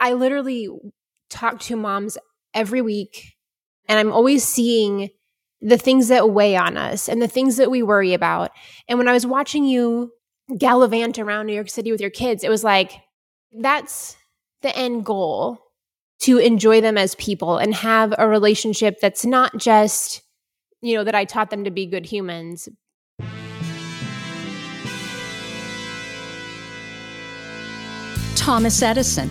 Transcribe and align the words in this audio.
I 0.00 0.14
literally 0.14 0.68
talk 1.28 1.60
to 1.60 1.76
moms 1.76 2.16
every 2.54 2.80
week, 2.80 3.34
and 3.86 3.98
I'm 3.98 4.12
always 4.12 4.42
seeing 4.42 5.10
the 5.60 5.76
things 5.76 6.08
that 6.08 6.30
weigh 6.30 6.56
on 6.56 6.78
us 6.78 7.06
and 7.06 7.20
the 7.20 7.28
things 7.28 7.58
that 7.58 7.70
we 7.70 7.82
worry 7.82 8.14
about. 8.14 8.50
And 8.88 8.98
when 8.98 9.08
I 9.08 9.12
was 9.12 9.26
watching 9.26 9.64
you 9.64 10.12
gallivant 10.56 11.18
around 11.18 11.46
New 11.46 11.52
York 11.52 11.68
City 11.68 11.92
with 11.92 12.00
your 12.00 12.10
kids, 12.10 12.42
it 12.42 12.48
was 12.48 12.64
like, 12.64 12.92
that's 13.52 14.16
the 14.62 14.74
end 14.74 15.04
goal 15.04 15.58
to 16.20 16.38
enjoy 16.38 16.80
them 16.80 16.96
as 16.96 17.14
people 17.16 17.58
and 17.58 17.74
have 17.74 18.14
a 18.16 18.26
relationship 18.26 19.00
that's 19.00 19.26
not 19.26 19.58
just, 19.58 20.22
you 20.80 20.94
know, 20.94 21.04
that 21.04 21.14
I 21.14 21.26
taught 21.26 21.50
them 21.50 21.64
to 21.64 21.70
be 21.70 21.84
good 21.84 22.06
humans. 22.06 22.68
Thomas 28.36 28.82
Edison, 28.82 29.30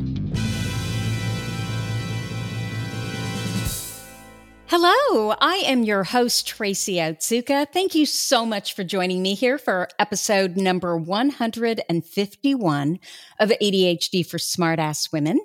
Hello, 4.73 5.35
I 5.41 5.55
am 5.65 5.83
your 5.83 6.05
host, 6.05 6.47
Tracy 6.47 6.95
Otsuka. 6.95 7.67
Thank 7.73 7.93
you 7.93 8.05
so 8.05 8.45
much 8.45 8.73
for 8.73 8.85
joining 8.85 9.21
me 9.21 9.33
here 9.33 9.57
for 9.57 9.89
episode 9.99 10.55
number 10.55 10.95
151 10.95 12.99
of 13.41 13.49
ADHD 13.49 14.25
for 14.25 14.37
Smartass 14.37 15.11
Women. 15.11 15.41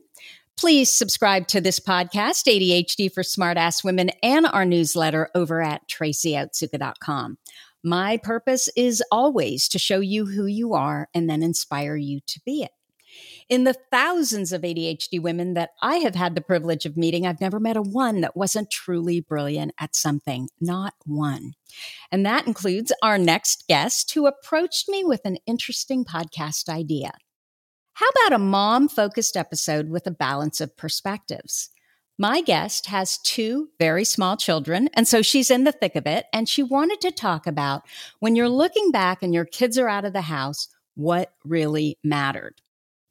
Please 0.56 0.92
subscribe 0.92 1.48
to 1.48 1.60
this 1.60 1.80
podcast, 1.80 2.46
ADHD 2.46 3.12
for 3.12 3.24
Smartass 3.24 3.82
Women, 3.82 4.10
and 4.22 4.46
our 4.46 4.64
newsletter 4.64 5.28
over 5.34 5.60
at 5.60 5.88
tracyotsuka.com. 5.88 7.38
My 7.82 8.18
purpose 8.18 8.68
is 8.76 9.02
always 9.10 9.66
to 9.70 9.78
show 9.80 9.98
you 9.98 10.26
who 10.26 10.46
you 10.46 10.74
are 10.74 11.08
and 11.12 11.28
then 11.28 11.42
inspire 11.42 11.96
you 11.96 12.20
to 12.28 12.40
be 12.46 12.62
it. 12.62 12.70
In 13.48 13.62
the 13.62 13.76
thousands 13.92 14.52
of 14.52 14.62
ADHD 14.62 15.20
women 15.22 15.54
that 15.54 15.70
I 15.80 15.96
have 15.98 16.16
had 16.16 16.34
the 16.34 16.40
privilege 16.40 16.84
of 16.84 16.96
meeting, 16.96 17.24
I've 17.24 17.40
never 17.40 17.60
met 17.60 17.76
a 17.76 17.82
one 17.82 18.20
that 18.22 18.36
wasn't 18.36 18.72
truly 18.72 19.20
brilliant 19.20 19.72
at 19.78 19.94
something, 19.94 20.48
not 20.60 20.94
one. 21.04 21.52
And 22.10 22.26
that 22.26 22.48
includes 22.48 22.92
our 23.04 23.18
next 23.18 23.68
guest 23.68 24.12
who 24.12 24.26
approached 24.26 24.88
me 24.88 25.04
with 25.04 25.20
an 25.24 25.38
interesting 25.46 26.04
podcast 26.04 26.68
idea. 26.68 27.12
How 27.92 28.06
about 28.08 28.34
a 28.34 28.42
mom 28.42 28.88
focused 28.88 29.36
episode 29.36 29.90
with 29.90 30.08
a 30.08 30.10
balance 30.10 30.60
of 30.60 30.76
perspectives? 30.76 31.70
My 32.18 32.40
guest 32.40 32.86
has 32.86 33.18
two 33.18 33.68
very 33.78 34.04
small 34.04 34.36
children, 34.36 34.88
and 34.94 35.06
so 35.06 35.22
she's 35.22 35.52
in 35.52 35.62
the 35.62 35.70
thick 35.70 35.94
of 35.94 36.06
it. 36.06 36.26
And 36.32 36.48
she 36.48 36.64
wanted 36.64 37.00
to 37.02 37.12
talk 37.12 37.46
about 37.46 37.82
when 38.18 38.34
you're 38.34 38.48
looking 38.48 38.90
back 38.90 39.22
and 39.22 39.32
your 39.32 39.44
kids 39.44 39.78
are 39.78 39.88
out 39.88 40.04
of 40.04 40.14
the 40.14 40.22
house, 40.22 40.66
what 40.96 41.32
really 41.44 41.96
mattered. 42.02 42.60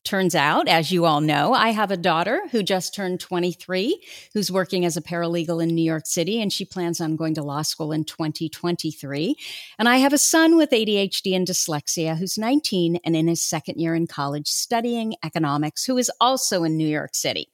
Turns 0.05 0.35
out, 0.35 0.67
as 0.67 0.91
you 0.91 1.05
all 1.05 1.19
know, 1.19 1.53
I 1.53 1.69
have 1.69 1.89
a 1.89 1.97
daughter 1.97 2.43
who 2.51 2.61
just 2.61 2.93
turned 2.93 3.19
23, 3.19 3.99
who's 4.35 4.51
working 4.51 4.85
as 4.85 4.95
a 4.95 5.01
paralegal 5.01 5.63
in 5.63 5.73
New 5.73 5.83
York 5.83 6.05
City, 6.05 6.39
and 6.39 6.53
she 6.53 6.63
plans 6.63 7.01
on 7.01 7.15
going 7.15 7.33
to 7.33 7.41
law 7.41 7.63
school 7.63 7.91
in 7.91 8.05
2023. 8.05 9.35
And 9.79 9.89
I 9.89 9.97
have 9.97 10.13
a 10.13 10.19
son 10.19 10.57
with 10.57 10.69
ADHD 10.69 11.35
and 11.35 11.47
dyslexia 11.47 12.15
who's 12.15 12.37
19 12.37 12.99
and 13.03 13.15
in 13.15 13.27
his 13.27 13.41
second 13.41 13.79
year 13.79 13.95
in 13.95 14.05
college 14.05 14.47
studying 14.47 15.15
economics, 15.25 15.83
who 15.83 15.97
is 15.97 16.11
also 16.21 16.63
in 16.63 16.77
New 16.77 16.87
York 16.87 17.15
City. 17.15 17.51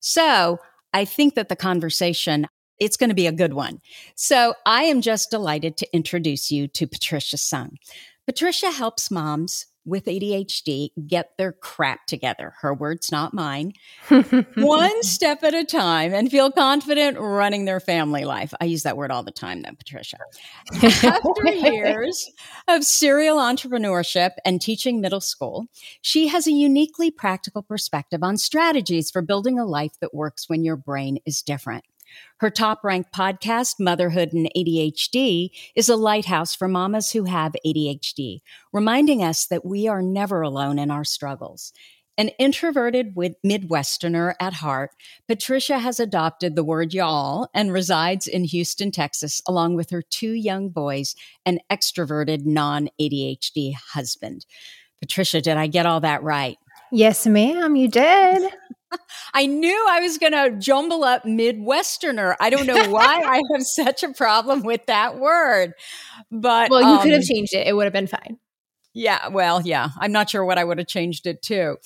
So 0.00 0.58
I 0.92 1.04
think 1.04 1.36
that 1.36 1.48
the 1.48 1.56
conversation 1.56 2.48
it's 2.80 2.96
going 2.96 3.10
to 3.10 3.14
be 3.14 3.28
a 3.28 3.32
good 3.32 3.52
one. 3.52 3.80
So 4.16 4.54
I 4.66 4.82
am 4.82 5.00
just 5.00 5.30
delighted 5.30 5.76
to 5.76 5.94
introduce 5.94 6.50
you 6.50 6.66
to 6.66 6.88
Patricia 6.88 7.38
Sung. 7.38 7.76
Patricia 8.26 8.72
helps 8.72 9.12
moms 9.12 9.66
with 9.84 10.06
ADHD 10.06 10.90
get 11.06 11.30
their 11.36 11.52
crap 11.52 12.06
together. 12.06 12.54
Her 12.60 12.74
words, 12.74 13.10
not 13.12 13.34
mine. 13.34 13.72
one 14.56 15.02
step 15.02 15.42
at 15.42 15.54
a 15.54 15.64
time 15.64 16.14
and 16.14 16.30
feel 16.30 16.50
confident 16.50 17.18
running 17.18 17.64
their 17.64 17.80
family 17.80 18.24
life. 18.24 18.54
I 18.60 18.66
use 18.66 18.82
that 18.84 18.96
word 18.96 19.10
all 19.10 19.22
the 19.22 19.30
time, 19.30 19.62
though, 19.62 19.74
Patricia. 19.76 20.18
After 20.82 21.48
years 21.52 22.30
of 22.68 22.84
serial 22.84 23.36
entrepreneurship 23.36 24.30
and 24.44 24.60
teaching 24.60 25.00
middle 25.00 25.20
school, 25.20 25.66
she 26.00 26.28
has 26.28 26.46
a 26.46 26.52
uniquely 26.52 27.10
practical 27.10 27.62
perspective 27.62 28.22
on 28.22 28.36
strategies 28.36 29.10
for 29.10 29.22
building 29.22 29.58
a 29.58 29.64
life 29.64 29.92
that 30.00 30.14
works 30.14 30.48
when 30.48 30.64
your 30.64 30.76
brain 30.76 31.18
is 31.26 31.42
different. 31.42 31.84
Her 32.38 32.50
top 32.50 32.84
ranked 32.84 33.12
podcast, 33.12 33.76
Motherhood 33.78 34.32
and 34.32 34.50
ADHD, 34.56 35.50
is 35.74 35.88
a 35.88 35.96
lighthouse 35.96 36.54
for 36.54 36.68
mamas 36.68 37.12
who 37.12 37.24
have 37.24 37.54
ADHD, 37.66 38.40
reminding 38.72 39.22
us 39.22 39.46
that 39.46 39.64
we 39.64 39.88
are 39.88 40.02
never 40.02 40.42
alone 40.42 40.78
in 40.78 40.90
our 40.90 41.04
struggles. 41.04 41.72
An 42.16 42.28
introverted 42.38 43.16
Midwesterner 43.16 44.34
at 44.38 44.52
heart, 44.54 44.92
Patricia 45.26 45.80
has 45.80 45.98
adopted 45.98 46.54
the 46.54 46.62
word 46.62 46.94
y'all 46.94 47.48
and 47.52 47.72
resides 47.72 48.28
in 48.28 48.44
Houston, 48.44 48.92
Texas, 48.92 49.42
along 49.48 49.74
with 49.74 49.90
her 49.90 50.00
two 50.00 50.30
young 50.30 50.68
boys 50.68 51.16
and 51.44 51.60
extroverted 51.68 52.46
non 52.46 52.88
ADHD 53.00 53.74
husband. 53.74 54.46
Patricia, 55.00 55.40
did 55.40 55.56
I 55.56 55.66
get 55.66 55.86
all 55.86 56.00
that 56.00 56.22
right? 56.22 56.56
Yes, 56.92 57.26
ma'am, 57.26 57.74
you 57.74 57.88
did. 57.88 58.52
I 59.34 59.46
knew 59.46 59.86
I 59.88 60.00
was 60.00 60.18
going 60.18 60.32
to 60.32 60.56
jumble 60.58 61.04
up 61.04 61.24
Midwesterner. 61.24 62.36
I 62.40 62.50
don't 62.50 62.66
know 62.66 62.88
why 62.88 63.04
I 63.26 63.42
have 63.52 63.62
such 63.62 64.02
a 64.02 64.12
problem 64.12 64.62
with 64.62 64.86
that 64.86 65.18
word. 65.18 65.74
But 66.30 66.70
well, 66.70 66.80
you 66.80 66.96
um, 66.96 67.02
could 67.02 67.12
have 67.12 67.20
um, 67.20 67.26
changed 67.26 67.54
it. 67.54 67.66
It 67.66 67.74
would 67.74 67.84
have 67.84 67.92
been 67.92 68.06
fine. 68.06 68.38
Yeah, 68.96 69.26
well, 69.28 69.60
yeah. 69.60 69.88
I'm 69.98 70.12
not 70.12 70.30
sure 70.30 70.44
what 70.44 70.56
I 70.56 70.62
would 70.62 70.78
have 70.78 70.86
changed 70.86 71.26
it 71.26 71.42
to. 71.42 71.76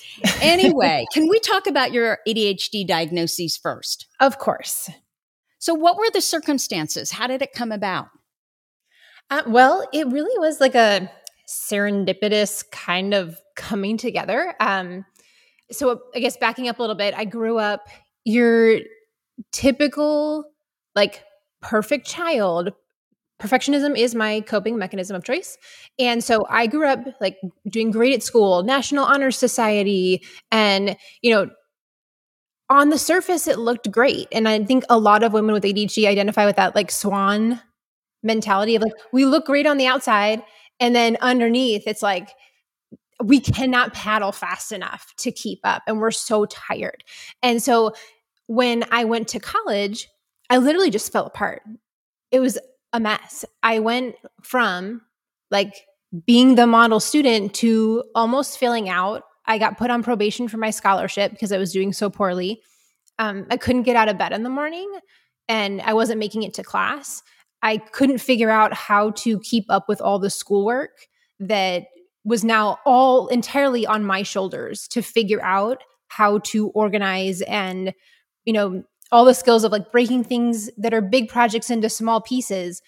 Anyway, 0.43 1.07
can 1.13 1.27
we 1.29 1.41
talk 1.41 1.67
about 1.67 1.93
your 1.93 2.19
ADHD 2.29 2.87
diagnoses 2.87 3.57
first? 3.57 4.07
Of 4.21 4.39
course. 4.39 4.91
So, 5.59 5.73
what 5.73 5.97
were 5.97 6.11
the 6.13 6.21
circumstances? 6.21 7.11
How 7.13 7.27
did 7.27 7.41
it 7.41 7.53
come 7.55 7.73
about? 7.73 8.09
Uh, 9.31 9.43
well, 9.47 9.89
it 9.93 10.07
really 10.07 10.39
was 10.39 10.61
like 10.61 10.75
a 10.75 11.11
serendipitous 11.49 12.63
kind 12.71 13.15
of 13.15 13.39
coming 13.57 13.97
together. 13.97 14.55
Um, 14.61 15.07
so 15.71 16.01
I 16.15 16.21
guess 16.21 16.37
backing 16.37 16.69
up 16.69 16.79
a 16.79 16.83
little 16.83 16.97
bit, 16.97 17.15
I 17.15 17.25
grew 17.25 17.59
up 17.59 17.89
your 18.25 18.81
typical 19.53 20.45
like 20.95 21.25
perfect 21.61 22.07
child. 22.07 22.73
Perfectionism 23.41 23.97
is 23.97 24.15
my 24.15 24.41
coping 24.41 24.79
mechanism 24.79 25.15
of 25.15 25.25
choice. 25.25 25.57
And 25.99 26.25
so 26.25 26.45
I 26.49 26.67
grew 26.67 26.87
up 26.87 27.01
like 27.21 27.39
doing 27.69 27.91
great 27.91 28.15
at 28.15 28.23
school, 28.23 28.65
National 28.65 29.05
Honor 29.05 29.31
Society, 29.31 30.23
and, 30.51 30.97
you 31.23 31.33
know, 31.33 31.49
on 32.71 32.91
the 32.91 32.99
surface, 32.99 33.47
it 33.47 33.59
looked 33.59 33.91
great. 33.91 34.29
And 34.33 34.49
I 34.49 34.63
think 34.65 34.85
a 34.91 34.99
lot 34.99 35.23
of 35.23 35.33
women 35.33 35.53
with 35.53 35.63
ADHD 35.63 36.07
identify 36.07 36.45
with 36.45 36.57
that 36.57 36.75
like 36.75 36.91
swan 36.91 37.61
mentality 38.23 38.75
of 38.75 38.83
like, 38.83 38.93
we 39.13 39.25
look 39.25 39.47
great 39.47 39.67
on 39.67 39.79
the 39.79 39.87
outside. 39.87 40.43
And 40.81 40.95
then 40.95 41.17
underneath, 41.21 41.85
it's 41.87 42.03
like, 42.03 42.31
we 43.23 43.41
cannot 43.41 43.95
paddle 43.95 44.33
fast 44.33 44.73
enough 44.73 45.13
to 45.19 45.33
keep 45.33 45.61
up. 45.65 45.83
And 45.87 46.01
we're 46.01 46.11
so 46.11 46.47
tired. 46.47 47.03
And 47.43 47.63
so 47.63 47.93
when 48.47 48.85
I 48.91 49.05
went 49.05 49.29
to 49.29 49.41
college, 49.41 50.09
I 50.51 50.59
literally 50.59 50.91
just 50.91 51.13
fell 51.13 51.27
apart. 51.27 51.63
It 52.31 52.41
was 52.41 52.59
a 52.93 53.01
mess. 53.01 53.45
I 53.63 53.81
went 53.81 54.17
from 54.43 55.03
like 55.51 55.75
being 56.27 56.55
the 56.55 56.67
model 56.67 57.01
student 57.01 57.55
to 57.55 58.05
almost 58.15 58.59
failing 58.59 58.89
out 58.89 59.25
I 59.49 59.57
got 59.57 59.79
put 59.79 59.91
on 59.91 60.03
probation 60.03 60.47
for 60.47 60.59
my 60.59 60.71
scholarship 60.71 61.33
because 61.33 61.51
I 61.53 61.59
was 61.59 61.73
doing 61.73 61.95
so 61.95 62.11
poorly. 62.11 62.61
Um, 63.19 63.47
I 63.51 63.57
couldn't 63.57 63.83
get 63.83 63.97
out 63.97 64.09
of 64.09 64.19
bed 64.19 64.33
in 64.33 64.43
the 64.43 64.51
morning 64.51 64.93
and 65.49 65.81
I 65.81 65.95
wasn't 65.95 66.21
making 66.21 66.43
it 66.43 66.55
to 66.55 66.63
class. 66.63 67.23
I 67.63 67.79
couldn't 67.79 68.19
figure 68.19 68.51
out 68.51 68.75
how 68.75 69.11
to 69.13 69.41
keep 69.41 69.65
up 69.71 69.89
with 69.89 70.03
all 70.03 70.19
the 70.19 70.31
schoolwork 70.31 71.09
that 71.41 71.87
was 72.25 72.45
now 72.45 72.79
all 72.85 73.29
entirely 73.29 73.87
on 73.87 74.05
my 74.05 74.23
shoulders 74.23 74.87
to 74.89 75.03
figure 75.03 75.43
out 75.43 75.83
how 76.09 76.39
to 76.39 76.69
organize 76.71 77.43
and, 77.43 77.95
you 78.45 78.53
know, 78.53 78.83
all 79.11 79.25
the 79.25 79.35
skills 79.35 79.65
of 79.65 79.73
like 79.73 79.91
breaking 79.91 80.25
things 80.25 80.71
that 80.77 80.93
are 80.93 81.01
big 81.01 81.29
projects 81.29 81.71
into 81.71 81.89
small 81.89 82.21
pieces. 82.21 82.83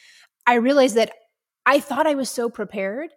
I 0.47 0.55
realized 0.55 0.97
that 0.97 1.13
I 1.65 1.81
thought 1.81 2.07
I 2.07 2.15
was 2.15 2.29
so 2.29 2.51
prepared 2.51 3.11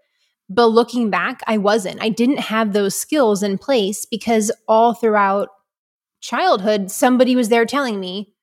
but 0.49 0.67
looking 0.67 1.09
back, 1.09 1.41
I 1.47 1.57
wasn't. 1.57 2.01
I 2.01 2.09
didn't 2.09 2.39
have 2.39 2.73
those 2.73 2.95
skills 2.95 3.43
in 3.43 3.57
place 3.57 4.05
because 4.05 4.51
all 4.67 4.93
throughout 4.93 5.49
childhood, 6.21 6.91
somebody 6.91 7.35
was 7.35 7.49
there 7.49 7.65
telling 7.65 7.99
me, 7.99 8.33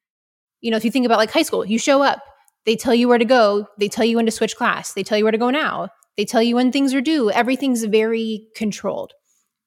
you 0.60 0.70
know, 0.70 0.76
if 0.76 0.84
you 0.84 0.90
think 0.90 1.06
about 1.06 1.18
like 1.18 1.30
high 1.30 1.42
school, 1.42 1.64
you 1.64 1.78
show 1.78 2.02
up, 2.02 2.20
they 2.66 2.76
tell 2.76 2.94
you 2.94 3.08
where 3.08 3.18
to 3.18 3.24
go, 3.24 3.66
they 3.78 3.88
tell 3.88 4.04
you 4.04 4.16
when 4.16 4.26
to 4.26 4.32
switch 4.32 4.56
class, 4.56 4.92
they 4.92 5.02
tell 5.02 5.18
you 5.18 5.24
where 5.24 5.32
to 5.32 5.38
go 5.38 5.50
now, 5.50 5.88
they 6.20 6.26
tell 6.26 6.42
you 6.42 6.54
when 6.54 6.70
things 6.70 6.92
are 6.92 7.00
due. 7.00 7.30
Everything's 7.30 7.82
very 7.84 8.46
controlled. 8.54 9.14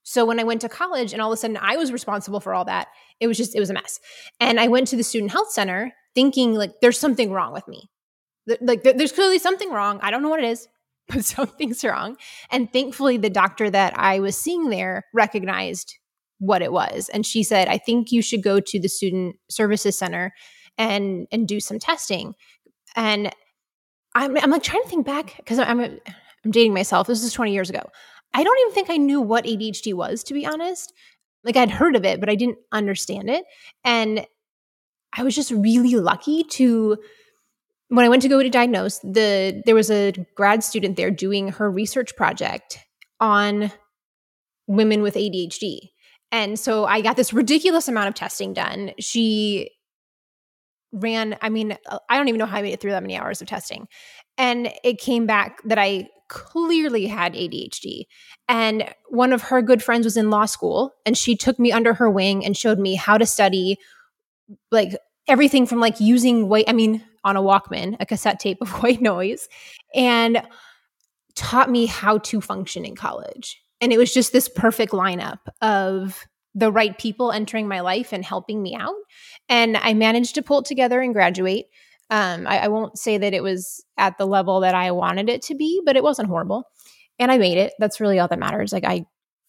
So 0.04 0.24
when 0.24 0.40
I 0.40 0.44
went 0.44 0.62
to 0.62 0.70
college 0.70 1.12
and 1.12 1.20
all 1.20 1.32
of 1.32 1.36
a 1.36 1.38
sudden 1.38 1.58
I 1.58 1.78
was 1.78 1.92
responsible 1.92 2.40
for 2.40 2.54
all 2.54 2.66
that, 2.66 2.90
it 3.20 3.26
was 3.26 3.40
just, 3.40 3.56
it 3.56 3.60
was 3.60 3.72
a 3.72 3.74
mess. 3.74 4.00
And 4.40 4.60
I 4.60 4.68
went 4.68 4.88
to 4.90 4.96
the 4.96 5.04
student 5.04 5.32
health 5.32 5.50
center 5.50 5.94
thinking 6.14 6.54
like 6.54 6.74
there's 6.80 7.00
something 7.00 7.32
wrong 7.32 7.54
with 7.54 7.68
me. 7.68 7.90
Like 8.62 8.84
there's 8.84 9.12
clearly 9.12 9.40
something 9.40 9.72
wrong. 9.72 9.98
I 10.04 10.12
don't 10.12 10.22
know 10.22 10.30
what 10.30 10.44
it 10.44 10.46
is. 10.46 10.68
but 11.10 11.26
something's 11.26 11.84
wrong. 11.84 12.18
And 12.52 12.72
thankfully, 12.72 13.18
the 13.18 13.32
doctor 13.32 13.72
that 13.72 13.98
I 13.98 14.20
was 14.20 14.38
seeing 14.38 14.70
there 14.70 15.06
recognized 15.12 15.96
what 16.38 16.62
it 16.62 16.72
was. 16.72 17.10
And 17.10 17.26
she 17.26 17.42
said, 17.42 17.68
I 17.68 17.80
think 17.80 18.12
you 18.12 18.22
should 18.22 18.44
go 18.44 18.60
to 18.60 18.80
the 18.80 18.88
student 18.88 19.38
services 19.50 19.98
center 19.98 20.34
and 20.78 21.28
and 21.32 21.48
do 21.48 21.60
some 21.60 21.80
testing. 21.80 22.36
And 22.96 23.34
I'm, 24.16 24.38
I'm 24.38 24.52
like 24.52 24.64
trying 24.64 24.84
to 24.84 24.90
think 24.90 25.06
back 25.06 25.34
because 25.38 25.58
I'm 25.58 25.80
I'm 25.80 26.00
dating 26.50 26.74
myself. 26.74 27.08
This 27.08 27.24
is 27.24 27.34
20 27.34 27.54
years 27.54 27.70
ago. 27.70 27.82
I 28.34 28.44
don't 28.44 28.60
even 28.62 28.74
think 28.74 28.90
I 28.90 28.98
knew 28.98 29.22
what 29.22 29.46
ADHD 29.46 29.94
was, 29.94 30.24
to 30.26 30.34
be 30.34 30.46
honest. 30.46 30.94
Like 31.44 31.58
I'd 31.58 31.72
heard 31.72 31.96
of 31.96 32.06
it, 32.06 32.20
but 32.20 32.30
I 32.30 32.36
didn't 32.36 32.58
understand 32.72 33.30
it. 33.30 33.44
And 33.84 34.26
I 35.16 35.24
was 35.24 35.36
just 35.36 35.52
really 35.52 35.96
lucky 35.96 36.44
to 36.44 36.98
when 37.90 38.06
I 38.06 38.10
went 38.10 38.24
to 38.24 38.30
go 38.30 38.42
to 38.42 38.50
diagnose, 38.50 39.00
the 39.00 39.62
there 39.66 39.76
was 39.76 39.92
a 39.92 40.14
grad 40.36 40.64
student 40.64 40.96
there 40.96 41.12
doing 41.12 41.50
her 41.50 41.70
research 41.70 42.16
project 42.16 42.80
on 43.20 43.72
women 44.68 45.02
with 45.02 45.14
ADHD. 45.14 45.90
And 46.32 46.58
so 46.58 46.86
I 46.86 47.02
got 47.02 47.16
this 47.16 47.34
ridiculous 47.34 47.88
amount 47.88 48.08
of 48.08 48.16
testing 48.16 48.54
done. 48.54 48.94
She 49.00 49.70
ran, 50.92 51.38
I 51.42 51.50
mean, 51.50 51.78
uh, 51.88 52.00
I 52.10 52.18
don't 52.18 52.28
even 52.28 52.40
know 52.40 52.48
how 52.48 52.58
I 52.58 52.62
made 52.64 52.74
it 52.74 52.82
through 52.82 52.92
that 52.92 53.04
many 53.04 53.16
hours 53.16 53.42
of 53.42 53.48
testing. 53.48 53.88
And 54.38 54.72
it 54.84 55.00
came 55.00 55.28
back 55.28 55.62
that 55.66 55.78
I 55.78 56.08
clearly 56.34 57.06
had 57.06 57.36
ADHD. 57.36 58.06
And 58.50 58.92
one 59.08 59.32
of 59.32 59.44
her 59.44 59.62
good 59.62 59.84
friends 59.84 60.04
was 60.04 60.18
in 60.18 60.32
law 60.32 60.46
school, 60.46 60.94
and 61.06 61.18
she 61.18 61.38
took 61.38 61.60
me 61.60 61.72
under 61.72 61.94
her 61.94 62.10
wing 62.10 62.44
and 62.44 62.58
showed 62.58 62.80
me 62.80 62.96
how 62.96 63.18
to 63.18 63.26
study 63.26 63.78
like 64.72 64.98
everything 65.28 65.68
from 65.68 65.80
like 65.80 66.02
using 66.02 66.50
white, 66.50 66.66
I 66.68 66.74
mean, 66.74 67.04
on 67.24 67.38
a 67.38 67.42
Walkman, 67.42 67.96
a 68.00 68.06
cassette 68.06 68.40
tape 68.40 68.58
of 68.62 68.70
white 68.84 69.02
noise, 69.02 69.48
and 69.96 70.42
taught 71.36 71.70
me 71.70 71.86
how 71.86 72.18
to 72.18 72.42
function 72.42 72.84
in 72.84 72.96
college. 72.96 73.62
And 73.80 73.94
it 73.94 73.98
was 73.98 74.14
just 74.14 74.34
this 74.34 74.50
perfect 74.50 74.92
lineup 74.92 75.40
of 75.62 76.26
the 76.56 76.72
right 76.72 76.98
people 76.98 77.32
entering 77.32 77.68
my 77.68 77.82
life 77.82 78.12
and 78.12 78.26
helping 78.26 78.62
me 78.62 78.76
out. 78.76 78.96
And 79.50 79.78
I 79.78 79.94
managed 79.94 80.36
to 80.36 80.42
pull 80.42 80.60
it 80.60 80.66
together 80.66 81.00
and 81.00 81.14
graduate. 81.14 81.66
Um, 82.14 82.46
I, 82.46 82.60
I 82.60 82.68
won't 82.68 83.00
say 83.00 83.18
that 83.18 83.34
it 83.34 83.42
was 83.42 83.84
at 83.98 84.20
the 84.20 84.28
level 84.28 84.60
that 84.60 84.76
I 84.76 84.92
wanted 84.92 85.30
it 85.30 85.42
to 85.44 85.56
be, 85.56 85.82
but 85.84 85.96
it 85.96 86.04
wasn't 86.04 86.28
horrible. 86.28 86.66
And 87.18 87.32
I 87.32 87.40
made 87.40 87.58
it. 87.58 87.74
That's 87.80 88.00
really 88.00 88.20
all 88.20 88.28
that 88.28 88.38
matters. 88.38 88.72
Like 88.72 88.84
I, 88.86 89.04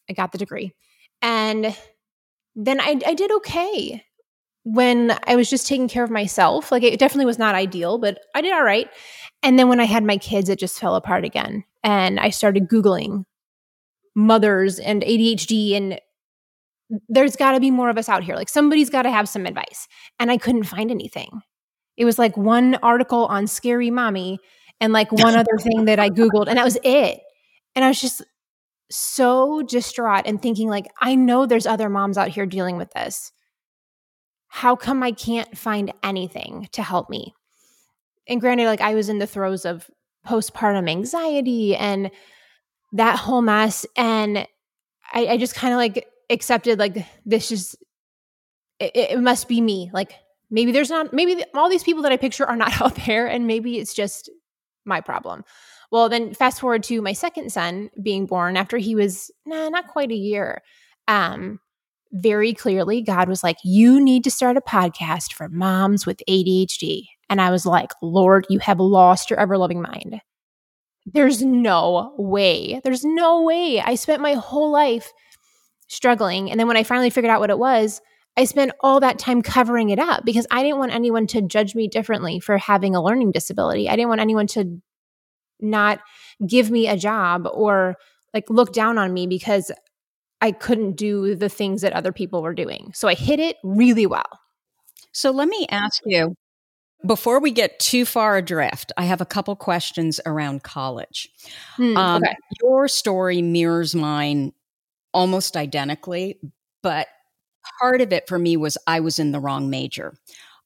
I 0.08 0.14
got 0.14 0.32
the 0.32 0.38
degree. 0.38 0.72
And 1.20 1.76
then 2.56 2.81
I, 2.81 2.99
I 3.06 3.12
did 3.12 3.31
okay 3.32 4.02
when 4.62 5.14
I 5.26 5.37
was 5.37 5.50
just 5.50 5.66
taking 5.66 5.88
care 5.88 6.05
of 6.05 6.11
myself, 6.11 6.72
like 6.72 6.82
it 6.82 6.99
definitely 6.99 7.26
was 7.26 7.38
not 7.38 7.55
ideal, 7.55 7.99
but 7.99 8.19
I 8.34 8.40
did 8.40 8.55
all 8.55 8.64
right. 8.64 8.88
And 9.43 9.58
then 9.58 9.69
when 9.69 9.78
I 9.78 9.84
had 9.84 10.02
my 10.02 10.16
kids, 10.16 10.49
it 10.49 10.58
just 10.58 10.81
fell 10.81 10.94
apart 10.94 11.26
again. 11.26 11.64
And 11.82 12.19
I 12.19 12.31
started 12.31 12.70
Googling 12.70 13.26
mothers 14.14 14.78
and 14.78 15.02
ADHD, 15.02 15.76
and 15.76 16.00
there's 17.11 17.37
got 17.37 17.52
to 17.52 17.61
be 17.61 17.70
more 17.70 17.90
of 17.90 17.99
us 17.99 18.08
out 18.08 18.25
here. 18.25 18.37
Like 18.37 18.49
somebody's 18.49 18.88
got 18.88 19.02
to 19.02 19.11
have 19.11 19.28
some 19.28 19.44
advice. 19.44 19.87
And 20.19 20.31
I 20.31 20.38
couldn't 20.38 20.64
find 20.64 20.90
anything. 20.90 21.43
It 21.96 22.05
was 22.05 22.19
like 22.19 22.37
one 22.37 22.75
article 22.76 23.26
on 23.26 23.46
Scary 23.46 23.91
Mommy 23.91 24.38
and 24.81 24.93
like 24.93 25.12
one 25.12 25.37
other 25.37 25.58
thing 25.58 25.85
that 25.87 25.99
I 25.99 26.11
Googled, 26.11 26.49
and 26.49 26.58
that 26.58 26.64
was 26.64 26.79
it. 26.82 27.20
And 27.75 27.85
I 27.85 27.88
was 27.88 28.00
just 28.00 28.23
so 28.91 29.62
distraught 29.62 30.25
and 30.26 30.41
thinking, 30.41 30.69
like, 30.69 30.87
I 31.00 31.14
know 31.14 31.46
there's 31.46 31.67
other 31.67 31.88
moms 31.88 32.19
out 32.19 32.29
here 32.29 32.46
dealing 32.46 32.76
with 32.76 32.91
this 32.93 33.32
how 34.55 34.76
come 34.76 35.02
I 35.02 35.11
can't 35.11 35.58
find 35.58 35.93
anything 36.05 36.69
to 36.75 36.82
help 36.85 37.11
me? 37.11 37.35
And 38.29 38.40
granted, 38.40 38.67
like 38.67 38.81
I 38.81 38.94
was 38.94 39.08
in 39.08 39.19
the 39.19 39.26
throes 39.26 39.64
of 39.64 39.90
postpartum 40.25 40.88
anxiety 40.88 41.75
and 41.75 42.12
that 42.93 43.19
whole 43.19 43.43
mess. 43.43 43.85
And 43.97 44.47
I, 45.12 45.26
I 45.26 45.37
just 45.38 45.56
kind 45.56 45.75
of 45.75 45.79
like 45.79 46.06
accepted, 46.31 46.79
like, 46.79 47.05
this 47.26 47.50
is, 47.50 47.75
it, 48.79 48.93
it 48.94 49.19
must 49.19 49.49
be 49.49 49.61
me. 49.61 49.90
Like, 49.93 50.12
maybe 50.50 50.73
there's 50.73 50.90
not, 50.90 51.12
maybe 51.12 51.45
all 51.54 51.69
these 51.69 51.85
people 51.85 52.02
that 52.02 52.12
I 52.12 52.16
picture 52.16 52.47
are 52.47 52.57
not 52.57 52.80
out 52.80 52.95
there, 53.07 53.26
and 53.26 53.47
maybe 53.47 53.78
it's 53.78 53.95
just 53.95 54.30
my 54.85 55.00
problem. 55.00 55.45
Well, 55.90 56.09
then 56.09 56.35
fast 56.35 56.61
forward 56.61 56.83
to 56.85 57.00
my 57.00 57.12
second 57.12 57.52
son 57.52 57.90
being 58.02 58.26
born 58.26 58.57
after 58.57 58.78
he 58.78 58.95
was 58.95 59.30
nah, 59.47 59.69
not 59.69 59.88
quite 59.88 60.11
a 60.11 60.16
year. 60.16 60.62
Um, 61.07 61.61
very 62.12 62.52
clearly, 62.52 63.02
God 63.02 63.28
was 63.28 63.42
like, 63.42 63.57
You 63.64 64.00
need 64.00 64.25
to 64.25 64.30
start 64.30 64.57
a 64.57 64.61
podcast 64.61 65.33
for 65.33 65.49
moms 65.49 66.07
with 66.07 66.23
ADHD. 66.28 67.07
And 67.28 67.40
I 67.40 67.50
was 67.50 67.66
like, 67.66 67.90
Lord, 68.02 68.47
you 68.49 68.59
have 68.61 68.80
lost 68.80 69.30
your 69.30 69.38
ever 69.38 69.59
loving 69.59 69.83
mind. 69.83 70.21
There's 71.07 71.42
no 71.42 72.14
way. 72.16 72.80
There's 72.83 73.04
no 73.04 73.42
way. 73.42 73.80
I 73.80 73.95
spent 73.95 74.23
my 74.23 74.35
whole 74.35 74.71
life 74.71 75.12
struggling. 75.88 76.50
And 76.50 76.59
then 76.59 76.66
when 76.66 76.76
I 76.76 76.83
finally 76.83 77.11
figured 77.11 77.30
out 77.30 77.40
what 77.40 77.50
it 77.50 77.59
was, 77.59 78.00
I 78.37 78.45
spent 78.45 78.73
all 78.81 79.00
that 79.00 79.19
time 79.19 79.43
covering 79.43 79.91
it 79.91 79.99
up 79.99 80.25
because 80.25 80.47
I 80.50 80.62
didn't 80.62 80.79
want 80.79 80.93
anyone 80.93 81.26
to 81.29 81.43
judge 81.43 81.75
me 81.75 81.88
differently 81.88 82.41
for 82.41 82.59
having 82.59 82.97
a 82.97 83.03
learning 83.03 83.31
disability. 83.31 83.88
I 83.88 83.97
didn't 83.97 84.09
want 84.09 84.21
anyone 84.21 84.47
to 84.49 84.81
not 85.61 86.00
give 86.45 86.71
me 86.71 86.88
a 86.88 86.97
job 86.97 87.47
or 87.53 87.97
like 88.33 88.50
look 88.50 88.73
down 88.73 88.99
on 88.99 89.12
me 89.12 89.26
because 89.26 89.71
I 90.41 90.53
couldn't 90.53 90.97
do 90.97 91.37
the 91.37 91.49
things 91.49 91.83
that 91.83 91.93
other 91.93 92.12
people 92.12 92.43
were 92.43 92.55
doing. 92.55 92.91
So 92.93 93.07
I 93.09 93.14
hit 93.14 93.38
it 93.38 93.57
really 93.62 94.07
well. 94.07 94.41
So 95.12 95.31
let 95.31 95.49
me 95.49 95.67
ask 95.71 96.03
you 96.05 96.35
before 97.07 97.41
we 97.41 97.50
get 97.50 97.79
too 97.79 98.05
far 98.05 98.37
adrift, 98.37 98.93
I 98.97 99.05
have 99.05 99.21
a 99.21 99.26
couple 99.26 99.55
questions 99.57 100.21
around 100.26 100.62
college. 100.62 101.29
Hmm, 101.76 101.97
um, 101.97 102.23
okay. 102.23 102.35
Your 102.62 102.88
story 102.88 103.43
mirrors 103.43 103.95
mine 103.95 104.53
almost 105.12 105.57
identically, 105.57 106.38
but 106.83 107.07
part 107.80 108.00
of 108.00 108.12
it 108.12 108.28
for 108.28 108.38
me 108.38 108.56
was 108.56 108.78
I 108.87 109.00
was 109.00 109.18
in 109.18 109.33
the 109.33 109.40
wrong 109.40 109.71
major. 109.71 110.14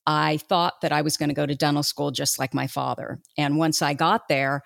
I 0.07 0.39
thought 0.39 0.81
that 0.81 0.93
I 0.93 1.03
was 1.03 1.17
going 1.17 1.29
to 1.29 1.35
go 1.35 1.47
to 1.47 1.55
dental 1.55 1.83
school 1.83 2.11
just 2.11 2.39
like 2.39 2.55
my 2.55 2.67
father. 2.67 3.21
And 3.37 3.59
once 3.59 3.83
I 3.83 3.93
got 3.93 4.29
there, 4.29 4.63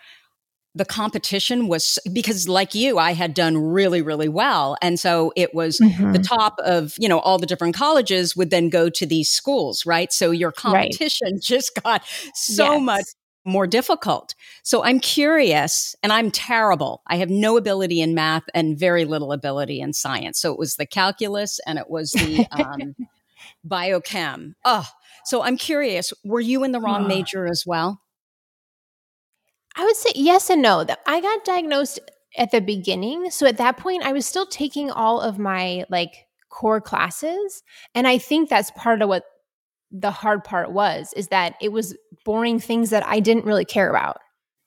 the 0.75 0.85
competition 0.85 1.69
was 1.69 1.99
because 2.13 2.49
like 2.49 2.75
you 2.75 2.99
i 2.99 3.13
had 3.13 3.35
done 3.35 3.57
really 3.57 4.01
really 4.01 4.29
well 4.29 4.77
and 4.81 4.99
so 4.99 5.33
it 5.37 5.55
was 5.55 5.79
mm-hmm. 5.79 6.13
the 6.13 6.19
top 6.19 6.55
of 6.65 6.95
you 6.99 7.09
know 7.09 7.19
all 7.21 7.39
the 7.39 7.47
different 7.47 7.75
colleges 7.75 8.35
would 8.37 8.51
then 8.51 8.69
go 8.69 8.89
to 8.89 9.05
these 9.05 9.29
schools 9.29 9.85
right 9.85 10.13
so 10.13 10.31
your 10.31 10.53
competition 10.53 11.33
right. 11.33 11.41
just 11.43 11.73
got 11.83 12.03
so 12.35 12.73
yes. 12.73 12.83
much 12.83 13.05
more 13.45 13.67
difficult 13.67 14.35
so 14.63 14.85
i'm 14.85 15.01
curious 15.01 15.97
and 16.03 16.13
i'm 16.13 16.31
terrible 16.31 17.03
i 17.07 17.17
have 17.17 17.31
no 17.31 17.57
ability 17.57 18.01
in 18.01 18.15
math 18.15 18.45
and 18.55 18.79
very 18.79 19.05
little 19.05 19.33
ability 19.33 19.81
in 19.81 19.93
science 19.93 20.39
so 20.39 20.53
it 20.53 20.59
was 20.59 20.77
the 20.77 20.87
calculus 20.87 21.61
and 21.67 21.79
it 21.79 21.91
was 21.91 22.13
the 22.13 22.47
um, 22.53 22.95
biochem. 23.67 24.55
Oh, 24.65 24.89
so 25.25 25.43
I'm 25.43 25.57
curious, 25.57 26.13
were 26.25 26.41
you 26.41 26.65
in 26.65 26.73
the 26.73 26.81
wrong 26.81 27.07
major 27.07 27.47
as 27.47 27.65
well? 27.67 28.01
I 29.77 29.85
would 29.85 29.97
say 29.97 30.11
yes 30.15 30.51
and 30.51 30.63
no. 30.63 30.85
I 31.07 31.21
got 31.21 31.45
diagnosed 31.45 31.99
at 32.37 32.51
the 32.51 32.61
beginning. 32.61 33.31
So 33.31 33.47
at 33.47 33.59
that 33.59 33.77
point, 33.77 34.03
I 34.03 34.13
was 34.13 34.27
still 34.27 34.47
taking 34.47 34.91
all 34.91 35.21
of 35.21 35.39
my 35.39 35.85
like 35.89 36.27
core 36.51 36.81
classes. 36.81 37.63
And 37.95 38.07
I 38.07 38.19
think 38.19 38.49
that's 38.49 38.71
part 38.73 39.01
of 39.01 39.09
what 39.09 39.25
the 39.93 40.11
hard 40.11 40.43
part 40.43 40.73
was 40.73 41.13
is 41.15 41.29
that 41.29 41.55
it 41.61 41.71
was 41.71 41.95
boring 42.25 42.59
things 42.59 42.91
that 42.91 43.07
I 43.07 43.21
didn't 43.21 43.45
really 43.45 43.65
care 43.65 43.91
about. 43.91 44.19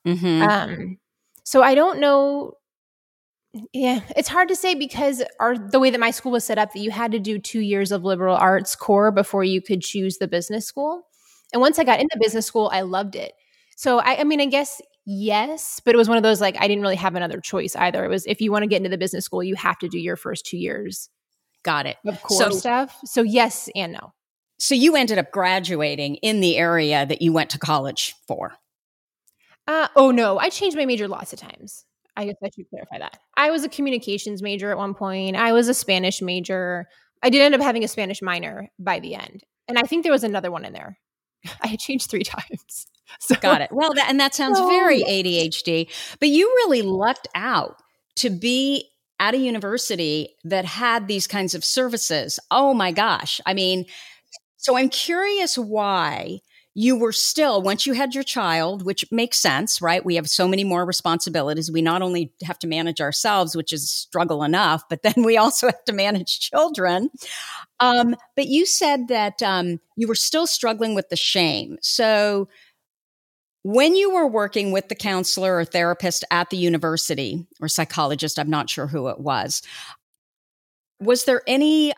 Mm-hmm. 0.05 0.41
Um, 0.43 0.97
so 1.43 1.63
I 1.63 1.75
don't 1.75 1.99
know. 1.99 2.53
Yeah, 3.73 4.01
it's 4.17 4.27
hard 4.27 4.49
to 4.49 4.55
say 4.55 4.75
because 4.75 5.23
our 5.39 5.57
the 5.57 5.79
way 5.79 5.89
that 5.89 5.99
my 5.99 6.11
school 6.11 6.33
was 6.33 6.43
set 6.43 6.57
up, 6.57 6.73
that 6.73 6.79
you 6.79 6.91
had 6.91 7.11
to 7.13 7.19
do 7.19 7.39
two 7.39 7.61
years 7.61 7.91
of 7.91 8.03
liberal 8.03 8.35
arts 8.35 8.75
core 8.75 9.11
before 9.11 9.43
you 9.43 9.61
could 9.61 9.81
choose 9.81 10.17
the 10.17 10.27
business 10.27 10.65
school. 10.65 11.03
And 11.53 11.61
once 11.61 11.79
I 11.79 11.85
got 11.85 12.01
into 12.01 12.17
business 12.19 12.45
school, 12.45 12.69
I 12.73 12.81
loved 12.81 13.15
it. 13.15 13.31
So 13.77 13.99
I, 13.99 14.19
I 14.19 14.23
mean, 14.25 14.41
I 14.41 14.45
guess 14.45 14.81
yes, 15.05 15.79
but 15.85 15.95
it 15.95 15.97
was 15.97 16.09
one 16.09 16.17
of 16.17 16.23
those 16.23 16.41
like 16.41 16.57
I 16.59 16.67
didn't 16.67 16.81
really 16.81 16.97
have 16.97 17.15
another 17.15 17.39
choice 17.39 17.75
either. 17.77 18.03
It 18.03 18.09
was 18.09 18.25
if 18.25 18.41
you 18.41 18.51
want 18.51 18.63
to 18.63 18.67
get 18.67 18.77
into 18.77 18.89
the 18.89 18.97
business 18.97 19.23
school, 19.23 19.43
you 19.43 19.55
have 19.55 19.79
to 19.79 19.87
do 19.87 19.99
your 19.99 20.17
first 20.17 20.45
two 20.45 20.57
years. 20.57 21.09
Got 21.63 21.85
it. 21.85 21.95
Of 22.05 22.21
core 22.21 22.37
so, 22.37 22.49
stuff. 22.49 22.99
So 23.05 23.21
yes 23.21 23.69
and 23.73 23.93
no. 23.93 24.13
So 24.57 24.75
you 24.75 24.95
ended 24.95 25.17
up 25.17 25.31
graduating 25.31 26.15
in 26.15 26.39
the 26.39 26.57
area 26.57 27.05
that 27.05 27.21
you 27.21 27.33
went 27.33 27.49
to 27.51 27.59
college 27.59 28.15
for. 28.27 28.53
Uh, 29.67 29.87
oh 29.95 30.11
no, 30.11 30.37
I 30.37 30.49
changed 30.49 30.77
my 30.77 30.85
major 30.85 31.07
lots 31.07 31.33
of 31.33 31.39
times. 31.39 31.85
I 32.15 32.25
guess 32.25 32.35
I 32.43 32.49
should 32.55 32.69
clarify 32.69 32.99
that. 32.99 33.19
I 33.35 33.51
was 33.51 33.63
a 33.63 33.69
communications 33.69 34.41
major 34.41 34.71
at 34.71 34.77
one 34.77 34.93
point. 34.93 35.35
I 35.35 35.51
was 35.51 35.67
a 35.67 35.73
Spanish 35.73 36.21
major. 36.21 36.87
I 37.21 37.29
did 37.29 37.41
end 37.41 37.55
up 37.55 37.61
having 37.61 37.83
a 37.83 37.87
Spanish 37.87 38.21
minor 38.21 38.69
by 38.79 38.99
the 38.99 39.15
end. 39.15 39.43
And 39.67 39.77
I 39.77 39.81
think 39.81 40.03
there 40.03 40.11
was 40.11 40.23
another 40.23 40.51
one 40.51 40.63
in 40.63 40.73
there. 40.73 40.97
I 41.61 41.67
had 41.67 41.79
changed 41.79 42.09
three 42.09 42.23
times. 42.23 42.87
So, 43.19 43.35
Got 43.35 43.61
it. 43.61 43.69
Well, 43.71 43.93
that, 43.93 44.09
and 44.09 44.19
that 44.19 44.33
sounds 44.33 44.59
oh, 44.59 44.67
very 44.67 45.03
ADHD, 45.07 45.89
but 46.19 46.29
you 46.29 46.47
really 46.47 46.81
lucked 46.81 47.27
out 47.35 47.81
to 48.17 48.29
be 48.29 48.89
at 49.19 49.33
a 49.33 49.37
university 49.37 50.35
that 50.43 50.65
had 50.65 51.07
these 51.07 51.27
kinds 51.27 51.55
of 51.55 51.63
services. 51.63 52.39
Oh 52.51 52.73
my 52.73 52.91
gosh. 52.91 53.39
I 53.45 53.53
mean, 53.53 53.85
so 54.65 54.75
I'm 54.75 54.89
curious 54.89 55.59
why 55.59 56.39
you 56.73 56.97
were 56.97 57.11
still, 57.11 57.61
once 57.61 57.85
you 57.85 57.93
had 57.93 58.15
your 58.15 58.23
child, 58.23 58.83
which 58.83 59.05
makes 59.11 59.37
sense, 59.37 59.79
right? 59.79 60.03
We 60.03 60.15
have 60.15 60.27
so 60.27 60.47
many 60.47 60.63
more 60.63 60.87
responsibilities. 60.87 61.71
We 61.71 61.83
not 61.83 62.01
only 62.01 62.33
have 62.43 62.57
to 62.59 62.67
manage 62.67 62.99
ourselves, 62.99 63.55
which 63.55 63.71
is 63.71 63.91
struggle 63.91 64.41
enough, 64.41 64.81
but 64.89 65.03
then 65.03 65.13
we 65.23 65.37
also 65.37 65.67
have 65.67 65.85
to 65.85 65.93
manage 65.93 66.39
children. 66.39 67.11
Um, 67.79 68.15
but 68.35 68.47
you 68.47 68.65
said 68.65 69.07
that 69.09 69.43
um, 69.43 69.79
you 69.97 70.07
were 70.07 70.15
still 70.15 70.47
struggling 70.47 70.95
with 70.95 71.09
the 71.09 71.15
shame. 71.15 71.77
So 71.83 72.47
when 73.61 73.95
you 73.95 74.15
were 74.15 74.25
working 74.25 74.71
with 74.71 74.89
the 74.89 74.95
counselor 74.95 75.57
or 75.57 75.65
therapist 75.65 76.25
at 76.31 76.49
the 76.49 76.57
university 76.57 77.45
or 77.61 77.67
psychologist, 77.67 78.39
I'm 78.39 78.49
not 78.49 78.71
sure 78.71 78.87
who 78.87 79.09
it 79.09 79.19
was, 79.19 79.61
was 80.99 81.25
there 81.25 81.43
any 81.45 81.93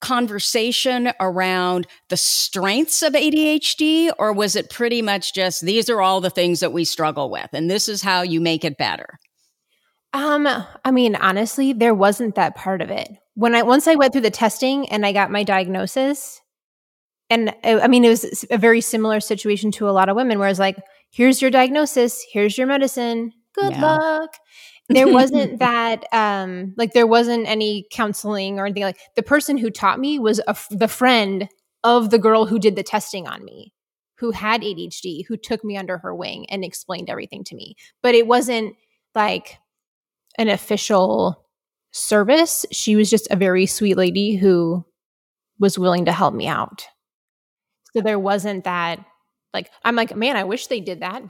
conversation 0.00 1.12
around 1.20 1.86
the 2.08 2.16
strengths 2.16 3.02
of 3.02 3.12
ADHD, 3.12 4.10
or 4.18 4.32
was 4.32 4.56
it 4.56 4.70
pretty 4.70 5.02
much 5.02 5.34
just 5.34 5.62
these 5.62 5.90
are 5.90 6.00
all 6.00 6.20
the 6.20 6.30
things 6.30 6.60
that 6.60 6.72
we 6.72 6.84
struggle 6.84 7.30
with 7.30 7.48
and 7.52 7.70
this 7.70 7.88
is 7.88 8.02
how 8.02 8.22
you 8.22 8.40
make 8.40 8.64
it 8.64 8.78
better? 8.78 9.18
Um, 10.12 10.48
I 10.84 10.90
mean, 10.90 11.14
honestly, 11.14 11.72
there 11.72 11.94
wasn't 11.94 12.34
that 12.34 12.56
part 12.56 12.82
of 12.82 12.90
it. 12.90 13.08
When 13.34 13.54
I 13.54 13.62
once 13.62 13.86
I 13.86 13.94
went 13.94 14.12
through 14.12 14.22
the 14.22 14.30
testing 14.30 14.88
and 14.88 15.06
I 15.06 15.12
got 15.12 15.30
my 15.30 15.44
diagnosis, 15.44 16.40
and 17.30 17.54
I 17.62 17.86
mean, 17.86 18.04
it 18.04 18.08
was 18.08 18.44
a 18.50 18.58
very 18.58 18.80
similar 18.80 19.20
situation 19.20 19.70
to 19.72 19.88
a 19.88 19.92
lot 19.92 20.08
of 20.08 20.16
women 20.16 20.40
where 20.40 20.48
it's 20.48 20.58
like, 20.58 20.76
here's 21.12 21.40
your 21.40 21.50
diagnosis, 21.50 22.24
here's 22.32 22.58
your 22.58 22.66
medicine, 22.66 23.32
good 23.54 23.72
yeah. 23.72 23.80
luck. 23.80 24.34
There 24.90 25.08
wasn't 25.12 25.58
that, 25.60 26.04
um, 26.12 26.74
like, 26.76 26.92
there 26.92 27.06
wasn't 27.06 27.46
any 27.48 27.86
counseling 27.90 28.58
or 28.58 28.66
anything 28.66 28.82
like 28.82 28.98
the 29.16 29.22
person 29.22 29.56
who 29.56 29.70
taught 29.70 29.98
me 29.98 30.18
was 30.18 30.40
a, 30.46 30.56
the 30.70 30.88
friend 30.88 31.48
of 31.84 32.10
the 32.10 32.18
girl 32.18 32.44
who 32.46 32.58
did 32.58 32.76
the 32.76 32.82
testing 32.82 33.26
on 33.26 33.44
me, 33.44 33.72
who 34.18 34.32
had 34.32 34.62
ADHD, 34.62 35.24
who 35.26 35.36
took 35.36 35.64
me 35.64 35.76
under 35.76 35.98
her 35.98 36.14
wing 36.14 36.46
and 36.50 36.64
explained 36.64 37.08
everything 37.08 37.44
to 37.44 37.54
me. 37.54 37.74
But 38.02 38.14
it 38.14 38.26
wasn't 38.26 38.74
like 39.14 39.58
an 40.38 40.48
official 40.48 41.46
service. 41.92 42.66
She 42.70 42.96
was 42.96 43.10
just 43.10 43.28
a 43.30 43.36
very 43.36 43.66
sweet 43.66 43.96
lady 43.96 44.36
who 44.36 44.84
was 45.58 45.78
willing 45.78 46.06
to 46.06 46.12
help 46.12 46.34
me 46.34 46.46
out. 46.46 46.86
So 47.94 48.02
there 48.02 48.18
wasn't 48.18 48.64
that 48.64 49.04
like 49.52 49.70
I'm 49.84 49.96
like, 49.96 50.14
man, 50.14 50.36
I 50.36 50.44
wish 50.44 50.66
they 50.66 50.80
did 50.80 51.00
that. 51.00 51.22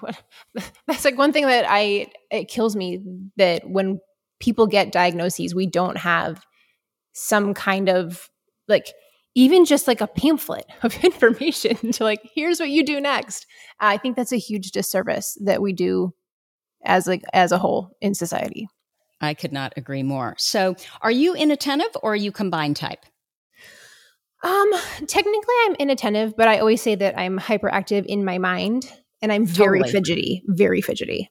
That's 0.86 1.04
like 1.04 1.18
one 1.18 1.32
thing 1.32 1.46
that 1.46 1.64
I 1.68 2.08
it 2.30 2.48
kills 2.48 2.76
me 2.76 3.02
that 3.36 3.68
when 3.68 4.00
people 4.40 4.66
get 4.66 4.92
diagnoses, 4.92 5.54
we 5.54 5.66
don't 5.66 5.98
have 5.98 6.44
some 7.12 7.54
kind 7.54 7.88
of 7.88 8.28
like 8.68 8.92
even 9.34 9.64
just 9.64 9.86
like 9.86 10.00
a 10.00 10.06
pamphlet 10.06 10.66
of 10.82 11.02
information 11.04 11.76
to 11.92 12.04
like 12.04 12.20
here's 12.34 12.60
what 12.60 12.70
you 12.70 12.84
do 12.84 13.00
next. 13.00 13.46
I 13.78 13.96
think 13.96 14.16
that's 14.16 14.32
a 14.32 14.38
huge 14.38 14.70
disservice 14.72 15.38
that 15.44 15.62
we 15.62 15.72
do 15.72 16.14
as 16.84 17.06
like 17.06 17.22
as 17.32 17.52
a 17.52 17.58
whole 17.58 17.96
in 18.00 18.14
society. 18.14 18.68
I 19.20 19.34
could 19.34 19.52
not 19.52 19.74
agree 19.76 20.02
more. 20.02 20.34
So, 20.38 20.76
are 21.02 21.10
you 21.10 21.34
inattentive 21.34 21.94
or 22.02 22.12
are 22.14 22.16
you 22.16 22.32
combined 22.32 22.76
type? 22.76 23.04
Um, 24.42 24.70
technically 25.06 25.54
I'm 25.66 25.74
inattentive, 25.74 26.36
but 26.36 26.48
I 26.48 26.58
always 26.58 26.80
say 26.80 26.94
that 26.94 27.18
I'm 27.18 27.38
hyperactive 27.38 28.06
in 28.06 28.24
my 28.24 28.38
mind 28.38 28.90
and 29.20 29.30
I'm 29.32 29.44
very 29.44 29.80
totally. 29.80 29.92
fidgety, 29.92 30.42
very 30.46 30.80
fidgety. 30.80 31.30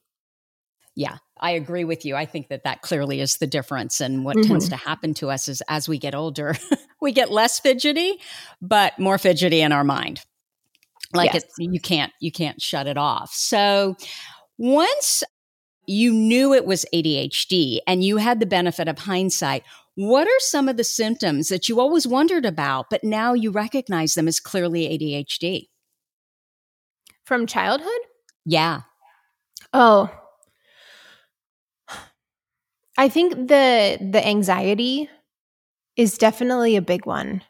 Yeah, 0.94 1.18
I 1.40 1.52
agree 1.52 1.84
with 1.84 2.04
you. 2.04 2.14
I 2.14 2.26
think 2.26 2.48
that 2.48 2.64
that 2.64 2.82
clearly 2.82 3.20
is 3.20 3.36
the 3.36 3.46
difference. 3.46 4.00
And 4.00 4.24
what 4.24 4.36
mm-hmm. 4.36 4.48
tends 4.48 4.68
to 4.68 4.76
happen 4.76 5.14
to 5.14 5.30
us 5.30 5.48
is 5.48 5.62
as 5.68 5.88
we 5.88 5.98
get 5.98 6.14
older, 6.14 6.54
we 7.00 7.12
get 7.12 7.30
less 7.30 7.58
fidgety, 7.58 8.20
but 8.60 8.98
more 8.98 9.18
fidgety 9.18 9.60
in 9.60 9.72
our 9.72 9.84
mind. 9.84 10.20
Like 11.12 11.32
yes. 11.32 11.44
you 11.58 11.80
can't, 11.80 12.12
you 12.20 12.30
can't 12.30 12.60
shut 12.60 12.86
it 12.86 12.96
off. 12.96 13.32
So 13.32 13.96
once 14.58 15.24
you 15.86 16.12
knew 16.12 16.54
it 16.54 16.66
was 16.66 16.84
ADHD 16.94 17.78
and 17.86 18.04
you 18.04 18.18
had 18.18 18.38
the 18.38 18.46
benefit 18.46 18.86
of 18.86 18.98
hindsight, 18.98 19.64
what 20.00 20.26
are 20.26 20.38
some 20.38 20.66
of 20.66 20.78
the 20.78 20.84
symptoms 20.84 21.48
that 21.48 21.68
you 21.68 21.78
always 21.78 22.06
wondered 22.06 22.46
about, 22.46 22.88
but 22.88 23.04
now 23.04 23.34
you 23.34 23.50
recognize 23.50 24.14
them 24.14 24.28
as 24.28 24.40
clearly 24.40 24.88
ADHD? 24.88 25.68
From 27.24 27.46
childhood? 27.46 28.00
Yeah. 28.46 28.80
Oh. 29.74 30.08
I 32.96 33.10
think 33.10 33.34
the 33.48 33.98
the 34.00 34.26
anxiety 34.26 35.10
is 35.96 36.16
definitely 36.16 36.76
a 36.76 36.82
big 36.82 37.04
one. 37.04 37.42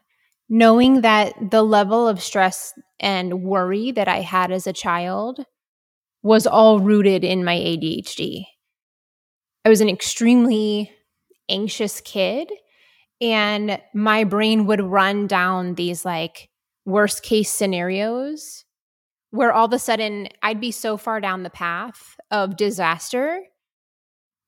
Knowing 0.49 1.01
that 1.01 1.33
the 1.51 1.63
level 1.63 2.05
of 2.05 2.21
stress 2.21 2.73
and 2.99 3.43
worry 3.43 3.91
that 3.93 4.09
I 4.09 4.19
had 4.19 4.51
as 4.51 4.67
a 4.67 4.73
child 4.73 5.45
was 6.21 6.45
all 6.45 6.81
rooted 6.81 7.23
in 7.23 7.45
my 7.45 7.55
ADHD. 7.55 8.43
I 9.63 9.69
was 9.69 9.79
an 9.79 9.87
extremely 9.87 10.91
anxious 11.51 12.01
kid 12.01 12.51
and 13.21 13.79
my 13.93 14.23
brain 14.23 14.65
would 14.65 14.81
run 14.81 15.27
down 15.27 15.75
these 15.75 16.03
like 16.03 16.49
worst 16.85 17.21
case 17.21 17.51
scenarios 17.51 18.65
where 19.29 19.53
all 19.53 19.65
of 19.65 19.73
a 19.73 19.79
sudden 19.79 20.27
I'd 20.41 20.59
be 20.59 20.71
so 20.71 20.97
far 20.97 21.21
down 21.21 21.43
the 21.43 21.49
path 21.49 22.17
of 22.31 22.57
disaster. 22.57 23.41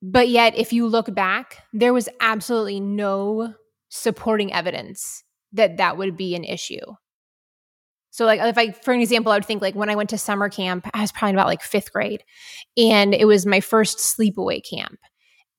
But 0.01 0.27
yet, 0.27 0.57
if 0.57 0.73
you 0.73 0.87
look 0.87 1.13
back, 1.15 1.63
there 1.71 1.93
was 1.93 2.09
absolutely 2.19 2.81
no 2.81 3.53
supporting 3.87 4.51
evidence 4.51 5.23
that 5.53 5.77
that 5.77 5.97
would 5.97 6.17
be 6.17 6.35
an 6.35 6.43
issue. 6.43 6.81
So, 8.09 8.25
like, 8.25 8.41
if 8.41 8.57
I, 8.57 8.71
for 8.71 8.93
an 8.93 8.99
example, 8.99 9.31
I 9.31 9.37
would 9.37 9.45
think 9.45 9.61
like 9.61 9.75
when 9.75 9.89
I 9.89 9.95
went 9.95 10.09
to 10.09 10.17
summer 10.17 10.49
camp, 10.49 10.87
I 10.93 11.01
was 11.01 11.13
probably 11.13 11.33
about 11.33 11.47
like 11.47 11.61
fifth 11.61 11.93
grade, 11.93 12.23
and 12.75 13.13
it 13.15 13.25
was 13.25 13.45
my 13.45 13.61
first 13.61 13.99
sleepaway 13.99 14.61
camp. 14.69 14.99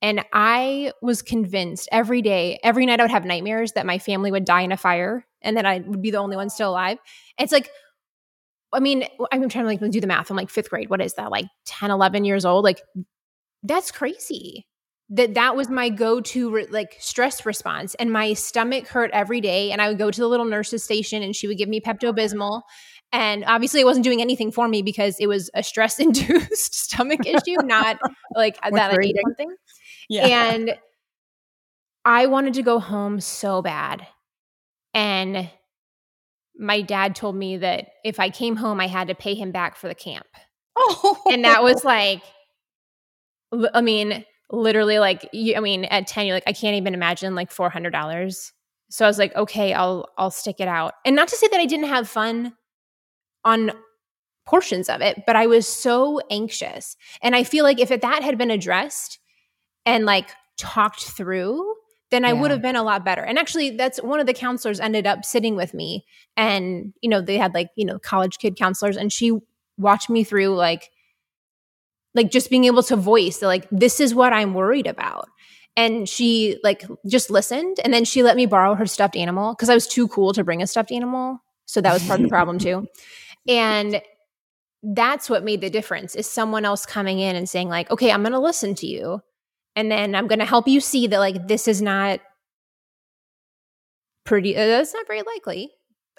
And 0.04 0.22
I 0.34 0.92
was 1.00 1.22
convinced 1.22 1.88
every 1.90 2.20
day, 2.20 2.60
every 2.62 2.84
night 2.84 3.00
I 3.00 3.04
would 3.04 3.10
have 3.10 3.24
nightmares 3.24 3.72
that 3.72 3.86
my 3.86 3.98
family 3.98 4.30
would 4.30 4.44
die 4.44 4.60
in 4.60 4.70
a 4.70 4.76
fire 4.76 5.26
and 5.40 5.56
that 5.56 5.64
I 5.64 5.78
would 5.78 6.02
be 6.02 6.10
the 6.10 6.18
only 6.18 6.36
one 6.36 6.50
still 6.50 6.72
alive. 6.72 6.98
It's 7.38 7.52
like, 7.52 7.70
I 8.70 8.80
mean, 8.80 9.06
I'm 9.32 9.48
trying 9.48 9.64
to 9.64 9.70
like 9.82 9.90
do 9.90 10.02
the 10.02 10.06
math. 10.06 10.30
I'm 10.30 10.36
like 10.36 10.50
fifth 10.50 10.68
grade. 10.68 10.90
What 10.90 11.00
is 11.00 11.14
that? 11.14 11.30
Like 11.30 11.46
10, 11.64 11.90
11 11.90 12.26
years 12.26 12.44
old? 12.44 12.64
Like, 12.64 12.82
that's 13.62 13.90
crazy. 13.90 14.66
That 15.08 15.32
that 15.34 15.56
was 15.56 15.70
my 15.70 15.88
go-to 15.88 16.50
re- 16.50 16.66
like 16.66 16.96
stress 16.98 17.46
response, 17.46 17.94
and 17.94 18.12
my 18.12 18.34
stomach 18.34 18.88
hurt 18.88 19.10
every 19.12 19.40
day. 19.40 19.70
And 19.70 19.80
I 19.80 19.88
would 19.88 19.98
go 19.98 20.10
to 20.10 20.20
the 20.20 20.28
little 20.28 20.46
nurse's 20.46 20.84
station, 20.84 21.22
and 21.22 21.34
she 21.34 21.46
would 21.46 21.56
give 21.56 21.68
me 21.70 21.80
Pepto 21.80 22.14
Bismol. 22.14 22.60
And 23.12 23.44
obviously, 23.46 23.80
it 23.80 23.84
wasn't 23.84 24.04
doing 24.04 24.20
anything 24.20 24.50
for 24.50 24.68
me 24.68 24.82
because 24.82 25.16
it 25.18 25.28
was 25.28 25.50
a 25.54 25.62
stress-induced 25.62 26.74
stomach 26.84 27.26
issue, 27.26 27.56
not 27.62 27.98
like 28.34 28.60
that 28.60 28.92
I 28.92 28.96
ate 29.02 29.16
something. 29.24 29.54
Yeah. 30.08 30.52
And 30.52 30.76
I 32.04 32.26
wanted 32.26 32.54
to 32.54 32.62
go 32.62 32.78
home 32.78 33.20
so 33.20 33.62
bad. 33.62 34.06
And 34.92 35.50
my 36.56 36.82
dad 36.82 37.16
told 37.16 37.34
me 37.36 37.56
that 37.58 37.88
if 38.04 38.20
I 38.20 38.30
came 38.30 38.56
home, 38.56 38.80
I 38.80 38.86
had 38.86 39.08
to 39.08 39.14
pay 39.14 39.34
him 39.34 39.50
back 39.50 39.76
for 39.76 39.88
the 39.88 39.94
camp. 39.94 40.26
Oh, 40.76 41.22
And 41.30 41.44
that 41.44 41.62
was 41.62 41.84
like, 41.84 42.22
I 43.72 43.80
mean, 43.80 44.24
literally, 44.50 44.98
like, 44.98 45.28
I 45.32 45.60
mean, 45.60 45.84
at 45.86 46.06
10, 46.06 46.26
you're 46.26 46.36
like, 46.36 46.44
I 46.46 46.52
can't 46.52 46.76
even 46.76 46.94
imagine 46.94 47.34
like 47.34 47.52
$400. 47.52 48.52
So 48.90 49.04
I 49.04 49.08
was 49.08 49.18
like, 49.18 49.34
okay, 49.34 49.72
I'll, 49.72 50.06
I'll 50.18 50.30
stick 50.30 50.56
it 50.58 50.68
out. 50.68 50.94
And 51.04 51.16
not 51.16 51.28
to 51.28 51.36
say 51.36 51.48
that 51.50 51.60
I 51.60 51.66
didn't 51.66 51.88
have 51.88 52.08
fun 52.08 52.54
on 53.44 53.72
portions 54.46 54.88
of 54.88 55.00
it, 55.00 55.24
but 55.26 55.36
I 55.36 55.46
was 55.46 55.66
so 55.66 56.20
anxious. 56.30 56.96
And 57.22 57.34
I 57.34 57.44
feel 57.44 57.64
like 57.64 57.80
if 57.80 57.88
that 57.88 58.22
had 58.22 58.38
been 58.38 58.50
addressed 58.50 59.18
and 59.86 60.04
like 60.04 60.30
talked 60.56 61.04
through, 61.04 61.74
then 62.10 62.24
I 62.24 62.32
would 62.32 62.50
have 62.50 62.62
been 62.62 62.76
a 62.76 62.82
lot 62.82 63.04
better. 63.04 63.22
And 63.22 63.38
actually, 63.38 63.70
that's 63.70 63.98
one 63.98 64.20
of 64.20 64.26
the 64.26 64.34
counselors 64.34 64.78
ended 64.78 65.06
up 65.06 65.24
sitting 65.24 65.56
with 65.56 65.74
me. 65.74 66.04
And, 66.36 66.92
you 67.00 67.10
know, 67.10 67.20
they 67.20 67.38
had 67.38 67.54
like, 67.54 67.70
you 67.76 67.84
know, 67.84 67.98
college 67.98 68.38
kid 68.38 68.56
counselors, 68.56 68.96
and 68.96 69.12
she 69.12 69.32
watched 69.78 70.08
me 70.08 70.22
through 70.22 70.54
like, 70.54 70.90
like 72.14 72.30
just 72.30 72.50
being 72.50 72.64
able 72.64 72.84
to 72.84 72.96
voice 72.96 73.42
like, 73.42 73.66
this 73.72 73.98
is 73.98 74.14
what 74.14 74.32
I'm 74.32 74.54
worried 74.54 74.86
about. 74.86 75.28
And 75.76 76.08
she 76.08 76.60
like 76.62 76.84
just 77.08 77.30
listened. 77.30 77.78
And 77.82 77.92
then 77.92 78.04
she 78.04 78.22
let 78.22 78.36
me 78.36 78.46
borrow 78.46 78.76
her 78.76 78.86
stuffed 78.86 79.16
animal 79.16 79.54
because 79.54 79.68
I 79.68 79.74
was 79.74 79.88
too 79.88 80.06
cool 80.06 80.32
to 80.34 80.44
bring 80.44 80.62
a 80.62 80.68
stuffed 80.68 80.92
animal. 80.92 81.42
So 81.66 81.80
that 81.80 81.92
was 81.92 82.06
part 82.06 82.20
of 82.20 82.24
the 82.24 82.30
problem 82.30 82.58
too. 82.58 82.86
And 83.46 84.00
that's 84.84 85.30
what 85.30 85.44
made 85.44 85.62
the 85.62 85.70
difference 85.70 86.14
is 86.14 86.26
someone 86.26 86.64
else 86.64 86.84
coming 86.84 87.18
in 87.18 87.36
and 87.36 87.48
saying 87.48 87.68
like 87.68 87.90
okay 87.90 88.12
i'm 88.12 88.22
going 88.22 88.32
to 88.32 88.38
listen 88.38 88.74
to 88.74 88.86
you 88.86 89.20
and 89.76 89.90
then 89.90 90.14
i'm 90.14 90.26
going 90.26 90.38
to 90.38 90.44
help 90.44 90.68
you 90.68 90.80
see 90.80 91.06
that 91.06 91.18
like 91.18 91.48
this 91.48 91.68
is 91.68 91.82
not 91.82 92.20
pretty 94.24 94.56
uh, 94.56 94.66
that's 94.66 94.94
not 94.94 95.06
very 95.06 95.22
likely. 95.22 95.70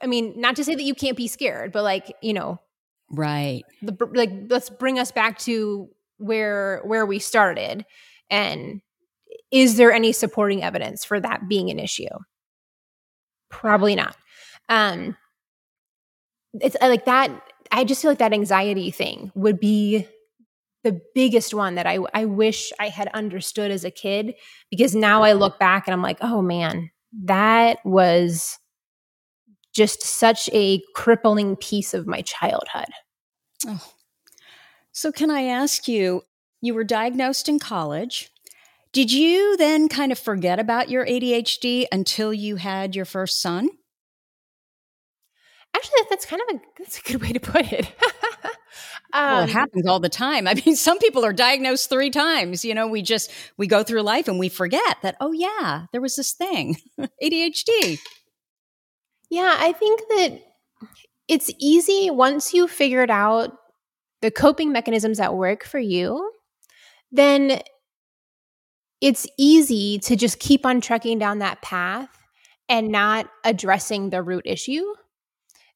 I 0.02 0.08
mean 0.08 0.34
not 0.40 0.56
to 0.58 0.64
say 0.64 0.76
that 0.76 0.84
you 0.84 0.96
can't 0.96 1.18
be 1.18 1.28
scared 1.28 1.72
but 1.72 1.84
like 1.84 2.14
you 2.22 2.34
know 2.34 2.60
right. 3.12 3.64
the 3.82 3.98
like 4.14 4.32
let's 4.50 4.70
bring 4.70 5.00
us 5.00 5.12
back 5.12 5.40
to 5.40 5.90
where 6.18 6.82
where 6.86 7.06
we 7.06 7.20
started. 7.20 7.86
And 8.30 8.82
is 9.52 9.78
there 9.78 9.92
any 9.92 10.12
supporting 10.12 10.64
evidence 10.64 11.04
for 11.04 11.20
that 11.20 11.48
being 11.48 11.70
an 11.70 11.80
issue? 11.80 12.08
Probably 13.50 13.96
not. 13.96 14.16
Um 14.70 15.18
it's 16.62 16.78
uh, 16.82 16.88
like 16.88 17.04
that 17.04 17.32
i 17.72 17.84
just 17.84 18.02
feel 18.02 18.10
like 18.10 18.20
that 18.20 18.32
anxiety 18.32 18.90
thing 18.90 19.30
would 19.36 19.60
be 19.60 20.08
the 20.86 21.02
biggest 21.14 21.54
one 21.54 21.76
that 21.76 21.86
i 21.86 22.00
i 22.14 22.24
wish 22.24 22.72
i 22.80 22.88
had 22.88 23.10
understood 23.10 23.72
as 23.72 23.84
a 23.84 23.92
kid 23.92 24.34
because 24.72 24.96
now 24.96 25.24
i 25.24 25.34
look 25.34 25.60
back 25.60 25.88
and 25.88 25.94
i'm 25.94 26.02
like 26.02 26.18
oh 26.22 26.42
man 26.42 26.90
that 27.26 27.80
was 27.84 28.58
just 29.74 30.02
such 30.04 30.50
a 30.54 30.82
crippling 30.96 31.58
piece 31.58 31.94
of 31.94 32.08
my 32.08 32.22
childhood 32.22 32.88
Oh. 33.68 33.82
So, 34.92 35.12
can 35.12 35.30
I 35.30 35.44
ask 35.44 35.88
you? 35.88 36.24
You 36.62 36.74
were 36.74 36.84
diagnosed 36.84 37.50
in 37.50 37.60
college. 37.60 38.32
Did 38.92 39.12
you 39.12 39.58
then 39.58 39.90
kind 39.90 40.12
of 40.12 40.20
forget 40.20 40.60
about 40.60 40.90
your 40.90 41.06
ADHD 41.06 41.86
until 41.92 42.34
you 42.34 42.56
had 42.56 42.96
your 42.96 43.06
first 43.06 43.42
son? 43.42 43.70
Actually, 45.76 46.00
that's 46.10 46.26
kind 46.26 46.42
of 46.50 46.56
a 46.56 46.62
that's 46.80 47.00
a 47.00 47.02
good 47.02 47.22
way 47.22 47.34
to 47.34 47.40
put 47.40 47.72
it. 47.72 47.92
well, 49.16 49.38
um, 49.44 49.50
it 49.50 49.52
happens 49.52 49.88
all 49.88 50.00
the 50.00 50.10
time. 50.10 50.48
I 50.48 50.56
mean, 50.66 50.76
some 50.76 51.00
people 51.00 51.26
are 51.26 51.34
diagnosed 51.34 51.90
three 51.90 52.10
times. 52.10 52.66
You 52.66 52.74
know, 52.74 52.88
we 52.88 53.02
just 53.02 53.32
we 53.58 53.68
go 53.68 53.84
through 53.84 54.02
life 54.02 54.28
and 54.28 54.40
we 54.40 54.50
forget 54.50 54.98
that. 55.02 55.16
Oh 55.20 55.32
yeah, 55.32 55.86
there 55.92 56.02
was 56.02 56.16
this 56.16 56.34
thing, 56.34 56.78
ADHD. 57.24 58.00
yeah, 59.30 59.56
I 59.60 59.72
think 59.72 60.02
that 60.10 60.40
it's 61.28 61.52
easy 61.60 62.10
once 62.12 62.54
you 62.54 62.68
figured 62.68 63.10
out 63.10 63.52
the 64.22 64.32
coping 64.32 64.72
mechanisms 64.72 65.18
that 65.18 65.36
work 65.36 65.64
for 65.64 65.80
you, 65.80 66.32
then 67.12 67.62
it's 69.02 69.28
easy 69.38 70.00
to 70.00 70.16
just 70.16 70.40
keep 70.40 70.66
on 70.66 70.82
trekking 70.82 71.20
down 71.20 71.40
that 71.40 71.62
path 71.62 72.10
and 72.70 72.90
not 72.90 73.30
addressing 73.44 74.10
the 74.10 74.24
root 74.24 74.44
issue. 74.46 74.84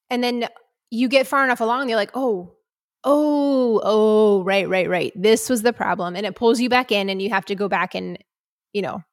And 0.10 0.24
then 0.24 0.48
you 0.90 1.08
get 1.08 1.28
far 1.28 1.44
enough 1.44 1.62
along, 1.62 1.82
and 1.82 1.90
you're 1.90 2.00
like, 2.00 2.16
oh, 2.16 2.56
oh, 3.04 3.82
oh, 3.84 4.44
right, 4.44 4.68
right, 4.68 4.90
right. 4.90 5.14
This 5.16 5.50
was 5.50 5.62
the 5.62 5.74
problem. 5.74 6.16
And 6.16 6.26
it 6.26 6.36
pulls 6.36 6.60
you 6.60 6.70
back 6.70 6.92
in, 6.92 7.10
and 7.10 7.22
you 7.22 7.30
have 7.30 7.46
to 7.46 7.56
go 7.56 7.68
back 7.68 7.96
and, 7.96 8.18
you 8.74 8.82
know, 8.82 9.04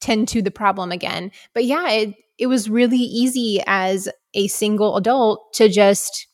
tend 0.00 0.28
to 0.28 0.42
the 0.42 0.50
problem 0.50 0.92
again. 0.92 1.30
But 1.54 1.64
yeah, 1.64 1.90
it, 1.90 2.14
it 2.38 2.46
was 2.46 2.68
really 2.68 2.98
easy 2.98 3.62
as 3.66 4.08
a 4.34 4.48
single 4.48 4.96
adult 4.96 5.52
to 5.54 5.68
just 5.68 6.26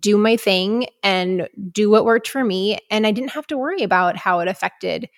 do 0.00 0.16
my 0.16 0.36
thing 0.36 0.86
and 1.02 1.48
do 1.70 1.90
what 1.90 2.04
worked 2.04 2.28
for 2.28 2.44
me. 2.44 2.78
And 2.90 3.06
I 3.06 3.10
didn't 3.10 3.32
have 3.32 3.46
to 3.48 3.58
worry 3.58 3.82
about 3.82 4.16
how 4.16 4.40
it 4.40 4.48
affected 4.48 5.08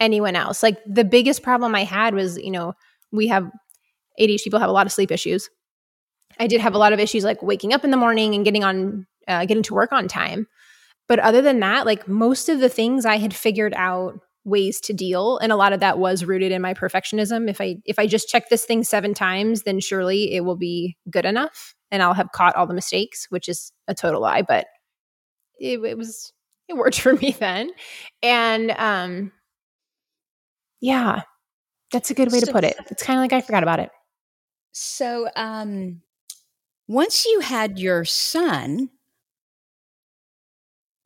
anyone 0.00 0.36
else. 0.36 0.62
Like 0.62 0.78
the 0.86 1.04
biggest 1.04 1.42
problem 1.42 1.74
I 1.74 1.84
had 1.84 2.14
was, 2.14 2.36
you 2.36 2.50
know, 2.50 2.74
we 3.12 3.28
have 3.28 3.50
ADHD 4.20 4.44
people 4.44 4.58
have 4.58 4.68
a 4.68 4.72
lot 4.72 4.86
of 4.86 4.92
sleep 4.92 5.10
issues. 5.10 5.48
I 6.38 6.46
did 6.46 6.60
have 6.60 6.74
a 6.74 6.78
lot 6.78 6.92
of 6.92 7.00
issues 7.00 7.24
like 7.24 7.42
waking 7.42 7.72
up 7.72 7.84
in 7.84 7.90
the 7.90 7.96
morning 7.96 8.34
and 8.34 8.44
getting 8.44 8.64
on, 8.64 9.06
uh, 9.26 9.44
getting 9.44 9.62
to 9.64 9.74
work 9.74 9.92
on 9.92 10.08
time. 10.08 10.46
But 11.08 11.18
other 11.18 11.42
than 11.42 11.60
that, 11.60 11.86
like 11.86 12.06
most 12.06 12.48
of 12.48 12.60
the 12.60 12.68
things 12.68 13.06
I 13.06 13.16
had 13.16 13.34
figured 13.34 13.74
out 13.74 14.20
ways 14.44 14.80
to 14.80 14.92
deal 14.92 15.36
and 15.38 15.52
a 15.52 15.56
lot 15.56 15.72
of 15.74 15.80
that 15.80 15.98
was 15.98 16.24
rooted 16.24 16.52
in 16.52 16.62
my 16.62 16.72
perfectionism. 16.72 17.50
If 17.50 17.60
i 17.60 17.76
if 17.84 17.98
i 17.98 18.06
just 18.06 18.28
check 18.28 18.48
this 18.48 18.64
thing 18.64 18.82
seven 18.82 19.12
times 19.12 19.64
then 19.64 19.78
surely 19.78 20.32
it 20.34 20.40
will 20.40 20.56
be 20.56 20.96
good 21.10 21.26
enough 21.26 21.74
and 21.90 22.02
i'll 22.02 22.14
have 22.14 22.32
caught 22.32 22.56
all 22.56 22.66
the 22.66 22.72
mistakes 22.72 23.26
which 23.28 23.46
is 23.46 23.72
a 23.88 23.94
total 23.94 24.22
lie 24.22 24.40
but 24.40 24.64
it, 25.58 25.80
it 25.84 25.98
was 25.98 26.32
it 26.68 26.76
worked 26.76 27.00
for 27.00 27.14
me 27.14 27.32
then. 27.38 27.70
And 28.22 28.70
um 28.70 29.32
yeah 30.80 31.22
that's 31.90 32.10
a 32.10 32.14
good 32.14 32.30
way 32.30 32.40
to 32.40 32.52
put 32.52 32.64
it. 32.64 32.76
It's 32.90 33.02
kind 33.02 33.18
of 33.18 33.22
like 33.22 33.32
i 33.32 33.40
forgot 33.40 33.62
about 33.62 33.80
it. 33.80 33.90
So, 34.72 35.28
um, 35.34 36.02
once 36.86 37.24
you 37.24 37.40
had 37.40 37.78
your 37.78 38.04
son, 38.04 38.90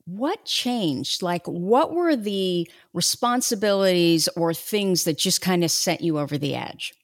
what 0.04 0.44
changed? 0.44 1.22
Like, 1.22 1.46
what 1.46 1.94
were 1.94 2.16
the 2.16 2.68
responsibilities 2.92 4.28
or 4.36 4.52
things 4.52 5.04
that 5.04 5.18
just 5.18 5.40
kind 5.40 5.64
of 5.64 5.70
sent 5.70 6.00
you 6.00 6.18
over 6.18 6.38
the 6.38 6.54
edge? 6.54 6.94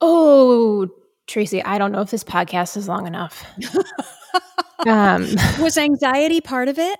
oh 0.00 0.88
tracy 1.26 1.62
i 1.62 1.78
don't 1.78 1.92
know 1.92 2.00
if 2.00 2.10
this 2.10 2.24
podcast 2.24 2.76
is 2.76 2.88
long 2.88 3.06
enough 3.06 3.44
um 4.86 5.26
Was 5.60 5.78
anxiety 5.78 6.40
part 6.40 6.68
of 6.68 6.78
it? 6.78 6.98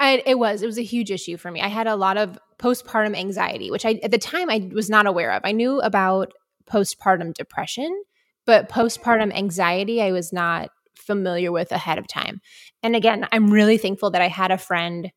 I, 0.00 0.22
it 0.26 0.38
was. 0.38 0.62
It 0.62 0.66
was 0.66 0.78
a 0.78 0.82
huge 0.82 1.10
issue 1.10 1.36
for 1.36 1.50
me. 1.50 1.60
I 1.60 1.68
had 1.68 1.86
a 1.86 1.96
lot 1.96 2.16
of 2.16 2.38
postpartum 2.58 3.16
anxiety, 3.16 3.70
which 3.70 3.86
I 3.86 4.00
at 4.02 4.10
the 4.10 4.18
time 4.18 4.50
I 4.50 4.68
was 4.72 4.90
not 4.90 5.06
aware 5.06 5.32
of. 5.32 5.42
I 5.44 5.52
knew 5.52 5.80
about 5.80 6.32
postpartum 6.70 7.32
depression, 7.34 8.02
but 8.44 8.68
postpartum 8.68 9.32
anxiety 9.32 10.02
I 10.02 10.12
was 10.12 10.32
not 10.32 10.70
familiar 11.04 11.52
with 11.52 11.72
ahead 11.72 11.98
of 11.98 12.06
time. 12.08 12.40
And 12.82 12.96
again, 12.96 13.26
I'm 13.32 13.50
really 13.50 13.78
thankful 13.78 14.10
that 14.10 14.22
I 14.22 14.28
had 14.28 14.50
a 14.50 14.58
friend 14.58 15.10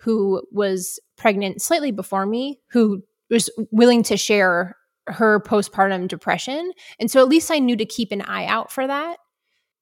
who 0.00 0.42
was 0.52 1.00
pregnant 1.16 1.60
slightly 1.60 1.90
before 1.90 2.26
me 2.26 2.60
who 2.70 3.02
was 3.30 3.50
willing 3.70 4.02
to 4.04 4.16
share 4.16 4.76
her 5.06 5.40
postpartum 5.40 6.08
depression. 6.08 6.72
And 7.00 7.10
so 7.10 7.20
at 7.20 7.28
least 7.28 7.50
I 7.50 7.58
knew 7.58 7.76
to 7.76 7.86
keep 7.86 8.12
an 8.12 8.22
eye 8.22 8.46
out 8.46 8.70
for 8.70 8.86
that. 8.86 9.18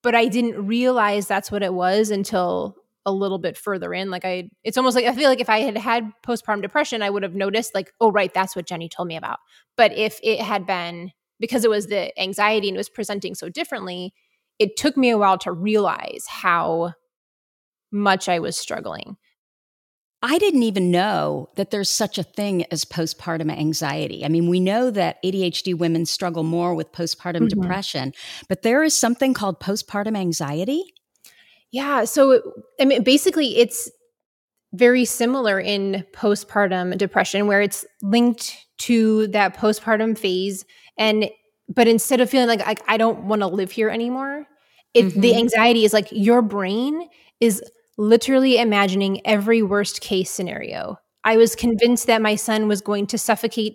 But 0.02 0.14
I 0.14 0.26
didn't 0.26 0.66
realize 0.66 1.26
that's 1.26 1.50
what 1.50 1.62
it 1.62 1.74
was 1.74 2.10
until 2.10 2.76
a 3.04 3.12
little 3.12 3.38
bit 3.38 3.56
further 3.56 3.92
in. 3.92 4.10
Like 4.10 4.24
I, 4.24 4.48
it's 4.64 4.76
almost 4.76 4.96
like 4.96 5.04
I 5.04 5.14
feel 5.14 5.28
like 5.28 5.40
if 5.40 5.48
I 5.48 5.60
had 5.60 5.76
had 5.76 6.10
postpartum 6.24 6.62
depression, 6.62 7.02
I 7.02 7.10
would 7.10 7.22
have 7.22 7.34
noticed 7.34 7.74
like, 7.74 7.90
oh 8.00 8.10
right, 8.10 8.32
that's 8.32 8.54
what 8.54 8.66
Jenny 8.66 8.88
told 8.88 9.08
me 9.08 9.16
about. 9.16 9.38
But 9.76 9.96
if 9.96 10.18
it 10.22 10.40
had 10.40 10.66
been 10.66 11.12
because 11.38 11.64
it 11.64 11.70
was 11.70 11.86
the 11.86 12.18
anxiety 12.20 12.68
and 12.68 12.76
it 12.76 12.78
was 12.78 12.88
presenting 12.88 13.34
so 13.34 13.48
differently, 13.48 14.14
it 14.58 14.76
took 14.76 14.96
me 14.96 15.10
a 15.10 15.18
while 15.18 15.38
to 15.38 15.52
realize 15.52 16.24
how 16.28 16.92
much 17.92 18.28
I 18.28 18.38
was 18.38 18.56
struggling. 18.56 19.16
I 20.22 20.38
didn't 20.38 20.62
even 20.62 20.90
know 20.90 21.50
that 21.56 21.70
there's 21.70 21.90
such 21.90 22.18
a 22.18 22.22
thing 22.22 22.64
as 22.72 22.84
postpartum 22.84 23.50
anxiety. 23.52 24.24
I 24.24 24.28
mean, 24.28 24.48
we 24.48 24.58
know 24.60 24.90
that 24.90 25.22
ADHD 25.22 25.74
women 25.74 26.06
struggle 26.06 26.42
more 26.42 26.74
with 26.74 26.90
postpartum 26.90 27.42
Mhm. 27.42 27.48
depression, 27.50 28.12
but 28.48 28.62
there 28.62 28.82
is 28.82 28.96
something 28.96 29.34
called 29.34 29.60
postpartum 29.60 30.16
anxiety. 30.16 30.82
Yeah. 31.70 32.04
So, 32.04 32.40
I 32.80 32.86
mean, 32.86 33.02
basically, 33.02 33.58
it's 33.58 33.90
very 34.72 35.04
similar 35.04 35.60
in 35.60 36.04
postpartum 36.12 36.96
depression, 36.98 37.46
where 37.46 37.60
it's 37.60 37.84
linked 38.02 38.56
to 38.78 39.26
that 39.28 39.56
postpartum 39.56 40.18
phase. 40.18 40.64
And, 40.98 41.30
but 41.68 41.88
instead 41.88 42.20
of 42.20 42.30
feeling 42.30 42.48
like, 42.48 42.64
like 42.66 42.82
I 42.88 42.96
don't 42.96 43.24
want 43.24 43.42
to 43.42 43.48
live 43.48 43.70
here 43.70 43.88
anymore, 43.90 44.46
it, 44.94 45.10
the 45.20 45.32
Mhm. 45.32 45.38
anxiety 45.38 45.84
is 45.84 45.92
like 45.92 46.08
your 46.12 46.42
brain 46.42 47.08
is 47.40 47.62
literally 47.98 48.58
imagining 48.58 49.26
every 49.26 49.62
worst 49.62 50.00
case 50.00 50.30
scenario. 50.30 50.98
I 51.24 51.36
was 51.36 51.54
convinced 51.56 52.06
that 52.06 52.22
my 52.22 52.36
son 52.36 52.68
was 52.68 52.80
going 52.80 53.06
to 53.08 53.18
suffocate 53.18 53.74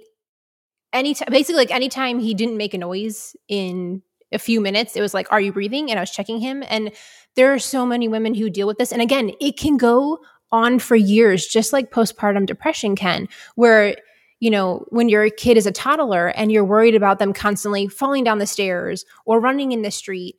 anytime, 0.93 1.27
basically, 1.31 1.55
like 1.61 1.71
anytime 1.71 2.19
he 2.19 2.33
didn't 2.33 2.57
make 2.57 2.73
a 2.73 2.77
noise 2.77 3.35
in 3.47 4.01
a 4.31 4.39
few 4.39 4.61
minutes, 4.61 4.95
it 4.95 5.01
was 5.01 5.13
like, 5.13 5.31
Are 5.31 5.41
you 5.41 5.51
breathing? 5.51 5.89
And 5.89 5.99
I 5.99 6.03
was 6.03 6.11
checking 6.11 6.39
him. 6.39 6.63
And 6.69 6.91
there 7.35 7.53
are 7.53 7.59
so 7.59 7.85
many 7.85 8.07
women 8.07 8.33
who 8.33 8.49
deal 8.49 8.67
with 8.67 8.77
this. 8.77 8.91
And 8.91 9.01
again, 9.01 9.31
it 9.39 9.57
can 9.57 9.77
go 9.77 10.19
on 10.51 10.79
for 10.79 10.95
years, 10.95 11.47
just 11.47 11.71
like 11.73 11.91
postpartum 11.91 12.45
depression 12.45 12.95
can, 12.95 13.27
where 13.55 13.95
you 14.41 14.49
know, 14.49 14.83
when 14.89 15.07
your 15.07 15.29
kid 15.29 15.55
is 15.55 15.67
a 15.67 15.71
toddler 15.71 16.29
and 16.29 16.51
you're 16.51 16.65
worried 16.65 16.95
about 16.95 17.19
them 17.19 17.31
constantly 17.31 17.87
falling 17.87 18.23
down 18.23 18.39
the 18.39 18.47
stairs 18.47 19.05
or 19.23 19.39
running 19.39 19.71
in 19.71 19.83
the 19.83 19.91
street, 19.91 20.35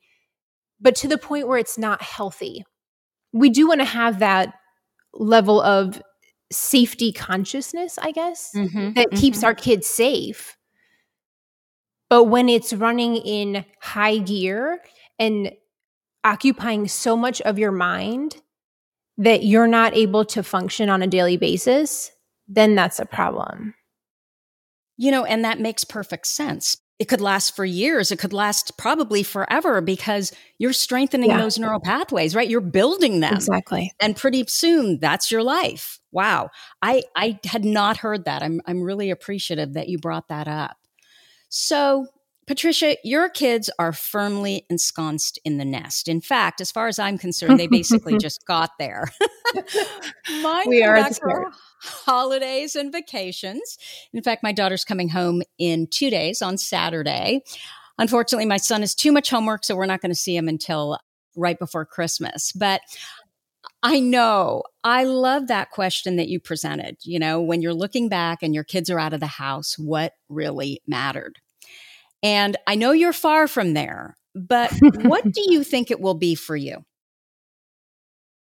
but 0.80 0.96
to 0.96 1.08
the 1.08 1.16
point 1.16 1.46
where 1.46 1.56
it's 1.56 1.78
not 1.78 2.02
healthy. 2.02 2.64
We 3.32 3.48
do 3.48 3.68
want 3.68 3.80
to 3.80 3.86
have 3.86 4.18
that 4.18 4.54
level 5.14 5.62
of 5.62 6.02
safety 6.50 7.12
consciousness, 7.12 7.96
I 7.96 8.10
guess, 8.10 8.50
mm-hmm, 8.54 8.94
that 8.94 9.06
mm-hmm. 9.06 9.16
keeps 9.16 9.44
our 9.44 9.54
kids 9.54 9.86
safe. 9.86 10.56
But 12.10 12.24
when 12.24 12.48
it's 12.48 12.72
running 12.72 13.16
in 13.16 13.64
high 13.80 14.18
gear 14.18 14.80
and 15.18 15.52
occupying 16.24 16.88
so 16.88 17.16
much 17.16 17.40
of 17.42 17.56
your 17.56 17.72
mind 17.72 18.42
that 19.16 19.44
you're 19.44 19.68
not 19.68 19.94
able 19.94 20.24
to 20.24 20.42
function 20.42 20.90
on 20.90 21.02
a 21.02 21.06
daily 21.06 21.36
basis, 21.36 22.10
then 22.48 22.74
that's 22.74 22.98
a 22.98 23.06
problem. 23.06 23.74
You 25.02 25.10
know, 25.10 25.24
and 25.24 25.44
that 25.44 25.58
makes 25.58 25.82
perfect 25.82 26.28
sense. 26.28 26.76
It 27.00 27.06
could 27.06 27.20
last 27.20 27.56
for 27.56 27.64
years. 27.64 28.12
It 28.12 28.20
could 28.20 28.32
last 28.32 28.78
probably 28.78 29.24
forever 29.24 29.80
because 29.80 30.30
you're 30.58 30.72
strengthening 30.72 31.30
yeah. 31.30 31.38
those 31.38 31.58
neural 31.58 31.80
pathways, 31.80 32.36
right? 32.36 32.48
You're 32.48 32.60
building 32.60 33.18
them. 33.18 33.34
Exactly. 33.34 33.90
And 34.00 34.14
pretty 34.14 34.44
soon 34.46 35.00
that's 35.00 35.28
your 35.28 35.42
life. 35.42 35.98
Wow. 36.12 36.50
I, 36.80 37.02
I 37.16 37.40
had 37.44 37.64
not 37.64 37.96
heard 37.96 38.26
that. 38.26 38.44
I'm, 38.44 38.60
I'm 38.64 38.80
really 38.80 39.10
appreciative 39.10 39.72
that 39.72 39.88
you 39.88 39.98
brought 39.98 40.28
that 40.28 40.46
up. 40.46 40.76
So 41.48 42.06
Patricia, 42.46 42.96
your 43.04 43.28
kids 43.28 43.70
are 43.78 43.92
firmly 43.92 44.66
ensconced 44.68 45.38
in 45.44 45.58
the 45.58 45.64
nest. 45.64 46.08
In 46.08 46.20
fact, 46.20 46.60
as 46.60 46.72
far 46.72 46.88
as 46.88 46.98
I'm 46.98 47.16
concerned, 47.16 47.58
they 47.58 47.68
basically 47.68 48.18
just 48.20 48.44
got 48.46 48.70
there. 48.78 49.08
Mine 50.42 50.64
we 50.66 50.82
are 50.82 50.96
back 50.96 51.14
for 51.14 51.52
holidays 51.80 52.74
and 52.74 52.90
vacations. 52.90 53.78
In 54.12 54.22
fact, 54.22 54.42
my 54.42 54.52
daughter's 54.52 54.84
coming 54.84 55.08
home 55.08 55.42
in 55.58 55.86
two 55.86 56.10
days 56.10 56.42
on 56.42 56.58
Saturday. 56.58 57.42
Unfortunately, 57.98 58.46
my 58.46 58.56
son 58.56 58.80
has 58.80 58.94
too 58.94 59.12
much 59.12 59.30
homework, 59.30 59.64
so 59.64 59.76
we're 59.76 59.86
not 59.86 60.00
going 60.00 60.10
to 60.10 60.16
see 60.16 60.36
him 60.36 60.48
until 60.48 60.98
right 61.36 61.58
before 61.58 61.84
Christmas. 61.84 62.50
But 62.52 62.80
I 63.84 64.00
know. 64.00 64.64
I 64.82 65.04
love 65.04 65.48
that 65.48 65.70
question 65.70 66.16
that 66.16 66.28
you 66.28 66.40
presented. 66.40 66.96
You 67.02 67.18
know, 67.18 67.40
when 67.40 67.62
you're 67.62 67.74
looking 67.74 68.08
back 68.08 68.42
and 68.42 68.54
your 68.54 68.64
kids 68.64 68.90
are 68.90 68.98
out 68.98 69.12
of 69.12 69.20
the 69.20 69.26
house, 69.26 69.78
what 69.78 70.14
really 70.28 70.80
mattered? 70.86 71.38
And 72.22 72.56
I 72.66 72.76
know 72.76 72.92
you're 72.92 73.12
far 73.12 73.48
from 73.48 73.74
there, 73.74 74.16
but 74.34 74.72
what 75.02 75.24
do 75.24 75.52
you 75.52 75.64
think 75.64 75.90
it 75.90 76.00
will 76.00 76.14
be 76.14 76.34
for 76.34 76.56
you? 76.56 76.84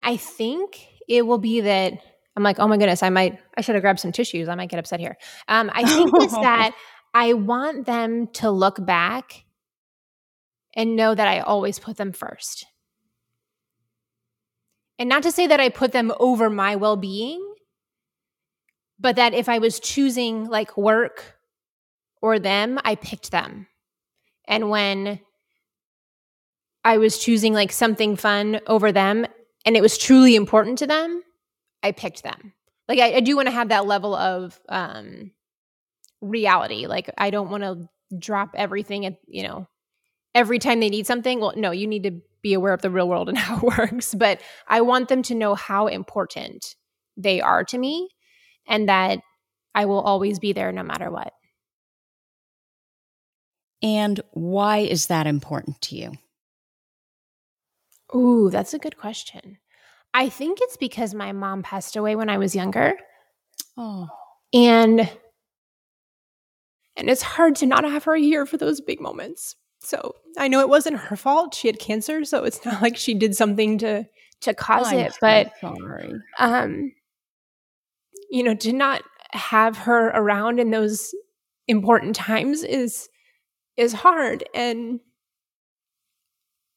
I 0.03 0.17
think 0.17 0.87
it 1.09 1.27
will 1.27 1.39
be 1.39 1.61
that 1.63 1.95
I'm 2.37 2.43
like, 2.43 2.59
oh 2.61 2.69
my 2.69 2.77
goodness, 2.77 3.03
I 3.03 3.11
might, 3.11 3.39
I 3.57 3.63
should 3.63 3.75
have 3.75 3.83
grabbed 3.83 4.01
some 4.01 4.13
tissues. 4.13 4.49
I 4.49 4.55
might 4.55 4.71
get 4.71 4.79
upset 4.79 5.01
here. 5.01 5.17
Um, 5.49 5.71
I 5.75 5.85
think 5.85 6.11
it's 6.15 6.33
that 6.41 6.73
I 7.13 7.33
want 7.33 7.85
them 7.85 8.29
to 8.35 8.51
look 8.51 8.85
back 8.85 9.45
and 10.75 10.95
know 10.95 11.15
that 11.15 11.27
I 11.27 11.41
always 11.41 11.79
put 11.79 11.97
them 11.97 12.13
first. 12.13 12.67
And 14.99 15.09
not 15.09 15.25
to 15.25 15.33
say 15.33 15.47
that 15.47 15.61
I 15.61 15.69
put 15.69 15.93
them 15.93 16.13
over 16.21 16.49
my 16.49 16.77
well 16.77 16.97
being, 16.97 17.45
but 19.01 19.17
that 19.17 19.35
if 19.35 19.49
I 19.49 19.59
was 19.59 19.81
choosing 19.81 20.45
like 20.45 20.77
work 20.77 21.38
or 22.23 22.39
them, 22.39 22.79
I 22.85 22.95
picked 22.95 23.31
them. 23.31 23.67
And 24.47 24.71
when 24.71 25.21
I 26.85 26.99
was 26.99 27.19
choosing 27.19 27.53
like 27.53 27.73
something 27.73 28.17
fun 28.17 28.61
over 28.67 28.93
them 28.93 29.27
and 29.67 29.77
it 29.77 29.83
was 29.83 29.99
truly 29.99 30.37
important 30.37 30.79
to 30.79 30.87
them, 30.87 31.23
I 31.83 31.93
picked 31.93 32.23
them. 32.23 32.53
Like 32.89 32.99
I, 32.99 33.17
I 33.17 33.21
do 33.21 33.37
want 33.37 33.47
to 33.47 33.53
have 33.53 33.69
that 33.69 33.87
level 33.87 34.15
of 34.15 34.59
um 34.69 35.33
reality. 36.21 36.87
Like 36.87 37.11
I 37.19 37.31
don't 37.31 37.51
want 37.51 37.63
to 37.63 37.89
drop 38.19 38.51
everything 38.55 39.05
at, 39.07 39.19
you 39.27 39.43
know, 39.43 39.69
every 40.35 40.59
time 40.59 40.81
they 40.81 40.89
need 40.89 41.07
something. 41.07 41.41
Well, 41.41 41.53
no, 41.57 41.71
you 41.71 41.87
need 41.87 42.05
to 42.05 42.21
be 42.43 42.55
aware 42.55 42.73
of 42.73 42.83
the 42.83 42.91
real 42.91 43.09
world 43.09 43.29
and 43.29 43.39
how 43.39 43.59
it 43.59 43.63
works. 43.63 44.15
But 44.15 44.41
I 44.67 44.81
want 44.81 45.09
them 45.09 45.23
to 45.25 45.35
know 45.35 45.55
how 45.55 45.87
important 45.87 46.75
they 47.17 47.41
are 47.41 47.65
to 47.65 47.79
me 47.79 48.09
and 48.67 48.89
that 48.89 49.21
I 49.75 49.85
will 49.85 50.01
always 50.01 50.39
be 50.39 50.53
there 50.53 50.73
no 50.73 50.83
matter 50.83 51.11
what. 51.11 51.33
And 53.83 54.21
why 54.33 54.79
is 54.79 55.07
that 55.07 55.27
important 55.27 55.81
to 55.83 55.97
you? 55.97 56.13
Ooh, 58.15 58.51
that's 58.51 58.75
a 58.75 58.79
good 58.79 58.97
question. 58.97 59.59
I 60.15 60.29
think 60.29 60.59
it's 60.61 60.77
because 60.77 61.15
my 61.15 61.33
mom 61.33 61.63
passed 61.63 61.97
away 61.97 62.17
when 62.17 62.29
I 62.31 62.39
was 62.39 62.57
younger. 62.57 62.95
Oh. 63.77 64.09
And 64.53 65.01
and 66.97 67.09
it's 67.09 67.23
hard 67.23 67.55
to 67.57 67.67
not 67.67 67.85
have 67.85 68.05
her 68.05 68.17
here 68.17 68.45
for 68.45 68.57
those 68.57 68.81
big 68.81 69.01
moments. 69.01 69.55
So, 69.81 70.17
I 70.37 70.49
know 70.49 70.59
it 70.61 70.69
wasn't 70.69 70.99
her 70.99 71.15
fault. 71.15 71.55
She 71.55 71.69
had 71.69 71.79
cancer, 71.79 72.25
so 72.25 72.43
it's 72.43 72.65
not 72.65 72.83
like 72.83 72.97
she 72.97 73.15
did 73.15 73.37
something 73.37 73.79
to 73.79 74.07
to 74.41 74.55
cause 74.55 74.89
I'm 74.89 74.99
it, 74.99 75.17
but 75.21 75.53
sorry. 75.61 76.15
um 76.39 76.93
you 78.31 78.43
know, 78.43 78.55
to 78.55 78.73
not 78.73 79.03
have 79.33 79.77
her 79.77 80.09
around 80.09 80.59
in 80.59 80.71
those 80.71 81.15
important 81.67 82.15
times 82.15 82.63
is 82.63 83.09
is 83.79 83.93
hard 83.93 84.45
and 84.55 85.01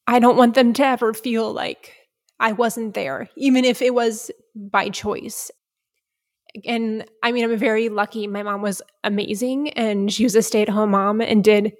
I 0.07 0.19
don't 0.19 0.37
want 0.37 0.53
them 0.53 0.71
to 0.73 0.85
ever 0.85 1.13
feel 1.13 1.51
like 1.51 1.95
I 2.39 2.51
wasn't 2.53 2.93
there, 2.93 3.29
even 3.35 3.65
if 3.65 3.81
it 3.81 3.93
was 3.93 4.31
by 4.55 4.89
choice. 4.89 5.51
And 6.65 7.05
I 7.23 7.31
mean, 7.31 7.43
I'm 7.43 7.57
very 7.57 7.89
lucky. 7.89 8.27
My 8.27 8.43
mom 8.43 8.61
was 8.61 8.81
amazing 9.03 9.69
and 9.71 10.11
she 10.11 10.23
was 10.23 10.35
a 10.35 10.41
stay 10.41 10.61
at 10.61 10.69
home 10.69 10.91
mom 10.91 11.21
and 11.21 11.43
did, 11.43 11.73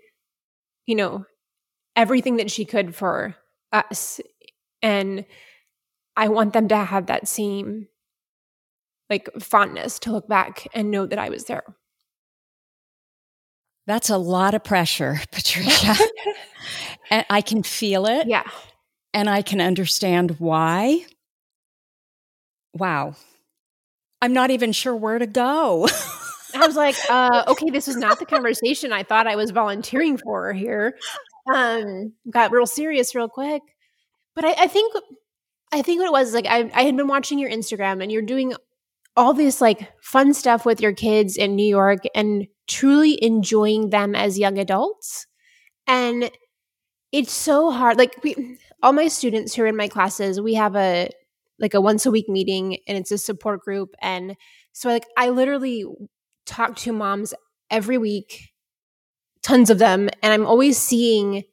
you 0.86 0.96
know, 0.96 1.26
everything 1.96 2.38
that 2.38 2.50
she 2.50 2.66
could 2.66 2.96
for 2.96 3.36
us. 3.72 4.22
And 4.82 5.26
I 6.16 6.30
want 6.30 6.54
them 6.54 6.68
to 6.70 6.78
have 6.78 7.08
that 7.08 7.28
same 7.28 7.88
like 9.10 9.30
fondness 9.40 10.00
to 10.00 10.12
look 10.12 10.28
back 10.28 10.68
and 10.74 10.90
know 10.90 11.06
that 11.06 11.20
I 11.20 11.30
was 11.30 11.46
there. 11.46 11.64
That's 13.88 14.10
a 14.10 14.17
lot 14.17 14.54
of 14.54 14.63
pressure, 14.63 15.20
Patricia. 15.32 15.96
and 17.10 17.26
I 17.30 17.41
can 17.41 17.63
feel 17.63 18.06
it. 18.06 18.28
Yeah. 18.28 18.50
And 19.13 19.30
I 19.30 19.41
can 19.41 19.60
understand 19.60 20.38
why. 20.39 21.06
Wow. 22.74 23.15
I'm 24.22 24.34
not 24.34 24.52
even 24.52 24.72
sure 24.72 24.96
where 24.96 25.20
to 25.20 25.28
go. 25.28 25.88
I 26.54 26.67
was 26.67 26.76
like, 26.76 26.96
uh, 27.10 27.44
okay, 27.48 27.70
this 27.70 27.88
is 27.88 27.98
not 27.98 28.20
the 28.20 28.26
conversation 28.26 28.94
I 28.94 29.04
thought 29.04 29.28
I 29.28 29.36
was 29.36 29.52
volunteering 29.52 30.17
for 30.17 30.54
here. 30.54 30.98
Um, 31.54 32.13
got 32.30 32.52
real 32.52 32.67
serious 32.67 33.15
real 33.15 33.28
quick. 33.28 33.62
But 34.36 34.46
I, 34.46 34.56
I 34.60 34.67
think 34.67 34.94
I 35.74 35.82
think 35.82 36.00
what 36.00 36.08
it 36.08 36.12
was 36.12 36.34
like 36.34 36.46
I, 36.46 36.72
I 36.74 36.84
had 36.84 36.96
been 36.96 37.08
watching 37.08 37.39
your 37.39 37.50
Instagram 37.50 38.02
and 38.02 38.12
you're 38.12 38.22
doing 38.22 38.54
all 39.15 39.34
this 39.34 39.62
like 39.62 39.91
fun 40.02 40.34
stuff 40.34 40.65
with 40.65 40.82
your 40.82 40.93
kids 40.93 41.38
in 41.38 41.56
New 41.56 41.67
York 41.67 42.00
and 42.15 42.47
truly 42.67 43.21
enjoying 43.24 43.89
them 43.89 44.15
as 44.15 44.39
young 44.39 44.58
adults. 44.58 45.28
And 45.88 46.32
it's 47.12 47.34
so 47.34 47.71
hard. 47.71 47.97
Like 47.97 48.24
we, 48.24 48.58
all 48.82 48.93
my 48.93 49.10
students 49.10 49.54
who 49.54 49.63
are 49.63 49.67
in 49.67 49.76
my 49.76 49.88
classes, 49.88 50.39
we 50.39 50.54
have 50.54 50.76
a 50.76 51.10
like 51.60 51.74
a 51.74 51.82
once 51.82 52.06
a 52.06 52.12
week 52.12 52.28
meeting 52.28 52.78
and 52.88 52.97
it's 52.97 53.12
a 53.12 53.17
support 53.17 53.62
group. 53.62 53.93
And 54.02 54.36
so 54.71 54.89
like 54.89 55.06
I 55.17 55.30
literally 55.30 55.86
talk 56.45 56.76
to 56.78 56.93
moms 56.93 57.34
every 57.69 57.97
week, 57.97 58.50
tons 59.43 59.69
of 59.69 59.78
them, 59.78 60.10
and 60.24 60.34
I'm 60.34 60.47
always 60.47 60.78
seeing 60.78 61.43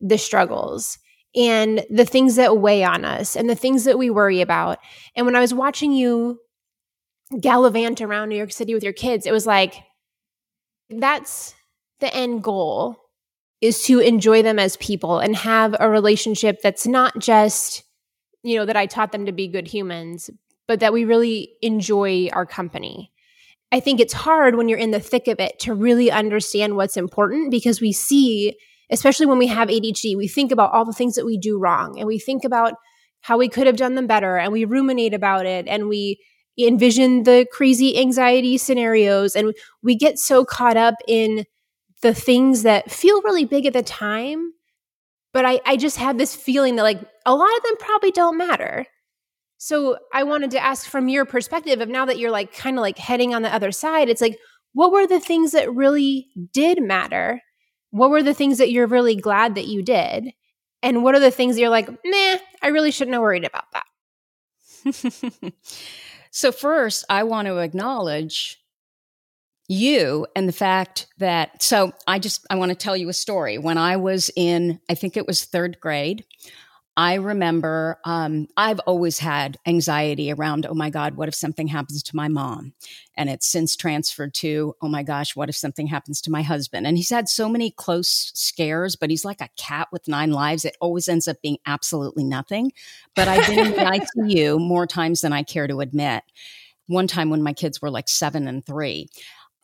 the 0.00 0.18
struggles 0.18 0.98
and 1.34 1.84
the 1.90 2.04
things 2.04 2.36
that 2.36 2.58
weigh 2.58 2.84
on 2.84 3.04
us 3.04 3.36
and 3.36 3.48
the 3.48 3.54
things 3.54 3.84
that 3.84 3.98
we 3.98 4.10
worry 4.10 4.40
about. 4.40 4.78
And 5.14 5.24
when 5.24 5.36
I 5.36 5.40
was 5.40 5.54
watching 5.54 5.92
you 5.92 6.38
gallivant 7.40 8.00
around 8.00 8.28
New 8.28 8.36
York 8.36 8.52
City 8.52 8.74
with 8.74 8.82
your 8.82 8.92
kids, 8.92 9.26
it 9.26 9.32
was 9.32 9.46
like, 9.46 9.74
that's 10.90 11.54
the 12.00 12.14
end 12.14 12.42
goal 12.42 12.96
is 13.60 13.82
to 13.84 13.98
enjoy 13.98 14.42
them 14.42 14.58
as 14.58 14.76
people 14.76 15.18
and 15.18 15.34
have 15.34 15.74
a 15.78 15.90
relationship 15.90 16.60
that's 16.62 16.86
not 16.86 17.18
just, 17.18 17.82
you 18.42 18.56
know, 18.56 18.64
that 18.64 18.76
I 18.76 18.86
taught 18.86 19.10
them 19.10 19.26
to 19.26 19.32
be 19.32 19.48
good 19.48 19.66
humans, 19.66 20.30
but 20.68 20.80
that 20.80 20.92
we 20.92 21.04
really 21.04 21.54
enjoy 21.60 22.28
our 22.32 22.46
company. 22.46 23.10
I 23.72 23.80
think 23.80 24.00
it's 24.00 24.12
hard 24.12 24.54
when 24.54 24.68
you're 24.68 24.78
in 24.78 24.92
the 24.92 25.00
thick 25.00 25.26
of 25.28 25.40
it 25.40 25.58
to 25.60 25.74
really 25.74 26.10
understand 26.10 26.76
what's 26.76 26.96
important 26.96 27.50
because 27.50 27.80
we 27.80 27.92
see, 27.92 28.56
especially 28.90 29.26
when 29.26 29.38
we 29.38 29.48
have 29.48 29.68
ADHD, 29.68 30.16
we 30.16 30.28
think 30.28 30.52
about 30.52 30.72
all 30.72 30.84
the 30.84 30.92
things 30.92 31.16
that 31.16 31.26
we 31.26 31.36
do 31.36 31.58
wrong 31.58 31.98
and 31.98 32.06
we 32.06 32.18
think 32.18 32.44
about 32.44 32.74
how 33.20 33.36
we 33.36 33.48
could 33.48 33.66
have 33.66 33.76
done 33.76 33.96
them 33.96 34.06
better 34.06 34.38
and 34.38 34.52
we 34.52 34.64
ruminate 34.64 35.12
about 35.12 35.44
it 35.44 35.66
and 35.66 35.88
we 35.88 36.18
envision 36.58 37.22
the 37.22 37.46
crazy 37.52 37.98
anxiety 37.98 38.58
scenarios 38.58 39.36
and 39.36 39.54
we 39.82 39.94
get 39.94 40.18
so 40.18 40.44
caught 40.44 40.76
up 40.76 40.94
in 41.06 41.44
the 42.02 42.14
things 42.14 42.62
that 42.62 42.90
feel 42.90 43.22
really 43.22 43.44
big 43.44 43.66
at 43.66 43.72
the 43.72 43.82
time, 43.82 44.52
but 45.32 45.44
I, 45.44 45.60
I 45.66 45.76
just 45.76 45.96
have 45.96 46.18
this 46.18 46.34
feeling 46.34 46.76
that 46.76 46.82
like 46.82 47.00
a 47.26 47.34
lot 47.34 47.56
of 47.56 47.62
them 47.62 47.76
probably 47.78 48.10
don't 48.10 48.36
matter. 48.36 48.86
So 49.58 49.98
I 50.12 50.22
wanted 50.22 50.52
to 50.52 50.64
ask 50.64 50.88
from 50.88 51.08
your 51.08 51.24
perspective 51.24 51.80
of 51.80 51.88
now 51.88 52.04
that 52.06 52.18
you're 52.18 52.30
like 52.30 52.54
kind 52.54 52.78
of 52.78 52.82
like 52.82 52.98
heading 52.98 53.34
on 53.34 53.42
the 53.42 53.52
other 53.52 53.72
side, 53.72 54.08
it's 54.08 54.20
like, 54.20 54.38
what 54.72 54.92
were 54.92 55.06
the 55.06 55.20
things 55.20 55.50
that 55.52 55.74
really 55.74 56.28
did 56.52 56.80
matter? 56.80 57.40
What 57.90 58.10
were 58.10 58.22
the 58.22 58.34
things 58.34 58.58
that 58.58 58.70
you're 58.70 58.86
really 58.86 59.16
glad 59.16 59.56
that 59.56 59.66
you 59.66 59.82
did? 59.82 60.30
And 60.82 61.02
what 61.02 61.16
are 61.16 61.20
the 61.20 61.32
things 61.32 61.56
that 61.56 61.60
you're 61.60 61.70
like, 61.70 61.88
nah, 61.88 62.36
I 62.62 62.68
really 62.68 62.92
shouldn't 62.92 63.14
have 63.14 63.22
worried 63.22 63.44
about 63.44 63.64
that? 63.72 63.84
so, 66.30 66.52
first, 66.52 67.04
I 67.08 67.24
want 67.24 67.46
to 67.46 67.58
acknowledge 67.58 68.58
you 69.68 70.26
and 70.34 70.48
the 70.48 70.52
fact 70.52 71.08
that 71.18 71.62
so 71.62 71.92
i 72.06 72.18
just 72.18 72.46
i 72.48 72.54
want 72.54 72.70
to 72.70 72.74
tell 72.74 72.96
you 72.96 73.08
a 73.10 73.12
story. 73.12 73.58
When 73.58 73.76
i 73.76 73.96
was 73.96 74.30
in 74.34 74.80
i 74.88 74.94
think 74.94 75.16
it 75.16 75.26
was 75.26 75.44
third 75.44 75.78
grade 75.78 76.24
i 76.98 77.14
remember 77.14 77.98
um, 78.04 78.46
i've 78.58 78.80
always 78.80 79.18
had 79.18 79.56
anxiety 79.66 80.30
around 80.30 80.66
oh 80.66 80.74
my 80.74 80.90
god 80.90 81.14
what 81.16 81.28
if 81.28 81.34
something 81.34 81.66
happens 81.66 82.02
to 82.02 82.16
my 82.16 82.28
mom? 82.28 82.72
And 83.16 83.28
it's 83.28 83.46
since 83.48 83.74
transferred 83.74 84.34
to 84.34 84.74
oh 84.82 84.88
my 84.88 85.02
gosh 85.02 85.34
what 85.34 85.48
if 85.48 85.56
something 85.56 85.86
happens 85.86 86.20
to 86.22 86.30
my 86.30 86.42
husband? 86.42 86.86
And 86.86 86.96
he's 86.96 87.10
had 87.10 87.28
so 87.28 87.48
many 87.48 87.70
close 87.70 88.30
scares 88.34 88.96
but 88.96 89.10
he's 89.10 89.24
like 89.24 89.40
a 89.40 89.48
cat 89.56 89.88
with 89.92 90.08
nine 90.08 90.30
lives. 90.30 90.64
It 90.64 90.76
always 90.80 91.08
ends 91.08 91.26
up 91.28 91.42
being 91.42 91.58
absolutely 91.66 92.24
nothing. 92.24 92.72
But 93.14 93.28
i've 93.28 93.46
been 93.46 93.58
in 93.58 93.72
the 93.72 93.78
icu 94.26 94.60
more 94.60 94.86
times 94.86 95.20
than 95.20 95.32
i 95.32 95.42
care 95.42 95.66
to 95.66 95.80
admit. 95.80 96.22
One 96.86 97.06
time 97.06 97.28
when 97.28 97.42
my 97.42 97.52
kids 97.52 97.82
were 97.82 97.90
like 97.90 98.08
seven 98.08 98.48
and 98.48 98.64
three 98.64 99.08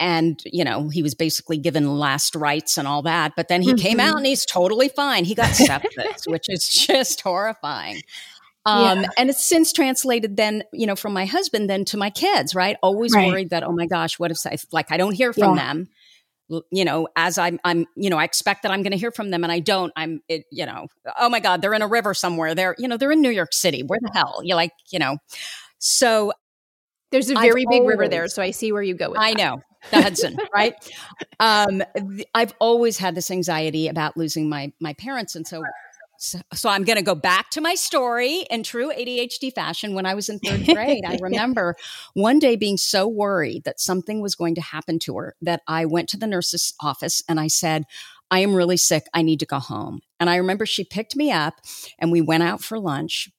and 0.00 0.40
you 0.44 0.64
know 0.64 0.88
he 0.88 1.02
was 1.02 1.14
basically 1.14 1.57
given 1.57 1.98
last 1.98 2.35
rites 2.35 2.76
and 2.76 2.88
all 2.88 3.02
that 3.02 3.33
but 3.37 3.48
then 3.48 3.62
he 3.62 3.70
mm-hmm. 3.70 3.78
came 3.78 4.00
out 4.00 4.09
mm-hmm. 4.09 4.18
and 4.18 4.26
he's 4.26 4.44
totally 4.44 4.88
fine 4.88 5.24
he 5.24 5.35
got 5.35 5.50
sepsis 5.50 6.26
which 6.26 6.46
is 6.48 6.68
just 6.68 7.20
horrifying 7.20 8.00
um, 8.66 9.02
yeah. 9.02 9.09
and 9.18 9.30
it's 9.30 9.46
since 9.46 9.72
translated 9.72 10.37
then 10.37 10.62
you 10.72 10.87
know 10.87 10.96
from 10.96 11.12
my 11.12 11.26
husband 11.26 11.70
then 11.70 11.85
to 11.85 11.96
my 11.96 12.11
kids 12.11 12.54
right 12.54 12.76
always 12.83 13.14
right. 13.14 13.28
worried 13.28 13.50
that 13.50 13.62
oh 13.62 13.72
my 13.72 13.87
gosh 13.87 14.18
what 14.18 14.30
if 14.30 14.38
I, 14.46 14.57
like 14.72 14.90
i 14.90 14.96
don't 14.96 15.14
hear 15.14 15.33
from 15.33 15.57
yeah. 15.57 15.64
them 15.64 15.88
you 16.70 16.85
know 16.85 17.09
as 17.16 17.38
i'm 17.38 17.61
i'm 17.64 17.87
you 17.96 18.11
know 18.11 18.18
i 18.18 18.24
expect 18.24 18.64
that 18.64 18.72
i'm 18.72 18.83
going 18.83 18.92
to 18.92 18.98
hear 18.98 19.11
from 19.11 19.30
them 19.30 19.44
and 19.44 19.52
i 19.52 19.61
don't 19.61 19.92
i'm 19.96 20.20
it, 20.28 20.44
you 20.50 20.66
know 20.66 20.88
oh 21.18 21.28
my 21.28 21.40
god 21.40 21.62
they're 21.62 21.74
in 21.74 21.83
a 21.83 21.87
river 21.87 22.14
somewhere 22.14 22.54
they're 22.54 22.74
you 22.78 22.88
know 22.88 22.96
they're 22.96 23.12
in 23.12 23.22
new 23.22 23.30
york 23.30 23.52
city 23.52 23.83
where 23.83 23.98
the 24.02 24.11
hell 24.12 24.40
you 24.42 24.54
like 24.54 24.72
you 24.90 24.98
know 24.98 25.16
so 25.78 26.33
there's 27.14 27.30
a 27.30 27.35
very 27.35 27.62
I've 27.62 27.70
big 27.70 27.80
always, 27.83 27.96
river 27.96 28.09
there, 28.09 28.26
so 28.26 28.42
I 28.42 28.50
see 28.50 28.72
where 28.72 28.83
you 28.83 28.94
go 28.94 29.11
with 29.11 29.20
I 29.20 29.35
that. 29.35 29.38
know 29.38 29.62
the 29.90 30.03
Hudson, 30.03 30.37
right? 30.55 30.75
Um, 31.40 31.83
th- 31.97 32.27
I've 32.35 32.55
always 32.59 32.99
had 32.99 33.14
this 33.14 33.31
anxiety 33.31 33.88
about 33.88 34.16
losing 34.16 34.49
my 34.49 34.73
my 34.81 34.92
parents, 34.94 35.35
and 35.35 35.47
so 35.47 35.62
so, 36.18 36.38
so 36.53 36.68
I'm 36.68 36.85
going 36.85 36.97
to 36.97 37.03
go 37.03 37.14
back 37.14 37.51
to 37.51 37.61
my 37.61 37.75
story 37.75 38.47
in 38.51 38.62
true 38.62 38.90
ADHD 38.90 39.53
fashion. 39.53 39.94
When 39.94 40.07
I 40.07 40.14
was 40.14 40.29
in 40.29 40.38
third 40.38 40.64
grade, 40.64 41.05
I 41.07 41.18
remember 41.23 41.77
one 42.14 42.38
day 42.38 42.57
being 42.57 42.77
so 42.77 43.07
worried 43.07 43.64
that 43.64 43.81
something 43.81 44.20
was 44.20 44.35
going 44.35 44.55
to 44.55 44.61
happen 44.61 44.99
to 45.01 45.16
her 45.18 45.35
that 45.42 45.62
I 45.66 45.85
went 45.85 46.09
to 46.11 46.16
the 46.16 46.27
nurse's 46.27 46.73
office 46.81 47.23
and 47.29 47.38
I 47.38 47.49
said, 47.49 47.85
I 48.31 48.38
am 48.40 48.55
really 48.55 48.77
sick. 48.77 49.05
I 49.12 49.23
need 49.23 49.40
to 49.40 49.47
go 49.47 49.59
home. 49.59 50.01
And 50.18 50.31
I 50.31 50.37
remember 50.37 50.66
she 50.66 50.85
picked 50.85 51.14
me 51.14 51.31
up 51.31 51.55
and 51.99 52.11
we 52.11 52.20
went 52.20 52.42
out 52.42 52.62
for 52.62 52.79
lunch. 52.79 53.31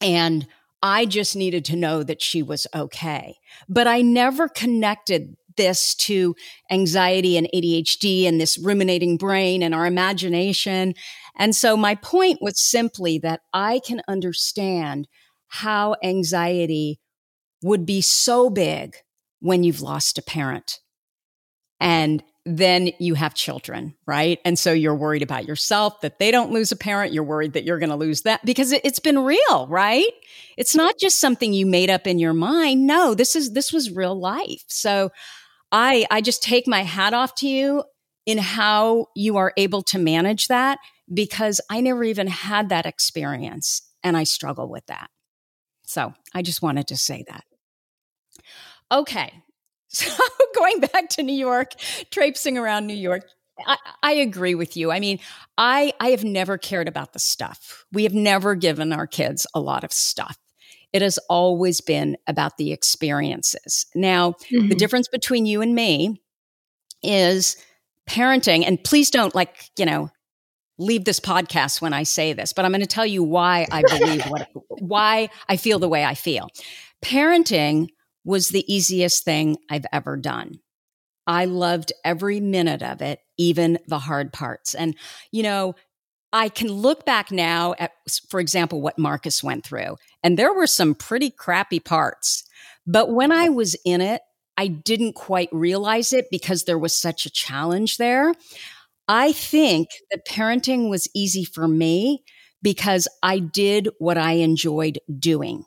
And 0.00 0.46
I 0.82 1.06
just 1.06 1.34
needed 1.34 1.64
to 1.66 1.76
know 1.76 2.02
that 2.02 2.22
she 2.22 2.42
was 2.42 2.66
okay. 2.74 3.36
But 3.68 3.86
I 3.86 4.02
never 4.02 4.48
connected 4.48 5.36
this 5.58 5.94
to 5.96 6.34
anxiety 6.70 7.36
and 7.36 7.46
ADHD 7.54 8.26
and 8.26 8.40
this 8.40 8.56
ruminating 8.56 9.18
brain 9.18 9.62
and 9.62 9.74
our 9.74 9.84
imagination. 9.84 10.94
And 11.36 11.54
so 11.54 11.76
my 11.76 11.96
point 11.96 12.38
was 12.40 12.58
simply 12.58 13.18
that 13.18 13.42
I 13.52 13.80
can 13.86 14.00
understand 14.08 15.06
how 15.48 15.96
anxiety 16.02 17.00
would 17.62 17.84
be 17.84 18.00
so 18.00 18.48
big 18.48 18.96
when 19.40 19.64
you've 19.64 19.82
lost 19.82 20.16
a 20.16 20.22
parent. 20.22 20.80
And 21.80 22.22
then 22.56 22.90
you 22.98 23.14
have 23.14 23.34
children, 23.34 23.94
right? 24.06 24.38
And 24.44 24.58
so 24.58 24.72
you're 24.72 24.94
worried 24.94 25.22
about 25.22 25.46
yourself 25.46 26.00
that 26.00 26.18
they 26.18 26.30
don't 26.30 26.50
lose 26.50 26.72
a 26.72 26.76
parent. 26.76 27.12
You're 27.12 27.24
worried 27.24 27.52
that 27.52 27.64
you're 27.64 27.78
going 27.78 27.90
to 27.90 27.96
lose 27.96 28.22
that 28.22 28.44
because 28.44 28.72
it, 28.72 28.84
has 28.84 28.98
been 28.98 29.18
real, 29.18 29.66
right? 29.68 30.10
It's 30.56 30.74
not 30.74 30.98
just 30.98 31.18
something 31.18 31.52
you 31.52 31.66
made 31.66 31.90
up 31.90 32.06
in 32.06 32.18
your 32.18 32.32
mind. 32.32 32.86
No, 32.86 33.14
this 33.14 33.36
is, 33.36 33.52
this 33.52 33.72
was 33.72 33.90
real 33.90 34.18
life. 34.18 34.64
So 34.66 35.10
I, 35.72 36.06
I 36.10 36.20
just 36.20 36.42
take 36.42 36.66
my 36.66 36.82
hat 36.82 37.14
off 37.14 37.34
to 37.36 37.48
you 37.48 37.84
in 38.26 38.38
how 38.38 39.06
you 39.14 39.36
are 39.36 39.52
able 39.56 39.82
to 39.82 39.98
manage 39.98 40.48
that 40.48 40.78
because 41.12 41.60
I 41.70 41.80
never 41.80 42.04
even 42.04 42.26
had 42.26 42.68
that 42.68 42.86
experience 42.86 43.82
and 44.02 44.16
I 44.16 44.24
struggle 44.24 44.68
with 44.68 44.86
that. 44.86 45.08
So 45.84 46.12
I 46.34 46.42
just 46.42 46.62
wanted 46.62 46.88
to 46.88 46.96
say 46.96 47.24
that. 47.28 47.44
Okay. 48.90 49.32
So 49.90 50.06
going 50.54 50.80
back 50.80 51.08
to 51.12 51.22
New 51.22 51.32
York, 51.34 51.72
traipsing 52.10 52.58
around 52.58 52.86
New 52.86 52.92
York, 52.92 53.22
I, 53.66 53.76
I, 54.02 54.12
agree 54.12 54.54
with 54.54 54.76
you. 54.76 54.92
I 54.92 55.00
mean, 55.00 55.18
I 55.56 55.94
I 55.98 56.08
have 56.08 56.24
never 56.24 56.58
cared 56.58 56.88
about 56.88 57.14
the 57.14 57.18
stuff. 57.18 57.86
We 57.90 58.02
have 58.02 58.12
never 58.12 58.54
given 58.54 58.92
our 58.92 59.06
kids 59.06 59.46
a 59.54 59.60
lot 59.60 59.84
of 59.84 59.92
stuff. 59.94 60.36
It 60.92 61.02
has 61.02 61.18
always 61.28 61.80
been 61.80 62.16
about 62.26 62.56
the 62.56 62.72
experiences. 62.72 63.86
Now, 63.94 64.32
mm-hmm. 64.32 64.68
the 64.68 64.74
difference 64.74 65.08
between 65.08 65.46
you 65.46 65.60
and 65.60 65.74
me 65.74 66.20
is 67.02 67.56
parenting, 68.08 68.66
and 68.66 68.82
please 68.82 69.10
don't 69.10 69.34
like, 69.34 69.70
you 69.78 69.84
know, 69.84 70.10
leave 70.78 71.04
this 71.04 71.20
podcast 71.20 71.80
when 71.80 71.92
I 71.92 72.04
say 72.04 72.32
this, 72.32 72.52
but 72.52 72.64
I'm 72.64 72.70
going 72.70 72.80
to 72.80 72.86
tell 72.86 73.06
you 73.06 73.22
why 73.22 73.66
I 73.70 73.82
believe 73.82 74.24
what, 74.26 74.48
why 74.78 75.28
I 75.48 75.56
feel 75.56 75.78
the 75.78 75.88
way 75.88 76.04
I 76.04 76.14
feel. 76.14 76.48
Parenting 77.04 77.88
was 78.24 78.48
the 78.48 78.72
easiest 78.72 79.24
thing 79.24 79.56
I've 79.70 79.86
ever 79.92 80.16
done. 80.16 80.60
I 81.26 81.44
loved 81.44 81.92
every 82.04 82.40
minute 82.40 82.82
of 82.82 83.02
it, 83.02 83.20
even 83.36 83.78
the 83.86 83.98
hard 83.98 84.32
parts. 84.32 84.74
And, 84.74 84.96
you 85.30 85.42
know, 85.42 85.74
I 86.32 86.48
can 86.48 86.68
look 86.68 87.06
back 87.06 87.30
now 87.30 87.74
at, 87.78 87.92
for 88.28 88.40
example, 88.40 88.80
what 88.80 88.98
Marcus 88.98 89.42
went 89.42 89.64
through, 89.64 89.96
and 90.22 90.38
there 90.38 90.52
were 90.52 90.66
some 90.66 90.94
pretty 90.94 91.30
crappy 91.30 91.80
parts. 91.80 92.44
But 92.86 93.10
when 93.10 93.32
I 93.32 93.48
was 93.48 93.76
in 93.84 94.00
it, 94.00 94.22
I 94.56 94.66
didn't 94.66 95.14
quite 95.14 95.48
realize 95.52 96.12
it 96.12 96.26
because 96.30 96.64
there 96.64 96.78
was 96.78 96.98
such 96.98 97.24
a 97.26 97.30
challenge 97.30 97.96
there. 97.96 98.34
I 99.06 99.32
think 99.32 99.88
that 100.10 100.26
parenting 100.26 100.90
was 100.90 101.08
easy 101.14 101.44
for 101.44 101.68
me 101.68 102.24
because 102.60 103.08
I 103.22 103.38
did 103.38 103.88
what 103.98 104.18
I 104.18 104.32
enjoyed 104.32 104.98
doing 105.18 105.64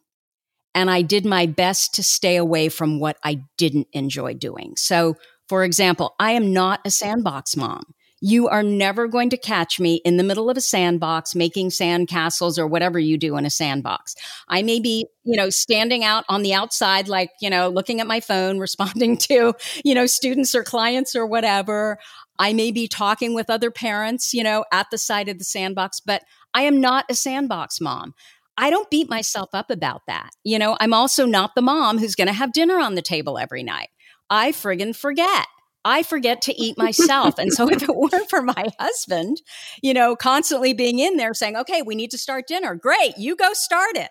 and 0.74 0.90
I 0.90 1.02
did 1.02 1.26
my 1.26 1.46
best 1.46 1.94
to 1.96 2.04
stay 2.04 2.38
away 2.38 2.70
from 2.70 3.00
what 3.00 3.18
I 3.24 3.42
didn't 3.58 3.88
enjoy 3.94 4.34
doing. 4.36 4.74
So, 4.78 5.16
for 5.50 5.64
example, 5.64 6.16
I 6.20 6.32
am 6.32 6.54
not 6.54 6.82
a 6.86 6.92
sandbox 6.92 7.58
mom. 7.58 7.84
You 8.22 8.48
are 8.48 8.62
never 8.62 9.08
going 9.08 9.32
to 9.32 9.38
catch 9.38 9.80
me 9.80 9.96
in 10.06 10.18
the 10.18 10.24
middle 10.24 10.50
of 10.50 10.56
a 10.56 10.62
sandbox 10.62 11.34
making 11.34 11.72
sand 11.72 12.08
castles 12.08 12.60
or 12.60 12.68
whatever 12.68 13.00
you 13.00 13.18
do 13.18 13.36
in 13.36 13.46
a 13.46 13.50
sandbox. 13.50 14.16
I 14.48 14.62
may 14.62 14.80
be, 14.80 15.08
you 15.24 15.36
know, 15.36 15.50
standing 15.50 16.04
out 16.04 16.24
on 16.30 16.44
the 16.44 16.54
outside, 16.54 17.08
like, 17.08 17.32
you 17.42 17.50
know, 17.50 17.70
looking 17.70 18.00
at 18.00 18.08
my 18.08 18.20
phone, 18.20 18.60
responding 18.72 19.18
to, 19.18 19.54
you 19.84 19.96
know, 19.96 20.06
students 20.06 20.54
or 20.54 20.64
clients 20.64 21.16
or 21.16 21.26
whatever. 21.26 21.98
I 22.38 22.54
may 22.54 22.72
be 22.72 22.88
talking 22.88 23.34
with 23.34 23.50
other 23.50 23.72
parents, 23.72 24.34
you 24.34 24.44
know, 24.44 24.66
at 24.72 24.90
the 24.92 24.98
side 24.98 25.28
of 25.28 25.38
the 25.40 25.44
sandbox, 25.44 26.00
but 26.00 26.24
I 26.54 26.64
am 26.64 26.80
not 26.80 27.06
a 27.10 27.16
sandbox 27.16 27.82
mom. 27.82 28.14
I 28.58 28.70
don't 28.70 28.90
beat 28.92 29.10
myself 29.10 29.50
up 29.54 29.72
about 29.72 30.02
that. 30.08 30.30
You 30.44 30.60
know, 30.60 30.78
I'm 30.80 30.94
also 30.94 31.26
not 31.26 31.56
the 31.56 31.62
mom 31.62 31.98
who's 31.98 32.16
going 32.16 32.28
to 32.28 32.34
have 32.34 32.54
dinner 32.54 32.80
on 32.80 32.96
the 32.96 33.02
table 33.02 33.40
every 33.40 33.64
night. 33.64 33.90
I 34.30 34.52
friggin' 34.52 34.96
forget. 34.96 35.48
I 35.84 36.04
forget 36.04 36.42
to 36.44 36.62
eat 36.62 36.78
myself. 36.78 37.38
and 37.38 37.52
so 37.52 37.70
if 37.72 37.84
it 37.84 37.96
weren't 37.96 38.30
for 38.30 38.42
my 38.42 38.68
husband, 38.80 39.42
you 39.82 39.94
know, 39.94 40.16
constantly 40.16 40.74
being 40.74 41.00
in 41.00 41.18
there 41.18 41.34
saying, 41.34 41.58
okay, 41.58 41.82
we 41.82 41.96
need 41.96 42.12
to 42.12 42.18
start 42.18 42.48
dinner. 42.48 42.76
Great. 42.76 43.18
You 43.18 43.36
go 43.36 43.54
start 43.54 43.96
it. 43.96 44.10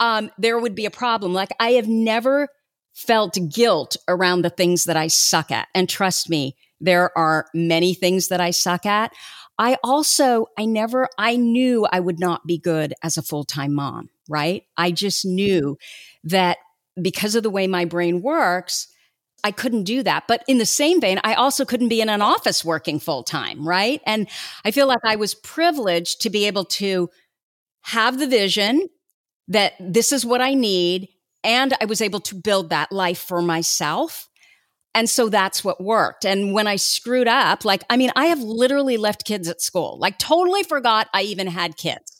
Um, 0.00 0.30
there 0.38 0.58
would 0.58 0.74
be 0.74 0.86
a 0.86 0.90
problem. 0.90 1.32
Like 1.32 1.50
I 1.58 1.72
have 1.72 1.88
never 1.88 2.48
felt 2.92 3.36
guilt 3.52 3.96
around 4.08 4.42
the 4.42 4.50
things 4.50 4.84
that 4.84 4.96
I 4.96 5.06
suck 5.06 5.50
at. 5.50 5.68
And 5.74 5.88
trust 5.88 6.30
me, 6.30 6.56
there 6.80 7.16
are 7.16 7.46
many 7.54 7.94
things 7.94 8.28
that 8.28 8.40
I 8.40 8.50
suck 8.50 8.86
at. 8.86 9.12
I 9.58 9.78
also, 9.82 10.46
I 10.58 10.66
never, 10.66 11.08
I 11.18 11.36
knew 11.36 11.86
I 11.90 12.00
would 12.00 12.18
not 12.18 12.46
be 12.46 12.58
good 12.58 12.92
as 13.02 13.16
a 13.16 13.22
full 13.22 13.44
time 13.44 13.74
mom, 13.74 14.10
right? 14.28 14.64
I 14.76 14.90
just 14.90 15.24
knew 15.24 15.78
that 16.24 16.58
because 17.00 17.34
of 17.34 17.42
the 17.42 17.50
way 17.50 17.66
my 17.66 17.84
brain 17.84 18.22
works, 18.22 18.88
I 19.46 19.52
couldn't 19.52 19.84
do 19.84 20.02
that. 20.02 20.24
But 20.28 20.44
in 20.48 20.58
the 20.58 20.66
same 20.66 21.00
vein, 21.00 21.20
I 21.24 21.34
also 21.34 21.64
couldn't 21.64 21.88
be 21.88 22.00
in 22.00 22.08
an 22.10 22.22
office 22.22 22.64
working 22.64 22.98
full 23.00 23.22
time, 23.22 23.66
right? 23.66 24.00
And 24.06 24.28
I 24.64 24.72
feel 24.72 24.88
like 24.88 25.04
I 25.04 25.16
was 25.16 25.34
privileged 25.34 26.22
to 26.22 26.30
be 26.30 26.46
able 26.46 26.64
to 26.66 27.10
have 27.82 28.18
the 28.18 28.26
vision 28.26 28.88
that 29.48 29.74
this 29.80 30.12
is 30.12 30.26
what 30.26 30.40
I 30.40 30.54
need. 30.54 31.08
And 31.44 31.74
I 31.80 31.84
was 31.86 32.00
able 32.00 32.20
to 32.20 32.34
build 32.34 32.70
that 32.70 32.90
life 32.92 33.20
for 33.20 33.40
myself 33.40 34.28
And 34.94 35.10
so 35.10 35.28
that's 35.28 35.62
what 35.62 35.82
worked. 35.82 36.24
And 36.24 36.54
when 36.54 36.66
I 36.66 36.76
screwed 36.76 37.28
up, 37.28 37.64
like, 37.66 37.84
I 37.90 37.98
mean, 37.98 38.10
I 38.16 38.26
have 38.26 38.40
literally 38.40 38.96
left 38.96 39.26
kids 39.26 39.46
at 39.48 39.60
school, 39.60 39.98
like, 40.00 40.18
totally 40.18 40.62
forgot 40.62 41.08
I 41.12 41.22
even 41.22 41.48
had 41.48 41.76
kids 41.76 42.15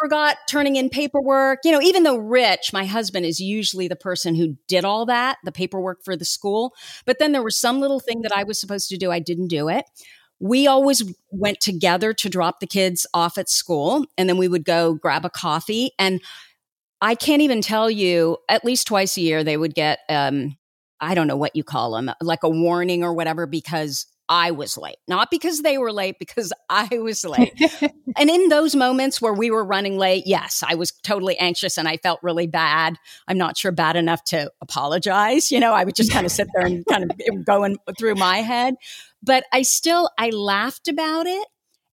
forgot 0.00 0.36
turning 0.48 0.76
in 0.76 0.88
paperwork. 0.88 1.60
You 1.64 1.72
know, 1.72 1.80
even 1.80 2.02
though 2.02 2.16
Rich, 2.16 2.72
my 2.72 2.84
husband, 2.84 3.26
is 3.26 3.40
usually 3.40 3.88
the 3.88 3.96
person 3.96 4.34
who 4.34 4.56
did 4.68 4.84
all 4.84 5.06
that, 5.06 5.38
the 5.44 5.52
paperwork 5.52 6.04
for 6.04 6.16
the 6.16 6.24
school. 6.24 6.74
But 7.04 7.18
then 7.18 7.32
there 7.32 7.42
was 7.42 7.58
some 7.58 7.80
little 7.80 8.00
thing 8.00 8.22
that 8.22 8.32
I 8.34 8.44
was 8.44 8.60
supposed 8.60 8.88
to 8.90 8.96
do. 8.96 9.10
I 9.10 9.18
didn't 9.18 9.48
do 9.48 9.68
it. 9.68 9.84
We 10.38 10.66
always 10.66 11.02
went 11.30 11.60
together 11.60 12.12
to 12.12 12.28
drop 12.28 12.60
the 12.60 12.66
kids 12.66 13.06
off 13.14 13.38
at 13.38 13.48
school, 13.48 14.04
and 14.18 14.28
then 14.28 14.36
we 14.36 14.48
would 14.48 14.64
go 14.64 14.94
grab 14.94 15.24
a 15.24 15.30
coffee. 15.30 15.92
And 15.98 16.20
I 17.00 17.14
can't 17.14 17.42
even 17.42 17.62
tell 17.62 17.90
you, 17.90 18.36
at 18.48 18.64
least 18.64 18.86
twice 18.86 19.16
a 19.16 19.22
year, 19.22 19.44
they 19.44 19.56
would 19.56 19.74
get, 19.74 20.00
um, 20.08 20.56
I 21.00 21.14
don't 21.14 21.26
know 21.26 21.36
what 21.36 21.56
you 21.56 21.64
call 21.64 21.92
them, 21.92 22.10
like 22.20 22.42
a 22.42 22.50
warning 22.50 23.02
or 23.02 23.14
whatever, 23.14 23.46
because 23.46 24.06
I 24.28 24.50
was 24.50 24.76
late, 24.76 24.96
not 25.06 25.30
because 25.30 25.62
they 25.62 25.78
were 25.78 25.92
late, 25.92 26.18
because 26.18 26.52
I 26.68 26.98
was 26.98 27.24
late. 27.24 27.54
and 28.16 28.30
in 28.30 28.48
those 28.48 28.74
moments 28.74 29.20
where 29.20 29.32
we 29.32 29.50
were 29.50 29.64
running 29.64 29.98
late, 29.98 30.24
yes, 30.26 30.62
I 30.66 30.74
was 30.74 30.92
totally 31.02 31.36
anxious 31.38 31.78
and 31.78 31.88
I 31.88 31.96
felt 31.98 32.20
really 32.22 32.46
bad. 32.46 32.96
I'm 33.28 33.38
not 33.38 33.56
sure 33.56 33.72
bad 33.72 33.96
enough 33.96 34.24
to 34.24 34.50
apologize. 34.60 35.50
You 35.50 35.60
know, 35.60 35.72
I 35.72 35.84
would 35.84 35.94
just 35.94 36.12
kind 36.12 36.26
of 36.26 36.32
sit 36.32 36.48
there 36.54 36.66
and 36.66 36.84
kind 36.86 37.04
of 37.10 37.44
going 37.44 37.76
through 37.98 38.16
my 38.16 38.38
head. 38.38 38.74
But 39.22 39.44
I 39.52 39.62
still, 39.62 40.10
I 40.18 40.30
laughed 40.30 40.88
about 40.88 41.26
it. 41.26 41.46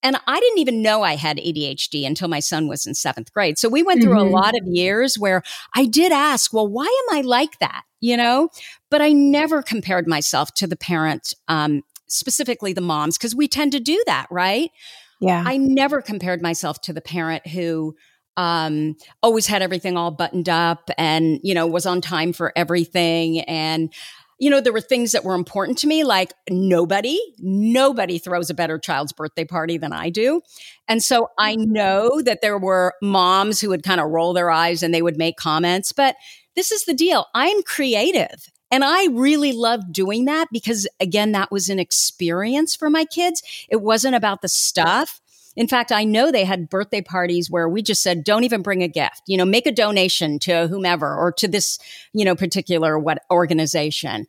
And 0.06 0.17
I 0.28 0.38
didn't 0.41 0.60
even 0.60 0.82
know 0.82 1.02
I 1.02 1.15
had 1.15 1.38
ADHD 1.38 2.06
until 2.06 2.28
my 2.28 2.41
son 2.41 2.67
was 2.67 2.86
in 2.86 2.93
seventh 2.93 3.32
grade. 3.32 3.58
So 3.58 3.69
we 3.69 3.84
went 3.84 4.04
through 4.04 4.15
mm-hmm. 4.15 4.34
a 4.34 4.38
lot 4.38 4.54
of 4.54 4.67
years 4.67 5.17
where 5.17 5.43
I 5.74 5.86
did 5.86 6.12
ask, 6.12 6.52
well, 6.52 6.67
why 6.67 6.84
am 6.84 7.17
I 7.17 7.22
like 7.22 7.58
that? 7.60 7.84
You 8.02 8.17
know, 8.17 8.50
but 8.91 9.02
I 9.02 9.13
never 9.13 9.63
compared 9.63 10.06
myself 10.06 10.54
to 10.56 10.67
the 10.67 10.76
parent 10.76 11.34
um, 11.48 11.84
specifically 12.13 12.73
the 12.73 12.82
moms, 12.82 13.17
because 13.17 13.36
we 13.36 13.47
tend 13.47 13.71
to 13.73 13.80
do 13.80 14.02
that, 14.06 14.28
right? 14.30 14.71
Yeah. 15.19 15.43
I 15.45 15.58
never 15.58 16.02
compared 16.02 16.41
myself 16.41 16.82
to 16.82 16.93
the 16.93 17.02
parent 17.02 17.47
who 17.47 17.95
um, 18.36 18.95
always 19.21 19.47
had 19.47 19.62
everything 19.62 19.95
all 19.95 20.12
buttoned 20.12 20.49
up 20.49 20.89
and, 20.97 21.39
you 21.43 21.54
know, 21.54 21.67
was 21.67 21.86
on 21.86 22.02
time 22.02 22.34
for 22.34 22.52
everything. 22.56 23.41
And, 23.41 23.93
you 24.39 24.49
know, 24.49 24.60
there 24.60 24.73
were 24.73 24.82
things 24.82 25.12
that 25.12 25.23
were 25.23 25.36
important 25.36 25.78
to 25.78 25.88
me, 25.88 26.04
like 26.04 26.34
nobody, 26.49 27.19
nobody 27.38 28.17
throws 28.17 28.49
a 28.49 28.54
better 28.54 28.78
child's 28.80 29.13
birthday 29.13 29.45
party 29.45 29.78
than 29.78 29.93
I 29.93 30.10
do. 30.10 30.41
And 30.88 31.02
so 31.02 31.30
I 31.38 31.56
know 31.56 32.21
that 32.23 32.41
there 32.41 32.58
were 32.58 32.95
moms 33.02 33.62
who 33.62 33.69
would 33.69 33.84
kind 33.84 34.02
of 34.02 34.10
roll 34.10 34.34
their 34.34 34.52
eyes 34.52 34.84
and 34.84 34.93
they 34.93 35.04
would 35.04 35.17
make 35.17 35.38
comments, 35.38 35.93
but 35.93 36.15
this 36.56 36.71
is 36.71 36.86
the 36.86 36.93
deal. 36.93 37.28
I'm 37.34 37.63
creative. 37.63 38.49
And 38.73 38.83
I 38.83 39.05
really 39.12 39.51
loved 39.51 39.93
doing 39.93 40.25
that 40.25 40.47
because, 40.51 40.88
again, 40.99 41.31
that 41.33 41.51
was 41.51 41.69
an 41.69 41.77
experience 41.77 42.75
for 42.75 42.89
my 42.89 43.05
kids. 43.05 43.43
It 43.69 43.83
wasn't 43.83 44.15
about 44.15 44.41
the 44.41 44.47
stuff. 44.47 45.21
In 45.55 45.67
fact, 45.67 45.91
I 45.91 46.05
know 46.05 46.31
they 46.31 46.43
had 46.43 46.71
birthday 46.71 47.03
parties 47.03 47.51
where 47.51 47.69
we 47.69 47.83
just 47.83 48.01
said, 48.01 48.23
don't 48.23 48.45
even 48.45 48.63
bring 48.63 48.81
a 48.81 48.88
gift, 48.88 49.21
you 49.27 49.38
know, 49.38 49.45
make 49.45 49.67
a 49.67 49.71
donation 49.71 50.39
to 50.39 50.65
whomever 50.69 51.15
or 51.15 51.31
to 51.33 51.47
this, 51.47 51.77
you 52.13 52.25
know, 52.25 52.36
particular 52.36 52.97
what 52.97 53.19
organization. 53.29 54.25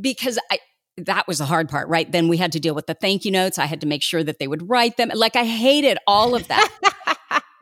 Because 0.00 0.38
I, 0.52 0.60
that 0.96 1.26
was 1.26 1.38
the 1.38 1.44
hard 1.44 1.68
part, 1.68 1.88
right? 1.88 2.10
Then 2.12 2.28
we 2.28 2.36
had 2.36 2.52
to 2.52 2.60
deal 2.60 2.76
with 2.76 2.86
the 2.86 2.94
thank 2.94 3.24
you 3.24 3.32
notes. 3.32 3.58
I 3.58 3.66
had 3.66 3.80
to 3.80 3.88
make 3.88 4.04
sure 4.04 4.22
that 4.22 4.38
they 4.38 4.46
would 4.46 4.70
write 4.70 4.98
them. 4.98 5.10
Like 5.12 5.34
I 5.34 5.44
hated 5.44 5.98
all 6.06 6.36
of 6.36 6.46
that. 6.46 6.68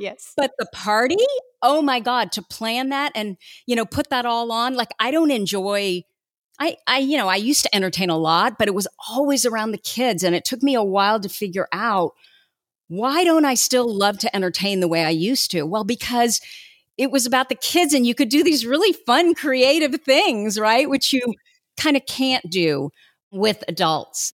yes. 0.02 0.32
But 0.36 0.52
the 0.58 0.66
party, 0.72 1.16
oh 1.62 1.80
my 1.82 2.00
God, 2.00 2.32
to 2.32 2.42
plan 2.42 2.90
that 2.90 3.12
and, 3.14 3.36
you 3.66 3.76
know, 3.76 3.86
put 3.86 4.10
that 4.10 4.26
all 4.26 4.52
on, 4.52 4.74
like 4.74 4.90
I 4.98 5.10
don't 5.10 5.30
enjoy 5.30 6.02
I, 6.58 6.76
I, 6.86 6.98
you 6.98 7.16
know, 7.16 7.28
I 7.28 7.36
used 7.36 7.62
to 7.64 7.74
entertain 7.74 8.10
a 8.10 8.16
lot, 8.16 8.56
but 8.58 8.68
it 8.68 8.74
was 8.74 8.86
always 9.08 9.44
around 9.44 9.72
the 9.72 9.78
kids. 9.78 10.22
And 10.22 10.34
it 10.34 10.44
took 10.44 10.62
me 10.62 10.74
a 10.74 10.82
while 10.82 11.18
to 11.18 11.28
figure 11.28 11.66
out 11.72 12.12
why 12.86 13.24
don't 13.24 13.46
I 13.46 13.54
still 13.54 13.92
love 13.92 14.18
to 14.18 14.36
entertain 14.36 14.80
the 14.80 14.86
way 14.86 15.02
I 15.04 15.10
used 15.10 15.50
to? 15.52 15.62
Well, 15.62 15.82
because 15.82 16.40
it 16.98 17.10
was 17.10 17.26
about 17.26 17.48
the 17.48 17.54
kids 17.54 17.94
and 17.94 18.06
you 18.06 18.14
could 18.14 18.28
do 18.28 18.44
these 18.44 18.66
really 18.66 18.92
fun, 18.92 19.34
creative 19.34 20.02
things, 20.02 20.58
right? 20.58 20.88
Which 20.88 21.12
you 21.12 21.22
kind 21.78 21.96
of 21.96 22.04
can't 22.06 22.48
do 22.50 22.90
with 23.30 23.64
adults. 23.66 24.34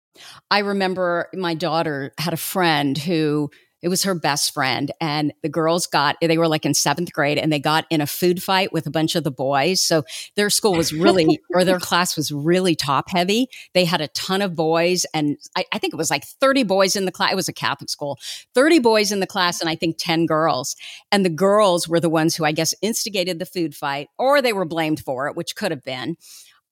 I 0.50 0.60
remember 0.60 1.28
my 1.34 1.54
daughter 1.54 2.12
had 2.16 2.32
a 2.32 2.38
friend 2.38 2.96
who 2.96 3.50
it 3.84 3.88
was 3.88 4.04
her 4.04 4.14
best 4.14 4.54
friend. 4.54 4.90
And 4.98 5.34
the 5.42 5.48
girls 5.50 5.86
got, 5.86 6.16
they 6.22 6.38
were 6.38 6.48
like 6.48 6.64
in 6.64 6.72
seventh 6.72 7.12
grade 7.12 7.36
and 7.36 7.52
they 7.52 7.58
got 7.58 7.84
in 7.90 8.00
a 8.00 8.06
food 8.06 8.42
fight 8.42 8.72
with 8.72 8.86
a 8.86 8.90
bunch 8.90 9.14
of 9.14 9.24
the 9.24 9.30
boys. 9.30 9.82
So 9.82 10.04
their 10.36 10.48
school 10.48 10.72
was 10.72 10.90
really, 10.90 11.38
or 11.52 11.64
their 11.64 11.78
class 11.80 12.16
was 12.16 12.32
really 12.32 12.74
top 12.74 13.10
heavy. 13.10 13.46
They 13.74 13.84
had 13.84 14.00
a 14.00 14.08
ton 14.08 14.40
of 14.40 14.56
boys. 14.56 15.04
And 15.12 15.36
I, 15.54 15.66
I 15.70 15.78
think 15.78 15.92
it 15.92 15.98
was 15.98 16.08
like 16.08 16.24
30 16.24 16.62
boys 16.62 16.96
in 16.96 17.04
the 17.04 17.12
class. 17.12 17.32
It 17.32 17.36
was 17.36 17.50
a 17.50 17.52
Catholic 17.52 17.90
school, 17.90 18.18
30 18.54 18.78
boys 18.78 19.12
in 19.12 19.20
the 19.20 19.26
class 19.26 19.60
and 19.60 19.68
I 19.68 19.76
think 19.76 19.96
10 19.98 20.24
girls. 20.24 20.76
And 21.12 21.22
the 21.22 21.28
girls 21.28 21.86
were 21.86 22.00
the 22.00 22.08
ones 22.08 22.34
who 22.34 22.46
I 22.46 22.52
guess 22.52 22.72
instigated 22.80 23.38
the 23.38 23.44
food 23.44 23.74
fight 23.74 24.08
or 24.18 24.40
they 24.40 24.54
were 24.54 24.64
blamed 24.64 25.00
for 25.00 25.28
it, 25.28 25.36
which 25.36 25.56
could 25.56 25.72
have 25.72 25.84
been. 25.84 26.16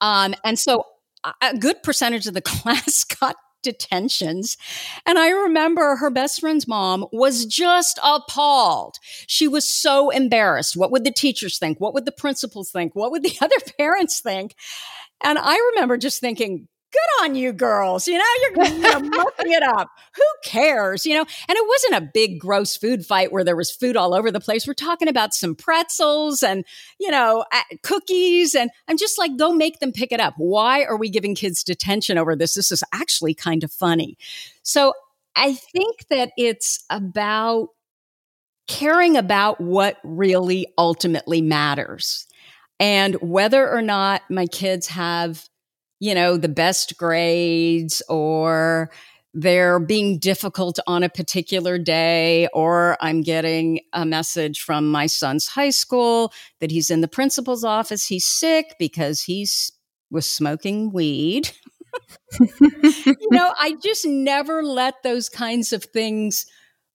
Um, 0.01 0.33
and 0.43 0.57
so 0.57 0.87
a 1.43 1.55
good 1.59 1.83
percentage 1.83 2.25
of 2.25 2.33
the 2.33 2.41
class 2.41 3.03
got 3.03 3.35
detentions. 3.63 4.57
And 5.05 5.17
I 5.17 5.29
remember 5.29 5.95
her 5.95 6.09
best 6.09 6.39
friend's 6.39 6.67
mom 6.67 7.05
was 7.11 7.45
just 7.45 7.99
appalled. 8.03 8.97
She 9.27 9.47
was 9.47 9.67
so 9.67 10.09
embarrassed. 10.09 10.77
What 10.77 10.91
would 10.91 11.03
the 11.03 11.11
teachers 11.11 11.57
think? 11.57 11.79
What 11.79 11.93
would 11.93 12.05
the 12.05 12.11
principals 12.11 12.71
think? 12.71 12.95
What 12.95 13.11
would 13.11 13.23
the 13.23 13.35
other 13.41 13.55
parents 13.77 14.19
think? 14.19 14.55
And 15.23 15.39
I 15.39 15.71
remember 15.73 15.97
just 15.97 16.19
thinking, 16.19 16.67
good 16.93 17.23
on 17.23 17.35
you 17.35 17.51
girls. 17.51 18.07
You 18.07 18.17
know, 18.17 18.23
you're 18.41 18.65
you 18.65 19.09
mucking 19.09 19.51
it 19.51 19.63
up. 19.63 19.89
Who 20.15 20.23
cares? 20.45 21.05
You 21.05 21.15
know, 21.15 21.21
and 21.21 21.57
it 21.57 21.67
wasn't 21.67 21.95
a 21.95 22.11
big 22.13 22.39
gross 22.39 22.77
food 22.77 23.05
fight 23.05 23.31
where 23.31 23.43
there 23.43 23.55
was 23.55 23.71
food 23.71 23.97
all 23.97 24.13
over 24.13 24.31
the 24.31 24.39
place. 24.39 24.67
We're 24.67 24.73
talking 24.73 25.07
about 25.07 25.33
some 25.33 25.55
pretzels 25.55 26.43
and, 26.43 26.63
you 26.99 27.11
know, 27.11 27.43
cookies. 27.81 28.55
And 28.55 28.69
I'm 28.87 28.97
just 28.97 29.17
like, 29.17 29.35
go 29.37 29.51
make 29.53 29.79
them 29.79 29.91
pick 29.91 30.11
it 30.11 30.19
up. 30.19 30.35
Why 30.37 30.83
are 30.83 30.97
we 30.97 31.09
giving 31.09 31.35
kids 31.35 31.63
detention 31.63 32.17
over 32.17 32.35
this? 32.35 32.53
This 32.53 32.71
is 32.71 32.83
actually 32.93 33.33
kind 33.33 33.63
of 33.63 33.71
funny. 33.71 34.17
So 34.61 34.93
I 35.35 35.53
think 35.53 36.07
that 36.09 36.31
it's 36.37 36.85
about 36.89 37.69
caring 38.67 39.17
about 39.17 39.59
what 39.59 39.97
really 40.03 40.67
ultimately 40.77 41.41
matters. 41.41 42.27
And 42.79 43.15
whether 43.15 43.69
or 43.69 43.81
not 43.81 44.21
my 44.29 44.45
kids 44.45 44.87
have 44.87 45.47
you 46.03 46.13
know, 46.13 46.35
the 46.35 46.49
best 46.49 46.97
grades 46.97 48.01
or 48.09 48.91
they're 49.33 49.79
being 49.79 50.19
difficult 50.19 50.77
on 50.85 51.01
a 51.01 51.07
particular 51.07 51.77
day, 51.77 52.49
or 52.53 52.97
I'm 52.99 53.21
getting 53.21 53.79
a 53.93 54.05
message 54.05 54.61
from 54.61 54.91
my 54.91 55.05
son's 55.05 55.47
high 55.47 55.69
school 55.69 56.33
that 56.59 56.71
he's 56.71 56.89
in 56.89 56.99
the 56.99 57.07
principal's 57.07 57.63
office. 57.63 58.05
He's 58.05 58.25
sick 58.25 58.75
because 58.77 59.21
he's 59.21 59.71
was 60.11 60.29
smoking 60.29 60.91
weed. 60.91 61.51
you 62.41 63.15
know, 63.31 63.53
I 63.57 63.75
just 63.81 64.05
never 64.05 64.61
let 64.61 65.03
those 65.03 65.29
kinds 65.29 65.71
of 65.71 65.85
things 65.85 66.45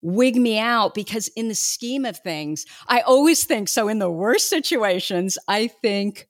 wig 0.02 0.36
me 0.36 0.58
out 0.58 0.92
because 0.92 1.28
in 1.28 1.48
the 1.48 1.54
scheme 1.54 2.04
of 2.04 2.18
things, 2.18 2.66
I 2.88 3.00
always 3.00 3.44
think 3.44 3.70
so 3.70 3.88
in 3.88 4.00
the 4.00 4.10
worst 4.10 4.50
situations, 4.50 5.38
I 5.48 5.68
think 5.68 6.28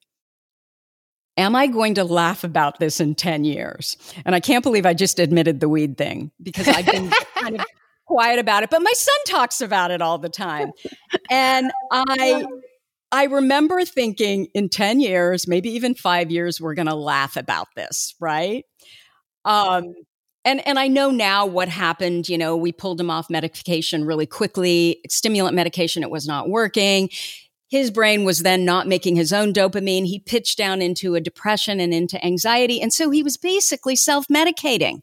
am 1.38 1.54
I 1.56 1.68
going 1.68 1.94
to 1.94 2.04
laugh 2.04 2.44
about 2.44 2.80
this 2.80 3.00
in 3.00 3.14
10 3.14 3.44
years? 3.44 3.96
And 4.26 4.34
I 4.34 4.40
can't 4.40 4.62
believe 4.62 4.84
I 4.84 4.92
just 4.92 5.18
admitted 5.18 5.60
the 5.60 5.68
weed 5.68 5.96
thing 5.96 6.32
because 6.42 6.68
I've 6.68 6.84
been 6.84 7.10
kind 7.34 7.58
of 7.58 7.64
quiet 8.06 8.38
about 8.38 8.64
it, 8.64 8.70
but 8.70 8.82
my 8.82 8.92
son 8.94 9.16
talks 9.26 9.60
about 9.60 9.90
it 9.90 10.02
all 10.02 10.18
the 10.18 10.28
time. 10.28 10.72
And 11.30 11.70
I 11.90 12.44
I 13.10 13.24
remember 13.24 13.86
thinking 13.86 14.48
in 14.52 14.68
10 14.68 15.00
years, 15.00 15.48
maybe 15.48 15.70
even 15.70 15.94
5 15.94 16.30
years 16.30 16.60
we're 16.60 16.74
going 16.74 16.88
to 16.88 16.94
laugh 16.94 17.36
about 17.36 17.68
this, 17.74 18.14
right? 18.20 18.64
Um 19.44 19.94
and 20.44 20.66
and 20.66 20.78
I 20.78 20.88
know 20.88 21.10
now 21.10 21.46
what 21.46 21.68
happened, 21.68 22.28
you 22.28 22.38
know, 22.38 22.56
we 22.56 22.72
pulled 22.72 23.00
him 23.00 23.10
off 23.10 23.30
medication 23.30 24.04
really 24.04 24.26
quickly, 24.26 25.00
stimulant 25.08 25.54
medication 25.54 26.02
it 26.02 26.10
was 26.10 26.26
not 26.26 26.48
working 26.48 27.10
his 27.68 27.90
brain 27.90 28.24
was 28.24 28.40
then 28.40 28.64
not 28.64 28.86
making 28.86 29.16
his 29.16 29.32
own 29.32 29.52
dopamine. 29.52 30.06
He 30.06 30.18
pitched 30.18 30.56
down 30.56 30.80
into 30.80 31.14
a 31.14 31.20
depression 31.20 31.80
and 31.80 31.92
into 31.92 32.24
anxiety. 32.24 32.80
And 32.80 32.92
so 32.92 33.10
he 33.10 33.22
was 33.22 33.36
basically 33.36 33.94
self 33.94 34.26
medicating. 34.28 35.00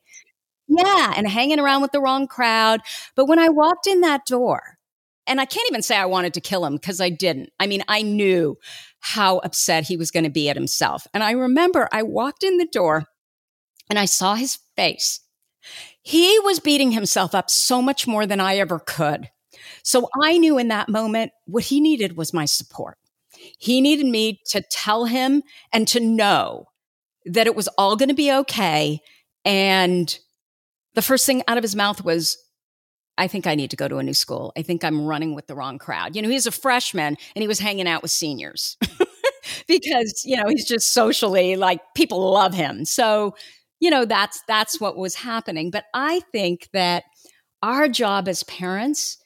Yeah, 0.67 1.13
and 1.15 1.27
hanging 1.27 1.59
around 1.59 1.83
with 1.83 1.91
the 1.91 2.01
wrong 2.01 2.27
crowd. 2.27 2.81
But 3.15 3.25
when 3.25 3.37
I 3.37 3.49
walked 3.49 3.85
in 3.85 4.01
that 4.01 4.25
door, 4.25 4.79
and 5.27 5.39
I 5.39 5.45
can't 5.45 5.67
even 5.69 5.83
say 5.83 5.95
I 5.95 6.05
wanted 6.05 6.33
to 6.35 6.41
kill 6.41 6.65
him 6.65 6.75
because 6.75 6.99
I 6.99 7.09
didn't. 7.09 7.51
I 7.59 7.67
mean, 7.67 7.83
I 7.87 8.01
knew 8.01 8.57
how 8.99 9.37
upset 9.39 9.83
he 9.85 9.97
was 9.97 10.11
going 10.11 10.23
to 10.23 10.29
be 10.29 10.49
at 10.49 10.55
himself. 10.55 11.07
And 11.13 11.23
I 11.23 11.31
remember 11.31 11.87
I 11.91 12.03
walked 12.03 12.43
in 12.43 12.57
the 12.57 12.65
door 12.65 13.05
and 13.89 13.99
I 13.99 14.05
saw 14.05 14.35
his 14.35 14.59
face. 14.75 15.19
He 16.01 16.39
was 16.39 16.59
beating 16.59 16.91
himself 16.91 17.33
up 17.33 17.49
so 17.49 17.81
much 17.81 18.07
more 18.07 18.25
than 18.25 18.39
I 18.39 18.57
ever 18.57 18.79
could. 18.79 19.29
So 19.83 20.09
I 20.21 20.37
knew 20.37 20.57
in 20.57 20.69
that 20.69 20.89
moment 20.89 21.31
what 21.45 21.63
he 21.63 21.79
needed 21.79 22.17
was 22.17 22.33
my 22.33 22.45
support. 22.45 22.97
He 23.59 23.81
needed 23.81 24.05
me 24.05 24.41
to 24.47 24.61
tell 24.71 25.05
him 25.05 25.43
and 25.73 25.87
to 25.89 25.99
know 25.99 26.67
that 27.25 27.47
it 27.47 27.55
was 27.55 27.67
all 27.77 27.95
going 27.95 28.09
to 28.09 28.15
be 28.15 28.31
okay. 28.31 29.01
And 29.43 30.17
the 30.93 31.01
first 31.01 31.25
thing 31.25 31.43
out 31.47 31.57
of 31.57 31.63
his 31.63 31.75
mouth 31.75 32.03
was, 32.03 32.37
I 33.17 33.27
think 33.27 33.47
I 33.47 33.55
need 33.55 33.71
to 33.71 33.77
go 33.77 33.87
to 33.87 33.97
a 33.97 34.03
new 34.03 34.13
school. 34.13 34.51
I 34.57 34.61
think 34.61 34.83
I'm 34.83 35.05
running 35.05 35.35
with 35.35 35.47
the 35.47 35.55
wrong 35.55 35.77
crowd. 35.77 36.15
You 36.15 36.21
know, 36.21 36.29
he's 36.29 36.47
a 36.47 36.51
freshman 36.51 37.17
and 37.35 37.41
he 37.41 37.47
was 37.47 37.59
hanging 37.59 37.87
out 37.87 38.01
with 38.01 38.11
seniors 38.11 38.77
because, 39.67 40.23
you 40.25 40.35
know, 40.35 40.49
he's 40.49 40.67
just 40.67 40.93
socially 40.93 41.55
like 41.55 41.79
people 41.95 42.31
love 42.31 42.53
him. 42.53 42.83
So, 42.83 43.35
you 43.79 43.89
know, 43.89 44.05
that's 44.05 44.41
that's 44.47 44.81
what 44.81 44.97
was 44.97 45.15
happening. 45.15 45.71
But 45.71 45.85
I 45.93 46.21
think 46.31 46.69
that 46.73 47.03
our 47.61 47.87
job 47.87 48.27
as 48.27 48.43
parents 48.43 49.17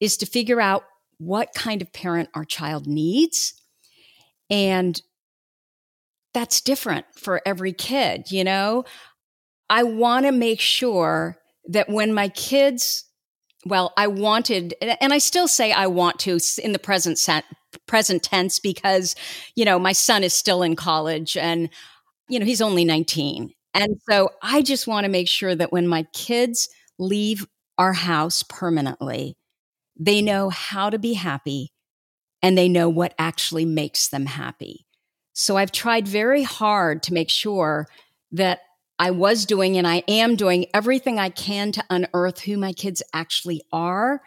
is 0.00 0.16
to 0.18 0.26
figure 0.26 0.60
out 0.60 0.84
what 1.18 1.52
kind 1.54 1.82
of 1.82 1.92
parent 1.92 2.28
our 2.34 2.44
child 2.44 2.86
needs 2.86 3.54
and 4.50 5.00
that's 6.32 6.60
different 6.60 7.06
for 7.14 7.40
every 7.44 7.72
kid, 7.72 8.30
you 8.30 8.44
know? 8.44 8.84
I 9.68 9.82
want 9.84 10.26
to 10.26 10.32
make 10.32 10.60
sure 10.60 11.38
that 11.68 11.88
when 11.88 12.12
my 12.12 12.28
kids 12.28 13.04
well, 13.66 13.92
I 13.96 14.06
wanted, 14.06 14.74
and 14.80 15.12
I 15.12 15.18
still 15.18 15.46
say 15.46 15.70
I 15.70 15.86
want 15.86 16.18
to 16.20 16.38
in 16.62 16.72
the 16.72 16.78
present 16.78 17.20
present 17.86 18.22
tense 18.22 18.58
because, 18.58 19.14
you 19.54 19.64
know, 19.64 19.78
my 19.78 19.92
son 19.92 20.24
is 20.24 20.32
still 20.32 20.62
in 20.62 20.76
college 20.76 21.36
and, 21.36 21.68
you 22.28 22.38
know, 22.38 22.46
he's 22.46 22.62
only 22.62 22.84
19. 22.84 23.52
And 23.74 24.00
so 24.08 24.30
I 24.42 24.62
just 24.62 24.86
want 24.86 25.04
to 25.04 25.10
make 25.10 25.28
sure 25.28 25.54
that 25.54 25.72
when 25.72 25.86
my 25.86 26.04
kids 26.14 26.68
leave 26.98 27.46
our 27.76 27.92
house 27.92 28.42
permanently, 28.42 29.36
they 30.00 30.22
know 30.22 30.48
how 30.48 30.88
to 30.88 30.98
be 30.98 31.12
happy 31.12 31.72
and 32.42 32.56
they 32.56 32.68
know 32.68 32.88
what 32.88 33.14
actually 33.18 33.66
makes 33.66 34.08
them 34.08 34.24
happy. 34.24 34.86
So 35.34 35.58
I've 35.58 35.70
tried 35.70 36.08
very 36.08 36.42
hard 36.42 37.02
to 37.04 37.14
make 37.14 37.28
sure 37.28 37.86
that 38.32 38.60
I 38.98 39.10
was 39.10 39.44
doing 39.44 39.76
and 39.76 39.86
I 39.86 40.02
am 40.08 40.36
doing 40.36 40.66
everything 40.72 41.18
I 41.18 41.28
can 41.28 41.70
to 41.72 41.84
unearth 41.90 42.40
who 42.40 42.56
my 42.56 42.72
kids 42.72 43.02
actually 43.12 43.62
are 43.72 44.22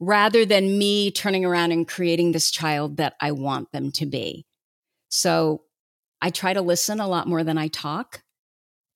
rather 0.00 0.46
than 0.46 0.78
me 0.78 1.10
turning 1.10 1.44
around 1.44 1.72
and 1.72 1.86
creating 1.86 2.32
this 2.32 2.50
child 2.50 2.96
that 2.96 3.14
I 3.20 3.32
want 3.32 3.72
them 3.72 3.92
to 3.92 4.06
be. 4.06 4.46
So 5.10 5.62
I 6.22 6.30
try 6.30 6.54
to 6.54 6.62
listen 6.62 6.98
a 6.98 7.08
lot 7.08 7.28
more 7.28 7.44
than 7.44 7.58
I 7.58 7.68
talk. 7.68 8.22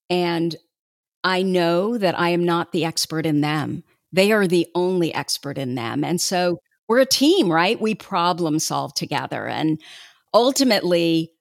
And 0.09 0.57
I 1.23 1.43
know 1.43 1.99
that 1.99 2.19
I 2.19 2.31
am 2.31 2.45
not 2.45 2.73
the 2.73 2.85
expert 2.87 3.27
in 3.27 3.43
them. 3.43 3.85
They 4.15 4.31
are 4.33 4.47
the 4.47 4.67
only 4.75 5.13
expert 5.13 5.59
in 5.59 5.75
them. 5.75 6.05
And 6.05 6.21
so 6.21 6.61
we're 6.89 7.01
a 7.01 7.07
team, 7.07 7.51
right? 7.51 7.81
We 7.81 7.95
problem 7.95 8.59
solve 8.61 8.95
together. 8.95 9.49
And 9.49 9.81
ultimately, 10.33 11.33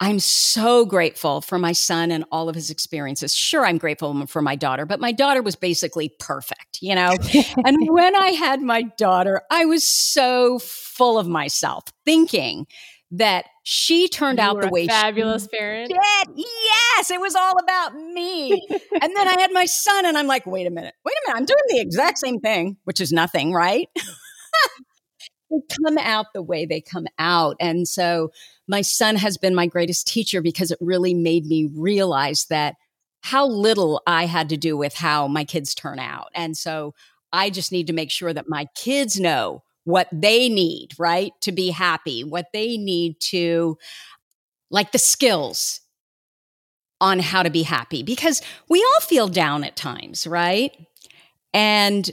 I'm 0.00 0.18
so 0.18 0.86
grateful 0.86 1.42
for 1.42 1.58
my 1.58 1.72
son 1.72 2.10
and 2.10 2.24
all 2.32 2.48
of 2.48 2.54
his 2.54 2.70
experiences. 2.70 3.34
Sure, 3.34 3.66
I'm 3.66 3.78
grateful 3.78 4.26
for 4.26 4.40
my 4.40 4.56
daughter, 4.56 4.86
but 4.86 4.98
my 4.98 5.12
daughter 5.12 5.42
was 5.42 5.56
basically 5.56 6.08
perfect, 6.18 6.78
you 6.80 6.94
know? 6.94 7.14
and 7.64 7.88
when 7.90 8.16
I 8.16 8.30
had 8.30 8.62
my 8.62 8.82
daughter, 8.96 9.42
I 9.50 9.66
was 9.66 9.86
so 9.86 10.58
full 10.58 11.18
of 11.18 11.28
myself 11.28 11.84
thinking 12.04 12.66
that 13.12 13.44
she 13.62 14.08
turned 14.08 14.38
You 14.38 14.44
out 14.44 14.60
the 14.60 14.68
a 14.68 14.70
way 14.70 14.86
fabulous 14.86 15.44
she 15.44 15.56
parent. 15.56 15.88
did. 15.88 16.28
Yes, 16.36 17.10
it 17.10 17.20
was 17.20 17.34
all 17.34 17.58
about 17.58 17.94
me. 17.94 18.50
and 18.50 19.16
then 19.16 19.28
I 19.28 19.40
had 19.40 19.52
my 19.52 19.66
son, 19.66 20.04
and 20.06 20.18
I'm 20.18 20.26
like, 20.26 20.46
wait 20.46 20.66
a 20.66 20.70
minute, 20.70 20.94
wait 21.04 21.14
a 21.24 21.28
minute, 21.28 21.38
I'm 21.40 21.44
doing 21.46 21.60
the 21.68 21.80
exact 21.80 22.18
same 22.18 22.40
thing, 22.40 22.76
which 22.84 23.00
is 23.00 23.12
nothing, 23.12 23.52
right? 23.52 23.88
they 25.50 25.58
come 25.84 25.98
out 25.98 26.26
the 26.34 26.42
way 26.42 26.64
they 26.66 26.80
come 26.80 27.06
out. 27.18 27.56
And 27.60 27.86
so 27.86 28.30
my 28.66 28.80
son 28.82 29.16
has 29.16 29.36
been 29.36 29.54
my 29.54 29.66
greatest 29.66 30.06
teacher 30.06 30.40
because 30.40 30.70
it 30.70 30.78
really 30.80 31.14
made 31.14 31.44
me 31.46 31.68
realize 31.74 32.46
that 32.46 32.76
how 33.20 33.46
little 33.46 34.02
I 34.06 34.26
had 34.26 34.48
to 34.48 34.56
do 34.56 34.76
with 34.76 34.94
how 34.94 35.28
my 35.28 35.44
kids 35.44 35.74
turn 35.74 35.98
out. 35.98 36.28
And 36.34 36.56
so 36.56 36.94
I 37.32 37.50
just 37.50 37.70
need 37.70 37.86
to 37.86 37.92
make 37.92 38.10
sure 38.10 38.32
that 38.32 38.48
my 38.48 38.66
kids 38.74 39.20
know 39.20 39.62
what 39.84 40.08
they 40.12 40.48
need, 40.48 40.90
right? 40.98 41.32
To 41.42 41.52
be 41.52 41.70
happy, 41.70 42.24
what 42.24 42.46
they 42.52 42.76
need 42.76 43.20
to, 43.30 43.78
like 44.70 44.92
the 44.92 44.98
skills 44.98 45.80
on 47.00 47.18
how 47.18 47.42
to 47.42 47.50
be 47.50 47.64
happy, 47.64 48.02
because 48.02 48.42
we 48.68 48.78
all 48.80 49.00
feel 49.00 49.28
down 49.28 49.64
at 49.64 49.76
times, 49.76 50.26
right? 50.26 50.70
And 51.52 52.08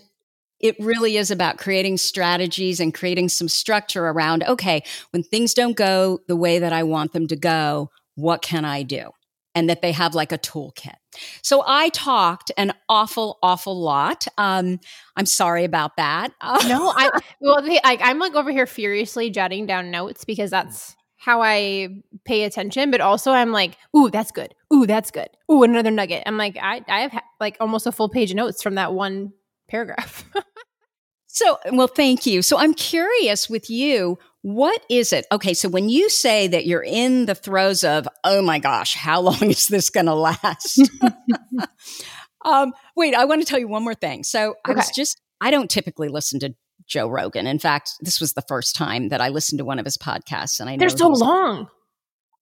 it 0.60 0.76
really 0.80 1.16
is 1.16 1.32
about 1.32 1.58
creating 1.58 1.98
strategies 1.98 2.80
and 2.80 2.94
creating 2.94 3.30
some 3.30 3.48
structure 3.48 4.08
around 4.08 4.44
okay, 4.44 4.84
when 5.12 5.24
things 5.24 5.54
don't 5.54 5.78
go 5.78 6.20
the 6.28 6.36
way 6.36 6.60
that 6.60 6.74
I 6.74 6.84
want 6.84 7.14
them 7.14 7.28
to 7.28 7.36
go, 7.36 7.92
what 8.16 8.42
can 8.42 8.66
I 8.66 8.84
do? 8.84 9.12
And 9.56 9.70
that 9.70 9.82
they 9.82 9.92
have 9.92 10.14
like 10.14 10.32
a 10.32 10.38
toolkit. 10.38 10.94
So 11.42 11.64
I 11.66 11.90
talked 11.90 12.52
an 12.56 12.72
awful, 12.88 13.40
awful 13.42 13.80
lot. 13.80 14.28
Um, 14.38 14.80
I'm 15.16 15.26
sorry 15.26 15.64
about 15.64 15.98
that. 15.98 16.32
No, 16.68 16.94
I 16.96 17.10
well, 17.42 17.62
they, 17.62 17.80
I, 17.84 17.98
I'm 18.02 18.20
like 18.20 18.36
over 18.36 18.52
here 18.52 18.68
furiously 18.68 19.32
jotting 19.32 19.66
down 19.66 19.90
notes 19.90 20.24
because 20.24 20.52
that's 20.52 20.96
how 21.18 21.42
I 21.42 21.90
pay 22.26 22.44
attention. 22.44 22.92
But 22.92 23.02
also, 23.02 23.32
I'm 23.32 23.52
like, 23.52 23.78
ooh, 23.96 24.10
that's 24.10 24.32
good. 24.32 24.54
Ooh, 24.74 24.86
that's 24.86 25.12
good. 25.12 25.30
Ooh, 25.52 25.64
another 25.64 25.92
nugget. 25.92 26.24
I'm 26.26 26.38
like, 26.38 26.58
I, 26.62 26.84
I 26.88 27.02
have 27.02 27.12
ha- 27.12 27.24
like 27.40 27.58
almost 27.60 27.88
a 27.88 27.92
full 27.92 28.10
page 28.10 28.30
of 28.32 28.38
notes 28.38 28.62
from 28.64 28.76
that 28.76 28.94
one 28.94 29.34
paragraph. 29.68 30.26
So, 31.32 31.60
well, 31.72 31.88
thank 31.88 32.26
you. 32.26 32.42
So, 32.42 32.58
I'm 32.58 32.74
curious 32.74 33.48
with 33.48 33.70
you, 33.70 34.18
what 34.42 34.82
is 34.90 35.12
it? 35.12 35.26
Okay, 35.32 35.54
so 35.54 35.68
when 35.68 35.90
you 35.90 36.10
say 36.10 36.48
that 36.48 36.66
you're 36.66 36.84
in 36.84 37.26
the 37.26 37.36
throes 37.36 37.84
of, 37.84 38.08
oh 38.24 38.42
my 38.42 38.60
gosh, 38.60 38.96
how 38.96 39.22
long 39.22 39.42
is 39.44 39.68
this 39.68 39.90
going 39.90 40.06
to 40.06 40.16
last? 40.16 40.90
um, 42.46 42.74
wait, 42.96 43.14
I 43.16 43.26
want 43.26 43.42
to 43.42 43.46
tell 43.46 43.60
you 43.60 43.68
one 43.68 43.84
more 43.84 43.96
thing. 43.96 44.24
So, 44.24 44.56
I 44.66 44.74
was 44.74 44.90
just, 44.96 45.22
I 45.42 45.52
don't 45.52 45.70
typically 45.70 46.08
listen 46.08 46.40
to 46.40 46.54
Joe 46.88 47.08
Rogan. 47.08 47.48
In 47.48 47.60
fact, 47.60 47.92
this 48.02 48.20
was 48.20 48.34
the 48.34 48.44
first 48.48 48.76
time 48.76 49.10
that 49.10 49.22
I 49.22 49.30
listened 49.30 49.60
to 49.60 49.66
one 49.66 49.80
of 49.80 49.86
his 49.86 49.98
podcasts, 49.98 50.60
and 50.60 50.70
I 50.70 50.76
know 50.76 50.80
They're 50.80 50.98
so 50.98 51.10
long. 51.10 51.68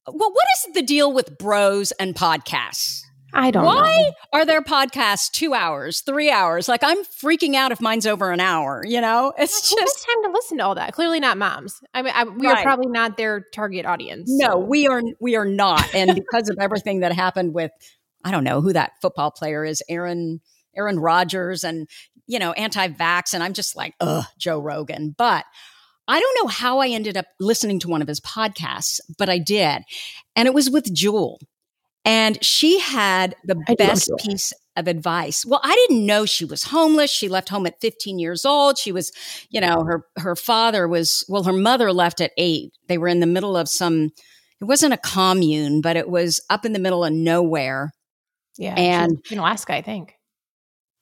Well, 0.07 0.31
what 0.31 0.45
is 0.55 0.73
the 0.73 0.83
deal 0.83 1.11
with 1.11 1.37
bros 1.37 1.91
and 1.93 2.15
podcasts? 2.15 3.01
I 3.33 3.51
don't 3.51 3.65
Why 3.65 3.95
know. 4.33 4.39
are 4.39 4.45
there 4.45 4.61
podcasts 4.61 5.29
two 5.31 5.53
hours, 5.53 6.01
three 6.01 6.31
hours? 6.31 6.67
Like 6.67 6.81
I'm 6.83 7.03
freaking 7.03 7.55
out 7.55 7.71
if 7.71 7.81
mine's 7.81 8.07
over 8.07 8.31
an 8.31 8.39
hour. 8.39 8.83
You 8.85 9.01
know, 9.01 9.33
it's 9.37 9.69
Who 9.69 9.77
has 9.79 9.85
just 9.93 10.05
time 10.05 10.23
to 10.23 10.31
listen 10.31 10.57
to 10.59 10.63
all 10.65 10.75
that? 10.75 10.93
Clearly 10.93 11.19
not 11.19 11.37
moms. 11.37 11.79
I 11.93 12.01
mean, 12.01 12.13
I, 12.15 12.23
we 12.23 12.47
Right. 12.47 12.59
are 12.59 12.63
probably 12.63 12.87
not 12.87 13.17
their 13.17 13.45
target 13.53 13.85
audience. 13.85 14.29
no, 14.31 14.47
so- 14.51 14.57
we 14.59 14.87
are 14.87 15.01
we 15.19 15.35
are 15.35 15.45
not. 15.45 15.93
And 15.93 16.15
because 16.31 16.49
of 16.49 16.57
everything 16.59 17.01
that 17.01 17.11
happened 17.13 17.53
with, 17.53 17.71
I 18.23 18.31
don't 18.31 18.43
know 18.43 18.61
who 18.61 18.73
that 18.73 18.93
football 19.01 19.31
player 19.31 19.63
is, 19.65 19.83
Aaron 19.89 20.39
Aaron 20.75 20.99
Rodgers, 20.99 21.63
and 21.63 21.87
you 22.27 22.39
know, 22.39 22.51
anti-vax, 22.53 23.33
and 23.33 23.41
I'm 23.41 23.53
just 23.53 23.75
like, 23.75 23.93
ugh, 24.01 24.25
Joe 24.37 24.59
Rogan. 24.59 25.15
But 25.17 25.45
I 26.09 26.19
don't 26.19 26.37
know 26.43 26.47
how 26.47 26.79
I 26.79 26.87
ended 26.89 27.17
up 27.17 27.25
listening 27.39 27.79
to 27.79 27.87
one 27.89 28.01
of 28.01 28.07
his 28.07 28.19
podcasts, 28.21 28.99
but 29.17 29.29
I 29.29 29.37
did, 29.37 29.83
and 30.35 30.47
it 30.47 30.53
was 30.53 30.69
with 30.69 30.93
Jewel, 30.93 31.39
and 32.07 32.43
she 32.43 32.79
had 32.79 33.35
the 33.43 33.61
I 33.67 33.75
best 33.75 34.09
piece 34.17 34.53
of 34.77 34.87
advice. 34.87 35.45
Well, 35.45 35.59
I 35.63 35.75
didn't 35.75 36.05
know 36.05 36.25
she 36.25 36.45
was 36.45 36.63
homeless. 36.63 37.11
She 37.11 37.27
left 37.27 37.49
home 37.49 37.65
at 37.67 37.81
15 37.81 38.17
years 38.17 38.45
old. 38.45 38.77
She 38.77 38.91
was, 38.93 39.11
you 39.49 39.59
know, 39.59 39.83
her 39.83 40.05
her 40.17 40.35
father 40.35 40.87
was 40.87 41.25
well, 41.27 41.43
her 41.43 41.53
mother 41.53 41.91
left 41.91 42.21
at 42.21 42.31
8. 42.37 42.71
They 42.87 42.97
were 42.97 43.09
in 43.09 43.19
the 43.19 43.27
middle 43.27 43.57
of 43.57 43.67
some 43.67 44.11
it 44.59 44.65
wasn't 44.65 44.93
a 44.93 44.97
commune, 44.97 45.81
but 45.81 45.97
it 45.97 46.09
was 46.09 46.39
up 46.49 46.65
in 46.65 46.73
the 46.73 46.79
middle 46.79 47.03
of 47.03 47.11
nowhere. 47.13 47.91
Yeah, 48.57 48.73
And- 48.75 49.19
in 49.29 49.37
Alaska, 49.37 49.75
I 49.75 49.81
think. 49.81 50.13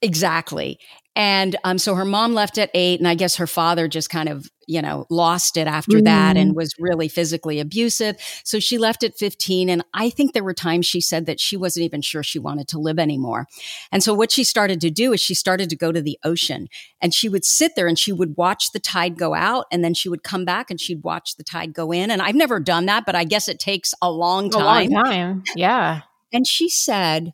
Exactly. 0.01 0.77
And 1.15 1.55
um, 1.63 1.77
so 1.77 1.95
her 1.95 2.05
mom 2.05 2.33
left 2.33 2.57
at 2.57 2.69
eight, 2.73 2.99
and 2.99 3.07
I 3.07 3.15
guess 3.15 3.37
her 3.37 3.47
father 3.47 3.87
just 3.87 4.09
kind 4.09 4.27
of, 4.27 4.49
you 4.67 4.81
know, 4.81 5.05
lost 5.09 5.55
it 5.55 5.67
after 5.67 6.01
that 6.01 6.35
and 6.35 6.55
was 6.55 6.73
really 6.77 7.07
physically 7.07 7.59
abusive. 7.59 8.17
So 8.43 8.59
she 8.59 8.77
left 8.77 9.03
at 9.03 9.15
15. 9.15 9.69
And 9.69 9.85
I 9.93 10.09
think 10.09 10.33
there 10.33 10.43
were 10.43 10.53
times 10.53 10.85
she 10.85 10.99
said 10.99 11.25
that 11.27 11.39
she 11.39 11.55
wasn't 11.55 11.85
even 11.85 12.01
sure 12.01 12.23
she 12.23 12.39
wanted 12.39 12.67
to 12.69 12.79
live 12.79 12.99
anymore. 12.99 13.47
And 13.91 14.03
so 14.03 14.13
what 14.13 14.31
she 14.31 14.43
started 14.43 14.81
to 14.81 14.89
do 14.89 15.13
is 15.13 15.21
she 15.21 15.35
started 15.35 15.69
to 15.69 15.77
go 15.77 15.91
to 15.91 16.01
the 16.01 16.19
ocean 16.23 16.67
and 16.99 17.13
she 17.13 17.29
would 17.29 17.45
sit 17.45 17.75
there 17.75 17.87
and 17.87 17.97
she 17.97 18.11
would 18.11 18.35
watch 18.35 18.71
the 18.71 18.79
tide 18.79 19.17
go 19.17 19.35
out 19.35 19.65
and 19.71 19.83
then 19.83 19.93
she 19.93 20.09
would 20.09 20.23
come 20.23 20.43
back 20.45 20.69
and 20.69 20.81
she'd 20.81 21.03
watch 21.03 21.37
the 21.37 21.43
tide 21.43 21.73
go 21.73 21.91
in. 21.91 22.11
And 22.11 22.21
I've 22.21 22.35
never 22.35 22.59
done 22.59 22.87
that, 22.87 23.05
but 23.05 23.15
I 23.15 23.23
guess 23.23 23.47
it 23.47 23.59
takes 23.59 23.93
a 24.01 24.11
long 24.11 24.49
time. 24.49 24.91
A 24.91 24.95
long 24.95 25.05
time. 25.05 25.43
Yeah. 25.55 26.01
And 26.33 26.45
she 26.45 26.67
said, 26.67 27.33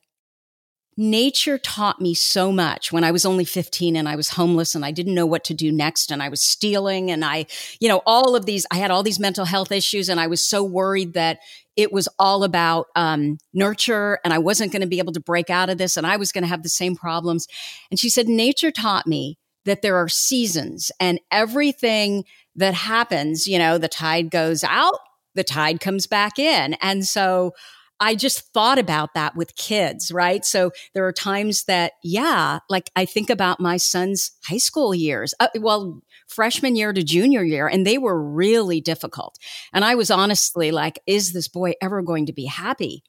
Nature 0.98 1.58
taught 1.58 2.02
me 2.02 2.14
so 2.14 2.52
much 2.52 2.92
when 2.92 3.04
I 3.04 3.12
was 3.12 3.26
only 3.26 3.46
15 3.46 3.96
and 3.96 4.10
I 4.10 4.16
was 4.16 4.30
homeless 4.30 4.76
and 4.76 4.84
I 4.84 4.92
didn't 4.92 5.16
know 5.16 5.26
what 5.26 5.44
to 5.46 5.54
do 5.54 5.72
next. 5.72 6.12
And 6.12 6.22
I 6.22 6.30
was 6.30 6.42
stealing 6.42 7.10
and 7.10 7.24
I, 7.24 7.46
you 7.80 7.88
know, 7.88 8.02
all 8.06 8.36
of 8.36 8.46
these, 8.46 8.66
I 8.72 8.76
had 8.76 8.92
all 8.92 9.02
these 9.02 9.20
mental 9.20 9.46
health 9.46 9.72
issues 9.72 10.10
and 10.10 10.20
I 10.20 10.28
was 10.28 10.46
so 10.46 10.64
worried 10.64 11.14
that 11.14 11.40
it 11.78 11.94
was 11.94 12.10
all 12.20 12.44
about 12.44 12.88
um, 12.96 13.38
nurture 13.54 14.20
and 14.26 14.34
I 14.34 14.40
wasn't 14.40 14.72
going 14.72 14.82
to 14.82 14.88
be 14.88 15.00
able 15.00 15.14
to 15.14 15.22
break 15.22 15.50
out 15.50 15.70
of 15.70 15.78
this 15.78 15.96
and 15.96 16.06
I 16.06 16.18
was 16.18 16.32
going 16.32 16.44
to 16.44 16.50
have 16.50 16.64
the 16.64 16.70
same 16.70 16.96
problems. 16.96 17.48
And 17.90 18.00
she 18.00 18.10
said, 18.10 18.28
Nature 18.28 18.72
taught 18.72 19.08
me 19.08 19.38
that 19.66 19.82
there 19.82 19.96
are 19.96 20.10
seasons 20.10 20.92
and 21.00 21.20
everything 21.32 22.26
that 22.56 22.74
happens, 22.74 23.48
you 23.48 23.58
know, 23.58 23.78
the 23.78 23.88
tide 23.88 24.30
goes 24.30 24.64
out, 24.64 25.00
the 25.36 25.44
tide 25.44 25.80
comes 25.80 26.08
back 26.08 26.38
in. 26.38 26.74
And 26.76 27.06
so, 27.06 27.54
I 28.02 28.16
just 28.16 28.52
thought 28.52 28.80
about 28.80 29.14
that 29.14 29.36
with 29.36 29.56
kids, 29.56 30.12
right? 30.12 30.44
So 30.44 30.72
there 30.96 31.06
are 31.06 31.14
times 31.14 31.66
that, 31.66 31.94
yeah, 32.04 32.58
like 32.68 32.90
I 32.96 33.06
think 33.06 33.30
about 33.30 33.60
my 33.60 33.78
son's 33.78 34.32
high 34.44 34.58
school 34.58 34.96
years. 34.96 35.36
Uh, 35.40 35.50
well, 35.60 36.02
freshman 36.28 36.76
year 36.76 36.94
to 36.94 37.04
junior 37.04 37.44
year, 37.44 37.68
and 37.68 37.86
they 37.86 38.00
were 38.00 38.20
really 38.20 38.82
difficult. 38.82 39.38
And 39.72 39.86
I 39.86 39.94
was 39.94 40.10
honestly 40.10 40.72
like, 40.72 41.00
is 41.06 41.32
this 41.32 41.48
boy 41.48 41.74
ever 41.80 42.02
going 42.02 42.26
to 42.26 42.34
be 42.34 42.46
happy? 42.46 43.04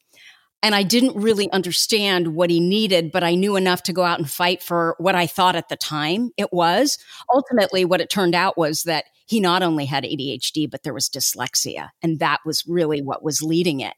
And 0.62 0.74
I 0.74 0.82
didn't 0.82 1.16
really 1.16 1.51
understand 1.51 2.34
what 2.34 2.51
he 2.51 2.61
needed, 2.61 3.11
but 3.12 3.24
I 3.24 3.34
knew 3.34 3.57
enough 3.57 3.82
to 3.84 3.93
go 3.93 4.05
out 4.05 4.18
and 4.18 4.30
fight 4.30 4.62
for 4.62 4.95
what 4.99 5.14
I 5.16 5.26
thought 5.26 5.57
at 5.57 5.68
the 5.68 5.76
time 5.76 6.30
it 6.36 6.53
was. 6.53 6.99
Ultimately, 7.34 7.84
what 7.84 8.01
it 8.01 8.11
turned 8.11 8.34
out 8.34 8.59
was 8.59 8.82
that 8.84 9.07
he 9.26 9.40
not 9.40 9.62
only 9.62 9.86
had 9.86 10.05
ADHD, 10.05 10.70
but 10.70 10.82
there 10.82 10.95
was 10.95 11.09
dyslexia. 11.09 11.88
And 12.03 12.18
that 12.20 12.40
was 12.45 12.64
really 12.66 13.01
what 13.01 13.24
was 13.24 13.43
leading 13.43 13.80
it. 13.80 13.95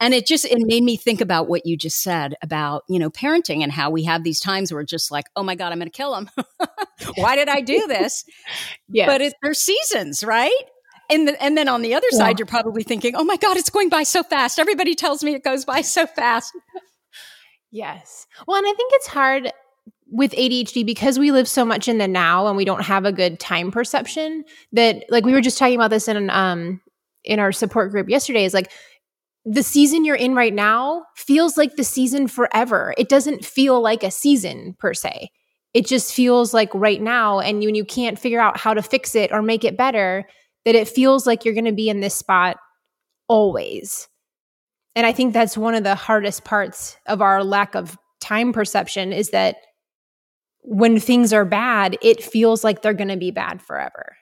And 0.00 0.14
it 0.14 0.26
just, 0.26 0.46
it 0.46 0.58
made 0.60 0.82
me 0.82 0.96
think 0.96 1.20
about 1.20 1.48
what 1.48 1.66
you 1.66 1.76
just 1.76 2.02
said 2.02 2.34
about, 2.42 2.84
you 2.88 2.98
know, 2.98 3.10
parenting 3.10 3.62
and 3.62 3.70
how 3.70 3.90
we 3.90 4.04
have 4.04 4.24
these 4.24 4.40
times 4.40 4.72
where 4.72 4.82
just 4.82 5.10
like, 5.10 5.26
oh 5.36 5.42
my 5.42 5.54
God, 5.54 5.72
I'm 5.72 5.78
going 5.78 5.90
to 5.90 5.96
kill 5.96 6.14
him. 6.14 6.30
Why 7.16 7.36
did 7.36 7.48
I 7.48 7.60
do 7.60 7.86
this? 7.88 8.24
yeah. 8.88 9.06
But 9.06 9.20
it, 9.20 9.34
there's 9.42 9.60
seasons, 9.60 10.24
right? 10.24 10.50
And, 11.10 11.28
the, 11.28 11.42
and 11.42 11.56
then 11.56 11.68
on 11.68 11.82
the 11.82 11.94
other 11.94 12.06
yeah. 12.12 12.18
side, 12.18 12.38
you're 12.38 12.46
probably 12.46 12.82
thinking, 12.82 13.14
oh 13.14 13.24
my 13.24 13.36
God, 13.36 13.58
it's 13.58 13.68
going 13.68 13.90
by 13.90 14.04
so 14.04 14.22
fast. 14.22 14.58
Everybody 14.58 14.94
tells 14.94 15.22
me 15.22 15.34
it 15.34 15.44
goes 15.44 15.64
by 15.66 15.82
so 15.82 16.06
fast. 16.06 16.56
yes. 17.70 18.26
Well, 18.46 18.56
and 18.56 18.66
I 18.66 18.72
think 18.72 18.92
it's 18.94 19.08
hard 19.08 19.52
with 20.10 20.32
ADHD 20.32 20.84
because 20.84 21.18
we 21.18 21.30
live 21.30 21.46
so 21.46 21.64
much 21.64 21.88
in 21.88 21.98
the 21.98 22.08
now 22.08 22.46
and 22.48 22.56
we 22.56 22.64
don't 22.64 22.82
have 22.82 23.04
a 23.04 23.12
good 23.12 23.38
time 23.38 23.70
perception 23.70 24.44
that 24.72 25.04
like 25.08 25.24
we 25.24 25.32
were 25.32 25.40
just 25.40 25.56
talking 25.56 25.76
about 25.76 25.90
this 25.90 26.08
in 26.08 26.28
um 26.30 26.80
in 27.24 27.38
our 27.38 27.52
support 27.52 27.90
group 27.90 28.08
yesterday 28.08 28.44
is 28.44 28.54
like 28.54 28.72
the 29.50 29.64
season 29.64 30.04
you're 30.04 30.14
in 30.14 30.36
right 30.36 30.54
now 30.54 31.04
feels 31.16 31.56
like 31.56 31.74
the 31.74 31.82
season 31.82 32.28
forever. 32.28 32.94
It 32.96 33.08
doesn't 33.08 33.44
feel 33.44 33.80
like 33.82 34.04
a 34.04 34.10
season 34.10 34.76
per 34.78 34.94
se. 34.94 35.30
It 35.74 35.86
just 35.86 36.14
feels 36.14 36.54
like 36.54 36.72
right 36.72 37.02
now 37.02 37.40
and 37.40 37.58
when 37.58 37.74
you 37.74 37.84
can't 37.84 38.18
figure 38.18 38.40
out 38.40 38.58
how 38.58 38.74
to 38.74 38.82
fix 38.82 39.16
it 39.16 39.32
or 39.32 39.42
make 39.42 39.64
it 39.64 39.76
better, 39.76 40.24
that 40.64 40.76
it 40.76 40.88
feels 40.88 41.26
like 41.26 41.44
you're 41.44 41.54
going 41.54 41.64
to 41.64 41.72
be 41.72 41.88
in 41.88 41.98
this 41.98 42.14
spot 42.14 42.58
always. 43.26 44.08
And 44.94 45.04
I 45.04 45.12
think 45.12 45.32
that's 45.32 45.58
one 45.58 45.74
of 45.74 45.82
the 45.82 45.96
hardest 45.96 46.44
parts 46.44 46.96
of 47.06 47.20
our 47.20 47.42
lack 47.42 47.74
of 47.74 47.98
time 48.20 48.52
perception 48.52 49.12
is 49.12 49.30
that 49.30 49.56
when 50.62 51.00
things 51.00 51.32
are 51.32 51.44
bad, 51.44 51.98
it 52.02 52.22
feels 52.22 52.62
like 52.62 52.82
they're 52.82 52.94
going 52.94 53.08
to 53.08 53.16
be 53.16 53.32
bad 53.32 53.60
forever. 53.60 54.16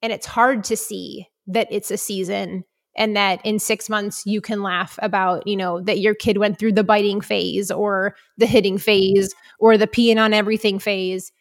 And 0.00 0.10
it's 0.10 0.26
hard 0.26 0.64
to 0.64 0.76
see 0.76 1.26
that 1.48 1.68
it's 1.70 1.90
a 1.90 1.98
season 1.98 2.64
and 2.96 3.16
that 3.16 3.40
in 3.44 3.58
six 3.58 3.88
months 3.88 4.24
you 4.26 4.40
can 4.40 4.62
laugh 4.62 4.98
about, 5.02 5.46
you 5.46 5.56
know, 5.56 5.80
that 5.80 6.00
your 6.00 6.14
kid 6.14 6.38
went 6.38 6.58
through 6.58 6.72
the 6.72 6.84
biting 6.84 7.20
phase 7.20 7.70
or 7.70 8.16
the 8.36 8.46
hitting 8.46 8.78
phase 8.78 9.34
or 9.58 9.78
the 9.78 9.86
peeing 9.86 10.18
on 10.18 10.32
everything 10.32 10.78
phase. 10.78 11.32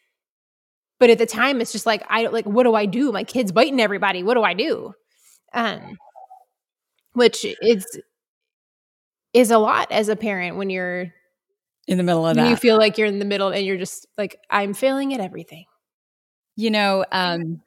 But 0.99 1.09
at 1.09 1.17
the 1.17 1.25
time, 1.25 1.61
it's 1.61 1.71
just 1.71 1.85
like, 1.85 2.03
I 2.09 2.23
don't 2.23 2.33
like, 2.33 2.45
what 2.45 2.63
do 2.63 2.75
I 2.75 2.85
do? 2.85 3.11
My 3.11 3.23
kid's 3.23 3.51
biting 3.51 3.79
everybody. 3.79 4.21
What 4.21 4.35
do 4.35 4.43
I 4.43 4.53
do? 4.53 4.93
Um, 5.53 5.97
which 7.13 7.45
is 7.61 7.85
is 9.33 9.51
a 9.51 9.57
lot 9.57 9.91
as 9.91 10.09
a 10.09 10.15
parent 10.15 10.57
when 10.57 10.69
you're 10.69 11.11
in 11.87 11.97
the 11.97 12.03
middle 12.03 12.27
of 12.27 12.35
that. 12.35 12.49
You 12.49 12.55
feel 12.55 12.77
like 12.77 12.97
you're 12.97 13.07
in 13.07 13.19
the 13.19 13.25
middle 13.25 13.49
and 13.49 13.65
you're 13.65 13.77
just 13.77 14.07
like, 14.17 14.37
I'm 14.49 14.73
failing 14.73 15.13
at 15.13 15.19
everything. 15.19 15.65
You 16.55 16.71
know, 16.71 17.05
um, 17.11 17.61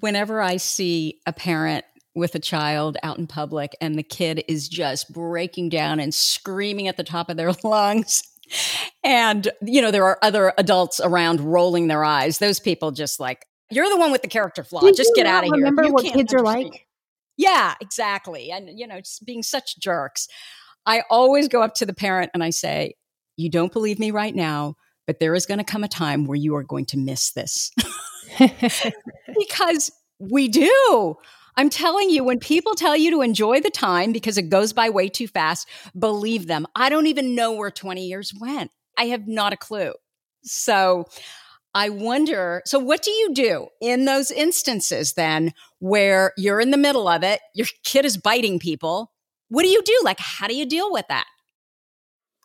whenever 0.00 0.40
I 0.40 0.58
see 0.58 1.20
a 1.26 1.32
parent 1.32 1.84
with 2.16 2.34
a 2.34 2.40
child 2.40 2.96
out 3.02 3.18
in 3.18 3.26
public 3.26 3.76
and 3.80 3.96
the 3.96 4.02
kid 4.02 4.42
is 4.48 4.68
just 4.68 5.12
breaking 5.12 5.68
down 5.68 6.00
and 6.00 6.12
screaming 6.12 6.88
at 6.88 6.96
the 6.96 7.04
top 7.04 7.28
of 7.28 7.36
their 7.36 7.52
lungs, 7.64 8.22
and, 9.02 9.48
you 9.62 9.82
know, 9.82 9.90
there 9.90 10.04
are 10.04 10.18
other 10.22 10.52
adults 10.58 11.00
around 11.00 11.40
rolling 11.40 11.88
their 11.88 12.04
eyes, 12.04 12.38
those 12.38 12.60
people 12.60 12.90
just 12.90 13.20
like, 13.20 13.46
you're 13.70 13.88
the 13.88 13.96
one 13.96 14.12
with 14.12 14.22
the 14.22 14.28
character 14.28 14.62
flaw. 14.62 14.80
Did 14.80 14.96
just 14.96 15.12
get 15.14 15.26
out 15.26 15.42
of 15.42 15.46
here. 15.46 15.56
Remember 15.56 15.84
you 15.84 15.92
what 15.92 16.04
kids 16.04 16.32
understand. 16.32 16.40
are 16.40 16.44
like? 16.44 16.86
Yeah, 17.36 17.74
exactly. 17.80 18.50
And, 18.50 18.78
you 18.78 18.86
know, 18.86 19.00
just 19.00 19.26
being 19.26 19.42
such 19.42 19.78
jerks. 19.78 20.28
I 20.86 21.02
always 21.10 21.48
go 21.48 21.62
up 21.62 21.74
to 21.74 21.86
the 21.86 21.92
parent 21.92 22.30
and 22.32 22.44
I 22.44 22.50
say, 22.50 22.94
you 23.36 23.50
don't 23.50 23.72
believe 23.72 23.98
me 23.98 24.12
right 24.12 24.34
now, 24.34 24.76
but 25.06 25.18
there 25.18 25.34
is 25.34 25.46
going 25.46 25.58
to 25.58 25.64
come 25.64 25.82
a 25.82 25.88
time 25.88 26.26
where 26.26 26.36
you 26.36 26.54
are 26.54 26.62
going 26.62 26.86
to 26.86 26.96
miss 26.96 27.32
this. 27.32 27.72
because 29.38 29.90
we 30.18 30.48
do. 30.48 31.16
I'm 31.56 31.70
telling 31.70 32.10
you, 32.10 32.22
when 32.22 32.38
people 32.38 32.74
tell 32.74 32.96
you 32.96 33.10
to 33.12 33.22
enjoy 33.22 33.60
the 33.60 33.70
time 33.70 34.12
because 34.12 34.36
it 34.36 34.50
goes 34.50 34.72
by 34.72 34.90
way 34.90 35.08
too 35.08 35.26
fast, 35.26 35.68
believe 35.98 36.46
them. 36.46 36.66
I 36.76 36.90
don't 36.90 37.06
even 37.06 37.34
know 37.34 37.52
where 37.52 37.70
20 37.70 38.06
years 38.06 38.32
went. 38.38 38.70
I 38.98 39.04
have 39.06 39.26
not 39.26 39.52
a 39.52 39.56
clue. 39.56 39.92
So 40.42 41.06
I 41.74 41.90
wonder 41.90 42.62
so, 42.64 42.78
what 42.78 43.02
do 43.02 43.10
you 43.10 43.34
do 43.34 43.68
in 43.80 44.06
those 44.06 44.30
instances 44.30 45.12
then 45.12 45.52
where 45.78 46.32
you're 46.36 46.60
in 46.60 46.70
the 46.70 46.78
middle 46.78 47.08
of 47.08 47.22
it? 47.22 47.40
Your 47.54 47.66
kid 47.84 48.04
is 48.04 48.16
biting 48.16 48.58
people. 48.58 49.12
What 49.48 49.62
do 49.62 49.68
you 49.68 49.82
do? 49.82 50.00
Like, 50.02 50.18
how 50.18 50.48
do 50.48 50.56
you 50.56 50.66
deal 50.66 50.90
with 50.90 51.06
that? 51.08 51.26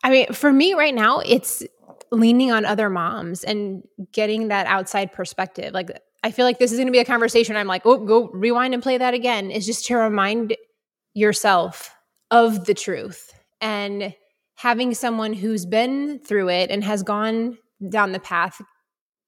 I 0.04 0.10
mean, 0.10 0.26
for 0.32 0.52
me 0.52 0.74
right 0.74 0.94
now, 0.94 1.20
it's 1.20 1.62
leaning 2.10 2.52
on 2.52 2.64
other 2.64 2.90
moms 2.90 3.42
and 3.44 3.82
getting 4.12 4.48
that 4.48 4.66
outside 4.66 5.12
perspective. 5.12 5.72
Like, 5.72 5.98
I 6.22 6.30
feel 6.30 6.44
like 6.44 6.58
this 6.58 6.70
is 6.70 6.78
going 6.78 6.86
to 6.86 6.92
be 6.92 6.98
a 6.98 7.04
conversation. 7.04 7.56
I'm 7.56 7.66
like, 7.66 7.82
oh, 7.84 7.98
go 7.98 8.30
rewind 8.32 8.74
and 8.74 8.82
play 8.82 8.98
that 8.98 9.14
again. 9.14 9.50
Is 9.50 9.66
just 9.66 9.86
to 9.86 9.96
remind 9.96 10.56
yourself 11.14 11.94
of 12.30 12.64
the 12.64 12.74
truth 12.74 13.32
and 13.60 14.14
having 14.54 14.94
someone 14.94 15.32
who's 15.32 15.66
been 15.66 16.20
through 16.20 16.48
it 16.48 16.70
and 16.70 16.84
has 16.84 17.02
gone 17.02 17.58
down 17.88 18.12
the 18.12 18.20
path 18.20 18.60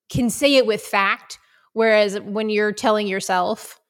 can 0.09 0.31
say 0.31 0.57
it 0.57 0.67
with 0.67 0.81
fact. 0.81 1.39
Whereas 1.73 2.21
when 2.21 2.51
you're 2.51 2.73
telling 2.73 3.09
yourself, 3.09 3.81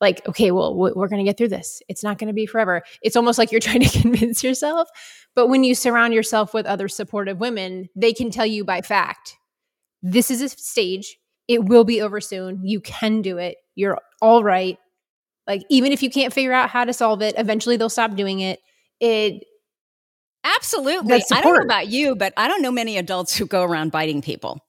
like, 0.00 0.26
okay, 0.28 0.50
well, 0.50 0.74
we're 0.74 1.08
going 1.08 1.24
to 1.24 1.28
get 1.28 1.38
through 1.38 1.48
this. 1.48 1.80
It's 1.88 2.02
not 2.02 2.18
going 2.18 2.28
to 2.28 2.34
be 2.34 2.46
forever. 2.46 2.82
It's 3.02 3.16
almost 3.16 3.38
like 3.38 3.50
you're 3.52 3.60
trying 3.62 3.82
to 3.82 4.00
convince 4.00 4.42
yourself. 4.42 4.88
But 5.34 5.48
when 5.48 5.64
you 5.64 5.74
surround 5.74 6.12
yourself 6.12 6.52
with 6.52 6.66
other 6.66 6.88
supportive 6.88 7.40
women, 7.40 7.88
they 7.96 8.12
can 8.12 8.30
tell 8.30 8.46
you 8.46 8.64
by 8.64 8.80
fact, 8.80 9.36
this 10.02 10.30
is 10.30 10.42
a 10.42 10.48
stage. 10.48 11.18
It 11.52 11.64
will 11.64 11.84
be 11.84 12.00
over 12.00 12.20
soon. 12.20 12.60
You 12.64 12.80
can 12.80 13.20
do 13.22 13.38
it. 13.38 13.56
You're 13.74 13.98
all 14.20 14.42
right. 14.42 14.78
Like, 15.46 15.62
even 15.68 15.92
if 15.92 16.02
you 16.02 16.10
can't 16.10 16.32
figure 16.32 16.52
out 16.52 16.70
how 16.70 16.84
to 16.84 16.92
solve 16.92 17.20
it, 17.20 17.34
eventually 17.36 17.76
they'll 17.76 17.90
stop 17.90 18.14
doing 18.14 18.40
it. 18.40 18.60
It 19.00 19.42
Absolutely. 20.44 21.22
I 21.30 21.40
don't 21.40 21.54
know 21.54 21.64
about 21.64 21.88
you, 21.88 22.16
but 22.16 22.32
I 22.36 22.48
don't 22.48 22.62
know 22.62 22.72
many 22.72 22.96
adults 22.96 23.36
who 23.36 23.46
go 23.46 23.62
around 23.62 23.92
biting 23.92 24.22
people. 24.22 24.60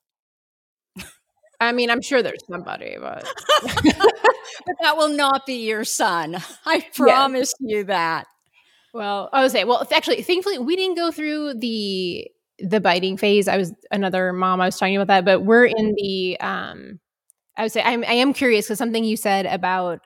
I 1.60 1.72
mean, 1.72 1.90
I'm 1.90 2.02
sure 2.02 2.22
there's 2.22 2.46
somebody, 2.50 2.98
but 3.00 3.26
but 3.64 4.76
that 4.82 4.98
will 4.98 5.10
not 5.10 5.46
be 5.46 5.66
your 5.66 5.86
son. 5.86 6.38
I 6.66 6.86
promise 6.94 7.54
yes. 7.60 7.76
you 7.76 7.84
that. 7.86 8.28
Well, 8.94 9.30
I 9.34 9.42
would 9.42 9.52
say, 9.52 9.64
well, 9.64 9.88
actually, 9.92 10.22
thankfully, 10.22 10.60
we 10.60 10.76
didn't 10.76 10.98
go 10.98 11.12
through 11.12 11.56
the 11.56 12.28
the 12.60 12.80
biting 12.80 13.18
phase. 13.18 13.48
I 13.48 13.58
was 13.58 13.74
another 13.92 14.34
mom. 14.34 14.62
I 14.62 14.66
was 14.66 14.78
talking 14.78 14.96
about 14.96 15.08
that, 15.08 15.26
but 15.26 15.42
we're 15.46 15.66
in 15.66 15.94
the. 15.98 16.40
um 16.40 17.00
I 17.58 17.64
would 17.64 17.72
say 17.72 17.82
I'm, 17.84 18.04
I 18.06 18.14
am 18.14 18.34
curious 18.34 18.66
because 18.68 18.80
something 18.80 19.04
you 19.04 19.18
said 19.18 19.46
about 19.46 20.02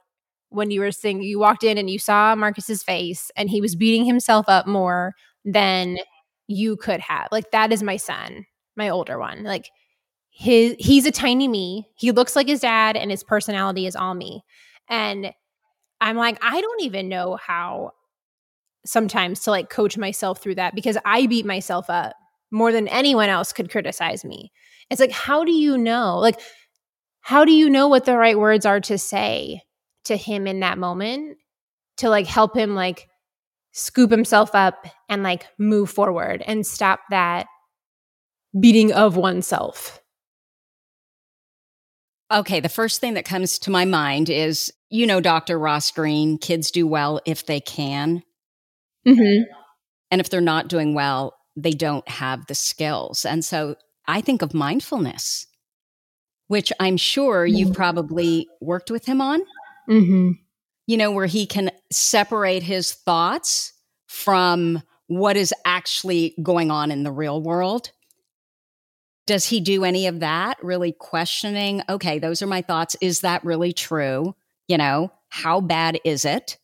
when 0.50 0.72
you 0.72 0.82
were 0.82 0.92
saying 0.92 1.24
you 1.24 1.40
walked 1.40 1.64
in 1.64 1.78
and 1.78 1.90
you 1.90 2.00
saw 2.00 2.36
Marcus's 2.36 2.84
face 2.84 3.32
and 3.38 3.50
he 3.50 3.62
was 3.62 3.76
beating 3.76 4.06
himself 4.06 4.48
up 4.50 4.68
more 4.68 5.14
than 5.46 5.98
you 6.48 6.78
could 6.78 7.00
have. 7.02 7.28
Like 7.32 7.52
that 7.52 7.72
is 7.74 7.84
my 7.84 7.98
son, 7.98 8.46
my 8.76 8.90
older 8.90 9.20
one. 9.20 9.44
Like 9.44 9.70
his 10.32 10.76
he's 10.80 11.06
a 11.06 11.12
tiny 11.12 11.48
me. 11.48 11.88
He 11.98 12.12
looks 12.12 12.36
like 12.36 12.48
his 12.48 12.62
dad 12.62 12.98
and 12.98 13.12
his 13.12 13.24
personality 13.24 13.88
is 13.88 13.96
all 13.96 14.14
me. 14.14 14.44
And 14.90 15.32
I'm 16.02 16.18
like, 16.18 16.38
I 16.44 16.62
don't 16.62 16.82
even 16.84 17.10
know 17.10 17.38
how 17.38 17.92
sometimes 18.86 19.42
to 19.42 19.52
like 19.52 19.70
coach 19.70 19.98
myself 19.98 20.42
through 20.42 20.56
that 20.56 20.76
because 20.76 20.98
I 21.06 21.28
beat 21.28 21.46
myself 21.46 21.90
up 21.90 22.16
more 22.52 22.72
than 22.72 22.88
anyone 22.88 23.30
else 23.30 23.54
could 23.54 23.72
criticize 23.72 24.24
me. 24.24 24.52
It's 24.90 25.02
like, 25.02 25.12
how 25.12 25.44
do 25.44 25.52
you 25.52 25.78
know? 25.78 26.18
Like, 26.20 26.40
how 27.22 27.46
do 27.46 27.52
you 27.52 27.70
know 27.70 27.88
what 27.88 28.06
the 28.06 28.18
right 28.18 28.38
words 28.38 28.66
are 28.66 28.80
to 28.82 28.98
say 28.98 29.62
to 30.06 30.16
him 30.16 30.48
in 30.48 30.62
that 30.62 30.78
moment 30.78 31.38
to 31.98 32.10
like 32.10 32.28
help 32.28 32.56
him 32.56 32.74
like 32.74 33.10
scoop 33.74 34.10
himself 34.10 34.56
up 34.56 34.88
and 35.10 35.24
like 35.24 35.46
move 35.58 35.90
forward 35.90 36.42
and 36.48 36.66
stop 36.66 37.02
that 37.10 37.48
beating 38.60 38.94
of 38.94 39.18
oneself? 39.18 40.02
Okay, 42.32 42.60
the 42.60 42.70
first 42.70 43.00
thing 43.00 43.14
that 43.14 43.26
comes 43.26 43.60
to 43.60 43.72
my 43.72 43.86
mind 43.86 44.30
is 44.30 44.72
you 44.90 45.06
know, 45.06 45.20
Dr. 45.20 45.60
Ross 45.60 45.92
Greene, 45.92 46.38
kids 46.38 46.72
do 46.72 46.88
well 46.88 47.20
if 47.26 47.46
they 47.46 47.60
can. 47.60 48.24
Mm-hmm. 49.06 49.44
And 50.12 50.22
if 50.22 50.30
they're 50.30 50.42
not 50.42 50.70
doing 50.70 50.94
well, 50.94 51.37
they 51.58 51.72
don't 51.72 52.08
have 52.08 52.46
the 52.46 52.56
skills. 52.56 53.26
And 53.26 53.44
so 53.44 53.76
I 54.08 54.22
think 54.22 54.42
of 54.42 54.54
mindfulness, 54.54 55.48
which 56.48 56.72
I'm 56.80 56.96
sure 56.96 57.46
mm-hmm. 57.46 57.56
you've 57.56 57.74
probably 57.74 58.48
worked 58.62 58.92
with 58.92 59.06
him 59.06 59.20
on. 59.20 59.42
Mm-hmm. 59.90 60.32
You 60.86 60.98
know, 60.98 61.12
where 61.12 61.26
he 61.26 61.46
can 61.46 61.72
separate 61.92 62.64
his 62.64 62.94
thoughts 62.94 63.74
from 64.08 64.84
what 65.08 65.36
is 65.36 65.54
actually 65.66 66.36
going 66.42 66.72
on 66.72 66.92
in 66.92 67.04
the 67.04 67.12
real 67.12 67.42
world. 67.42 67.92
Does 69.26 69.46
he 69.46 69.60
do 69.60 69.84
any 69.84 70.08
of 70.08 70.22
that? 70.22 70.58
Really 70.64 70.94
questioning, 70.94 71.82
okay, 71.90 72.20
those 72.20 72.42
are 72.42 72.48
my 72.48 72.62
thoughts. 72.62 72.96
Is 73.02 73.22
that 73.22 73.44
really 73.44 73.74
true? 73.74 74.34
You 74.70 74.78
know, 74.78 75.12
how 75.28 75.60
bad 75.60 76.00
is 76.06 76.24
it? 76.24 76.58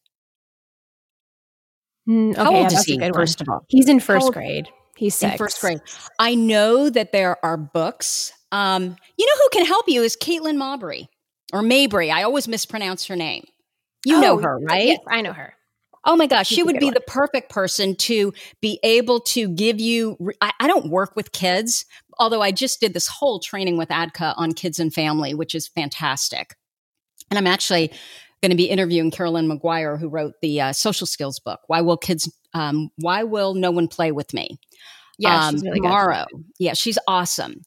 Mm, 2.07 2.31
okay, 2.31 2.43
how 2.43 2.55
old 2.55 2.71
yeah, 2.71 2.77
is 2.77 2.83
he, 2.85 3.11
first 3.13 3.41
of 3.41 3.49
all? 3.49 3.65
He's 3.67 3.89
in 3.89 3.99
first 3.99 4.31
grade. 4.31 4.69
He's 4.95 5.15
six. 5.15 5.31
In 5.33 5.37
first 5.37 5.59
grade. 5.61 5.81
I 6.19 6.35
know 6.35 6.89
that 6.89 7.11
there 7.11 7.43
are 7.43 7.57
books. 7.57 8.31
Um, 8.51 8.95
you 9.17 9.25
know 9.25 9.33
who 9.41 9.49
can 9.51 9.65
help 9.65 9.87
you 9.89 10.03
is 10.03 10.15
Caitlin 10.15 10.57
Mabry 10.57 11.09
or 11.51 11.61
Mabry. 11.61 12.11
I 12.11 12.23
always 12.23 12.47
mispronounce 12.47 13.05
her 13.07 13.15
name. 13.15 13.45
You 14.05 14.17
Oh, 14.17 14.21
know 14.21 14.37
her, 14.37 14.59
right? 14.59 14.87
Yes, 14.89 14.99
I 15.07 15.21
know 15.21 15.33
her. 15.33 15.53
Oh 16.05 16.15
my 16.17 16.27
gosh, 16.27 16.47
She's 16.47 16.57
she 16.57 16.63
would 16.63 16.79
be 16.79 16.87
one. 16.87 16.93
the 16.93 17.01
perfect 17.01 17.49
person 17.49 17.95
to 17.95 18.33
be 18.61 18.77
able 18.83 19.21
to 19.21 19.47
give 19.47 19.79
you. 19.79 20.17
I, 20.41 20.51
I 20.59 20.67
don't 20.67 20.89
work 20.89 21.15
with 21.15 21.31
kids, 21.31 21.85
although 22.19 22.41
I 22.41 22.51
just 22.51 22.81
did 22.81 22.93
this 22.93 23.07
whole 23.07 23.39
training 23.39 23.77
with 23.77 23.87
ADDCA 23.89 24.33
on 24.37 24.51
kids 24.51 24.79
and 24.79 24.93
family, 24.93 25.33
which 25.33 25.55
is 25.55 25.69
fantastic. 25.69 26.55
And 27.31 27.37
I'm 27.39 27.47
actually 27.47 27.89
going 28.41 28.49
to 28.49 28.57
be 28.57 28.65
interviewing 28.65 29.11
Caroline 29.11 29.47
Maguire, 29.47 29.95
who 29.95 30.09
wrote 30.09 30.33
the 30.41 30.59
uh, 30.59 30.73
social 30.73 31.07
skills 31.07 31.39
book. 31.39 31.61
Why 31.67 31.79
will 31.79 31.95
kids? 31.97 32.29
Um, 32.53 32.89
why 32.97 33.23
will 33.23 33.53
no 33.53 33.71
one 33.71 33.87
play 33.87 34.11
with 34.11 34.33
me? 34.33 34.59
Yeah, 35.17 35.47
um, 35.47 35.55
she's 35.55 35.63
really 35.63 35.79
good. 35.79 35.87
tomorrow. 35.87 36.25
Yeah, 36.59 36.73
she's 36.73 36.99
awesome. 37.07 37.61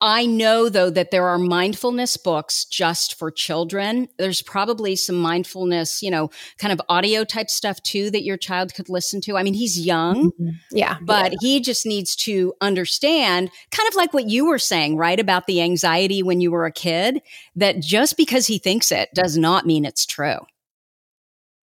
I 0.00 0.26
know 0.26 0.68
though 0.68 0.90
that 0.90 1.10
there 1.10 1.26
are 1.26 1.38
mindfulness 1.38 2.16
books 2.16 2.64
just 2.64 3.18
for 3.18 3.32
children. 3.32 4.08
There's 4.16 4.42
probably 4.42 4.94
some 4.94 5.16
mindfulness, 5.16 6.02
you 6.02 6.10
know, 6.10 6.30
kind 6.56 6.72
of 6.72 6.80
audio 6.88 7.24
type 7.24 7.50
stuff 7.50 7.82
too 7.82 8.10
that 8.12 8.22
your 8.22 8.36
child 8.36 8.74
could 8.74 8.88
listen 8.88 9.20
to. 9.22 9.36
I 9.36 9.42
mean, 9.42 9.54
he's 9.54 9.78
young, 9.78 10.30
Yeah, 10.70 10.98
but 11.02 11.34
he 11.40 11.60
just 11.60 11.84
needs 11.84 12.14
to 12.16 12.54
understand 12.60 13.50
kind 13.72 13.88
of 13.88 13.96
like 13.96 14.14
what 14.14 14.28
you 14.28 14.46
were 14.46 14.60
saying, 14.60 14.96
right? 14.96 15.18
About 15.18 15.48
the 15.48 15.60
anxiety 15.62 16.22
when 16.22 16.40
you 16.40 16.52
were 16.52 16.66
a 16.66 16.72
kid, 16.72 17.20
that 17.56 17.80
just 17.80 18.16
because 18.16 18.46
he 18.46 18.58
thinks 18.58 18.92
it 18.92 19.08
does 19.14 19.36
not 19.36 19.66
mean 19.66 19.84
it's 19.84 20.06
true. 20.06 20.38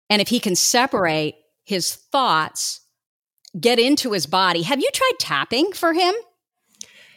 And 0.09 0.19
if 0.19 0.29
he 0.29 0.39
can 0.39 0.55
separate 0.55 1.35
his 1.65 1.95
thoughts, 1.95 2.81
get 3.59 3.79
into 3.79 4.11
his 4.11 4.25
body. 4.25 4.61
Have 4.61 4.79
you 4.79 4.89
tried 4.93 5.13
tapping 5.19 5.73
for 5.73 5.93
him? 5.93 6.13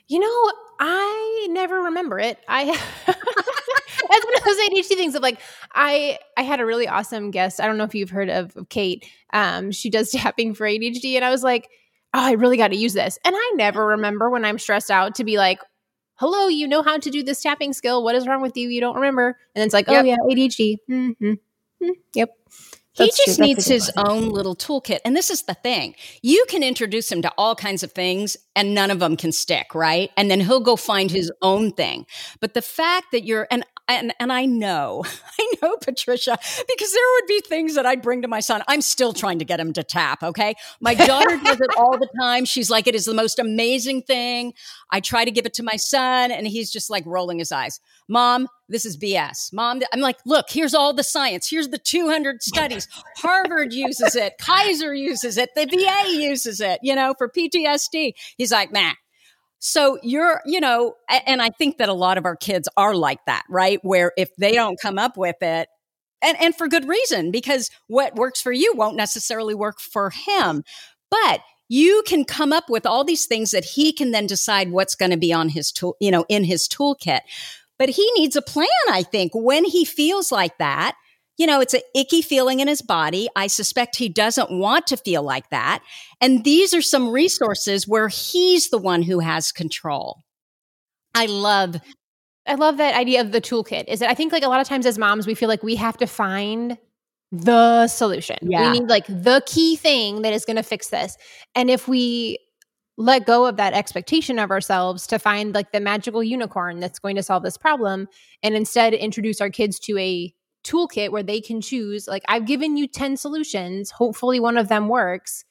You 0.08 0.18
know, 0.18 0.52
I 0.80 1.46
never 1.50 1.82
remember 1.82 2.18
it. 2.18 2.38
I 2.48 2.64
that's 3.06 4.24
one 4.24 4.36
of 4.36 4.44
those 4.44 4.56
ADHD 4.68 4.96
things 4.96 5.14
of 5.14 5.22
like 5.22 5.40
I 5.74 6.18
I 6.36 6.42
had 6.42 6.60
a 6.60 6.66
really 6.66 6.88
awesome 6.88 7.30
guest. 7.30 7.60
I 7.60 7.66
don't 7.66 7.76
know 7.76 7.84
if 7.84 7.94
you've 7.94 8.10
heard 8.10 8.30
of, 8.30 8.56
of 8.56 8.68
Kate. 8.68 9.06
Um, 9.32 9.70
she 9.70 9.90
does 9.90 10.10
tapping 10.12 10.54
for 10.54 10.66
ADHD, 10.66 11.14
and 11.14 11.24
I 11.24 11.30
was 11.30 11.42
like, 11.42 11.68
oh, 12.14 12.24
I 12.24 12.32
really 12.32 12.56
got 12.56 12.68
to 12.68 12.76
use 12.76 12.94
this. 12.94 13.18
And 13.24 13.34
I 13.36 13.52
never 13.56 13.86
remember 13.86 14.30
when 14.30 14.44
I'm 14.44 14.58
stressed 14.58 14.90
out 14.90 15.14
to 15.16 15.24
be 15.24 15.36
like, 15.36 15.60
hello, 16.14 16.48
you 16.48 16.66
know 16.66 16.82
how 16.82 16.98
to 16.98 17.10
do 17.10 17.22
this 17.22 17.42
tapping 17.42 17.72
skill. 17.72 18.02
What 18.02 18.14
is 18.14 18.26
wrong 18.26 18.42
with 18.42 18.56
you? 18.56 18.68
You 18.68 18.80
don't 18.80 18.96
remember. 18.96 19.38
And 19.54 19.64
it's 19.64 19.74
like, 19.74 19.88
Yep. 19.88 20.04
oh 20.04 20.06
yeah, 20.06 20.16
ADHD. 20.30 20.76
Mm-hmm. 20.88 21.32
Mm, 21.82 21.90
yep. 22.14 22.30
He 22.98 23.06
That's 23.06 23.18
true. 23.24 23.34
just 23.34 23.40
needs 23.40 23.66
his 23.66 23.92
one. 23.94 24.06
own 24.08 24.30
little 24.30 24.56
toolkit. 24.56 25.00
And 25.04 25.16
this 25.16 25.30
is 25.30 25.44
the 25.44 25.54
thing. 25.54 25.94
You 26.22 26.44
can 26.48 26.62
introduce 26.64 27.12
him 27.12 27.22
to 27.22 27.32
all 27.38 27.56
kinds 27.56 27.82
of 27.84 27.92
things 27.92 28.36
and 28.56 28.74
none 28.74 28.90
of 28.90 29.00
them 29.00 29.16
can 29.16 29.32
stick, 29.32 29.74
right? 29.74 30.10
And 30.16 30.30
then 30.30 30.40
he'll 30.40 30.60
go 30.60 30.76
find 30.76 31.10
his 31.10 31.32
own 31.42 31.72
thing. 31.72 32.06
But 32.40 32.54
the 32.54 32.62
fact 32.62 33.08
that 33.12 33.24
you're 33.24 33.48
and 33.50 33.64
and 33.88 34.12
and 34.20 34.32
I 34.32 34.44
know, 34.44 35.04
I 35.40 35.52
know 35.62 35.76
Patricia, 35.78 36.38
because 36.68 36.92
there 36.92 37.04
would 37.14 37.26
be 37.26 37.40
things 37.40 37.74
that 37.74 37.86
I'd 37.86 38.02
bring 38.02 38.22
to 38.22 38.28
my 38.28 38.40
son. 38.40 38.62
I'm 38.68 38.82
still 38.82 39.12
trying 39.12 39.38
to 39.38 39.44
get 39.44 39.58
him 39.58 39.72
to 39.72 39.82
tap, 39.82 40.22
okay? 40.22 40.54
My 40.80 40.94
daughter 40.94 41.36
does 41.44 41.60
it 41.60 41.70
all 41.76 41.98
the 41.98 42.08
time. 42.20 42.44
She's 42.44 42.70
like, 42.70 42.86
it 42.86 42.94
is 42.94 43.04
the 43.04 43.14
most 43.14 43.38
amazing 43.38 44.02
thing. 44.02 44.52
I 44.90 45.00
try 45.00 45.24
to 45.24 45.30
give 45.30 45.46
it 45.46 45.54
to 45.54 45.62
my 45.62 45.76
son, 45.76 46.30
and 46.30 46.46
he's 46.46 46.70
just 46.70 46.90
like 46.90 47.04
rolling 47.06 47.38
his 47.38 47.50
eyes. 47.50 47.80
Mom, 48.08 48.48
this 48.68 48.84
is 48.84 48.96
BS. 48.96 49.52
Mom, 49.52 49.80
I'm 49.92 50.00
like, 50.00 50.16
look, 50.24 50.46
here's 50.50 50.74
all 50.74 50.92
the 50.92 51.02
science. 51.02 51.48
Here's 51.48 51.68
the 51.68 51.78
200 51.78 52.42
studies. 52.42 52.88
Harvard 53.16 53.72
uses 53.72 54.14
it. 54.14 54.34
Kaiser 54.38 54.94
uses 54.94 55.38
it. 55.38 55.50
The 55.54 55.66
VA 55.66 56.22
uses 56.22 56.60
it, 56.60 56.80
you 56.82 56.94
know, 56.94 57.14
for 57.16 57.28
PTSD. 57.28 58.14
He's 58.36 58.52
like, 58.52 58.72
nah. 58.72 58.92
So 59.60 59.98
you're, 60.02 60.40
you 60.46 60.60
know, 60.60 60.94
and 61.26 61.42
I 61.42 61.50
think 61.50 61.78
that 61.78 61.88
a 61.88 61.94
lot 61.94 62.18
of 62.18 62.24
our 62.24 62.36
kids 62.36 62.68
are 62.76 62.94
like 62.94 63.18
that, 63.26 63.42
right? 63.48 63.80
Where 63.82 64.12
if 64.16 64.34
they 64.36 64.52
don't 64.52 64.78
come 64.80 64.98
up 64.98 65.16
with 65.16 65.36
it, 65.42 65.68
and, 66.22 66.40
and 66.40 66.54
for 66.54 66.68
good 66.68 66.88
reason, 66.88 67.30
because 67.30 67.70
what 67.86 68.16
works 68.16 68.40
for 68.40 68.52
you 68.52 68.72
won't 68.74 68.96
necessarily 68.96 69.54
work 69.54 69.80
for 69.80 70.10
him. 70.10 70.64
But 71.10 71.40
you 71.68 72.02
can 72.06 72.24
come 72.24 72.52
up 72.52 72.68
with 72.68 72.86
all 72.86 73.04
these 73.04 73.26
things 73.26 73.50
that 73.50 73.64
he 73.64 73.92
can 73.92 74.10
then 74.10 74.26
decide 74.26 74.70
what's 74.70 74.94
going 74.94 75.10
to 75.10 75.16
be 75.16 75.32
on 75.32 75.50
his 75.50 75.70
tool, 75.70 75.96
you 76.00 76.10
know, 76.10 76.24
in 76.28 76.44
his 76.44 76.66
toolkit. 76.66 77.20
But 77.78 77.90
he 77.90 78.10
needs 78.16 78.34
a 78.34 78.42
plan, 78.42 78.66
I 78.90 79.02
think, 79.02 79.32
when 79.34 79.64
he 79.64 79.84
feels 79.84 80.32
like 80.32 80.58
that. 80.58 80.96
You 81.38 81.46
know, 81.46 81.60
it's 81.60 81.74
an 81.74 81.80
icky 81.94 82.20
feeling 82.20 82.60
in 82.60 82.68
his 82.68 82.82
body. 82.82 83.28
I 83.36 83.46
suspect 83.46 83.96
he 83.96 84.08
doesn't 84.08 84.50
want 84.50 84.88
to 84.88 84.96
feel 84.96 85.22
like 85.22 85.48
that. 85.50 85.82
And 86.20 86.44
these 86.44 86.74
are 86.74 86.82
some 86.82 87.10
resources 87.10 87.86
where 87.86 88.08
he's 88.08 88.70
the 88.70 88.78
one 88.78 89.02
who 89.02 89.20
has 89.20 89.52
control. 89.52 90.24
I 91.14 91.26
love, 91.26 91.76
I 92.46 92.54
love 92.54 92.76
that 92.78 92.94
idea 92.94 93.20
of 93.20 93.32
the 93.32 93.40
toolkit. 93.40 93.84
Is 93.88 94.00
that 94.00 94.10
I 94.10 94.14
think 94.14 94.32
like 94.32 94.42
a 94.42 94.48
lot 94.48 94.60
of 94.60 94.66
times 94.66 94.84
as 94.84 94.98
moms, 94.98 95.26
we 95.26 95.34
feel 95.34 95.48
like 95.48 95.62
we 95.62 95.76
have 95.76 95.96
to 95.98 96.06
find 96.06 96.76
the 97.30 97.86
solution. 97.86 98.38
Yeah. 98.42 98.70
We 98.70 98.80
need 98.80 98.88
like 98.88 99.06
the 99.06 99.42
key 99.46 99.76
thing 99.76 100.22
that 100.22 100.32
is 100.32 100.44
going 100.44 100.56
to 100.56 100.62
fix 100.62 100.88
this. 100.88 101.16
And 101.54 101.70
if 101.70 101.86
we 101.86 102.38
let 102.96 103.26
go 103.26 103.46
of 103.46 103.56
that 103.56 103.74
expectation 103.74 104.40
of 104.40 104.50
ourselves 104.50 105.06
to 105.06 105.18
find 105.20 105.54
like 105.54 105.70
the 105.70 105.78
magical 105.78 106.22
unicorn 106.22 106.80
that's 106.80 106.98
going 106.98 107.14
to 107.14 107.22
solve 107.22 107.44
this 107.44 107.56
problem 107.56 108.08
and 108.42 108.56
instead 108.56 108.92
introduce 108.92 109.40
our 109.40 109.50
kids 109.50 109.78
to 109.78 109.96
a 109.98 110.34
toolkit 110.68 111.10
where 111.10 111.22
they 111.22 111.40
can 111.40 111.60
choose 111.60 112.06
like 112.06 112.24
I've 112.28 112.46
given 112.46 112.76
you 112.76 112.86
10 112.86 113.16
solutions, 113.16 113.90
hopefully 113.90 114.40
one 114.40 114.56
of 114.56 114.68
them 114.68 114.88
works 114.88 115.44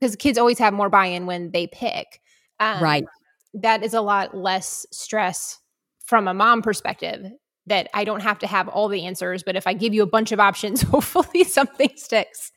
because 0.00 0.16
kids 0.16 0.38
always 0.38 0.58
have 0.58 0.72
more 0.72 0.88
buy-in 0.88 1.26
when 1.26 1.50
they 1.50 1.66
pick. 1.66 2.20
Um, 2.58 2.82
right. 2.82 3.04
that 3.54 3.82
is 3.82 3.94
a 3.94 4.00
lot 4.00 4.36
less 4.36 4.86
stress 4.90 5.58
from 6.04 6.28
a 6.28 6.34
mom 6.34 6.62
perspective 6.62 7.30
that 7.66 7.88
I 7.94 8.04
don't 8.04 8.20
have 8.20 8.38
to 8.40 8.46
have 8.46 8.68
all 8.68 8.88
the 8.88 9.06
answers, 9.06 9.42
but 9.42 9.56
if 9.56 9.66
I 9.66 9.72
give 9.72 9.94
you 9.94 10.02
a 10.02 10.06
bunch 10.06 10.32
of 10.32 10.40
options, 10.40 10.82
hopefully 10.90 11.44
something 11.44 11.90
sticks. 11.96 12.52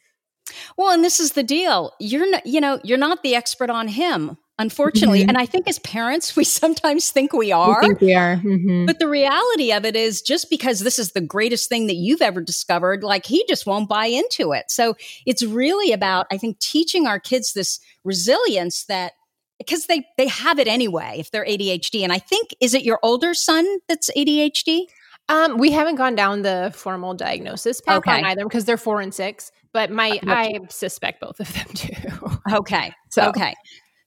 Well, 0.77 0.91
and 0.91 1.03
this 1.03 1.19
is 1.19 1.33
the 1.33 1.43
deal. 1.43 1.93
You're 1.99 2.29
not, 2.29 2.45
you 2.45 2.59
know, 2.59 2.79
you're 2.83 2.97
not 2.97 3.23
the 3.23 3.35
expert 3.35 3.69
on 3.69 3.87
him, 3.87 4.37
unfortunately. 4.59 5.23
Mhm. 5.23 5.29
And 5.29 5.37
I 5.37 5.45
think 5.45 5.67
as 5.67 5.79
parents, 5.79 6.35
we 6.35 6.43
sometimes 6.61 7.09
think 7.09 7.33
we 7.33 7.51
are. 7.51 7.81
we 7.99 8.13
are. 8.13 8.37
Mm-hmm. 8.37 8.85
But 8.85 8.99
the 8.99 9.07
reality 9.07 9.71
of 9.71 9.85
it 9.85 9.95
is 9.95 10.21
just 10.21 10.49
because 10.49 10.79
this 10.81 10.99
is 10.99 11.11
the 11.11 11.21
greatest 11.21 11.69
thing 11.69 11.87
that 11.87 11.95
you've 11.95 12.21
ever 12.21 12.41
discovered, 12.41 13.03
like 13.03 13.25
he 13.25 13.43
just 13.47 13.65
won't 13.65 13.89
buy 13.89 14.05
into 14.05 14.51
it. 14.53 14.65
So 14.69 14.95
it's 15.25 15.43
really 15.43 15.91
about, 15.91 16.27
I 16.31 16.37
think, 16.37 16.59
teaching 16.59 17.07
our 17.07 17.19
kids 17.19 17.53
this 17.53 17.79
resilience 18.03 18.85
that 18.85 19.13
because 19.59 19.85
they 19.85 20.05
they 20.17 20.27
have 20.27 20.59
it 20.59 20.67
anyway 20.67 21.15
if 21.19 21.31
they're 21.31 21.45
ADHD. 21.45 22.03
And 22.03 22.11
I 22.11 22.19
think 22.19 22.49
is 22.59 22.73
it 22.73 22.83
your 22.83 22.99
older 23.03 23.33
son 23.33 23.65
that's 23.87 24.09
ADHD? 24.17 24.85
Um, 25.29 25.57
we 25.57 25.71
haven't 25.71 25.95
gone 25.95 26.15
down 26.15 26.41
the 26.41 26.71
formal 26.75 27.13
diagnosis 27.13 27.79
path 27.79 27.99
Okay. 27.99 28.11
on 28.11 28.25
either 28.25 28.43
because 28.43 28.65
they're 28.65 28.75
four 28.77 28.99
and 28.99 29.13
six, 29.13 29.51
but 29.71 29.89
my 29.89 30.19
Uh, 30.27 30.31
I 30.31 30.59
suspect 30.69 31.21
both 31.21 31.39
of 31.39 31.53
them 31.53 31.65
do. 31.73 32.55
Okay. 32.57 32.91
So- 33.09 33.29
Okay. 33.29 33.53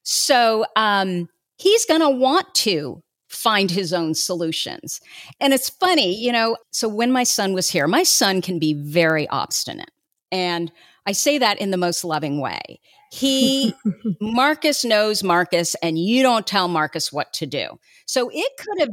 So 0.07 0.65
um 0.77 1.29
he's 1.59 1.85
going 1.85 2.03
to 2.03 2.11
want 2.11 2.55
to 2.55 3.03
find 3.29 3.71
his 3.71 3.93
own 3.93 4.15
solutions. 4.15 5.01
And 5.41 5.53
it's 5.53 5.69
funny, 5.69 6.15
you 6.15 6.31
know, 6.31 6.57
so 6.71 6.89
when 6.89 7.11
my 7.11 7.25
son 7.25 7.55
was 7.55 7.69
here, 7.69 7.89
my 7.89 8.03
son 8.03 8.41
can 8.41 8.59
be 8.59 8.75
very 8.75 9.29
obstinate. 9.29 9.91
And 10.31 10.71
I 11.07 11.13
say 11.13 11.39
that 11.39 11.59
in 11.61 11.71
the 11.71 11.77
most 11.77 12.05
loving 12.05 12.41
way. 12.41 12.81
He 13.11 13.75
Marcus 14.21 14.85
knows 14.85 15.23
Marcus 15.23 15.75
and 15.83 15.99
you 15.99 16.23
don't 16.23 16.47
tell 16.47 16.69
Marcus 16.69 17.13
what 17.13 17.33
to 17.35 17.47
do. 17.47 17.79
So 18.07 18.31
it 18.33 18.53
could 18.59 18.81
have 18.81 18.91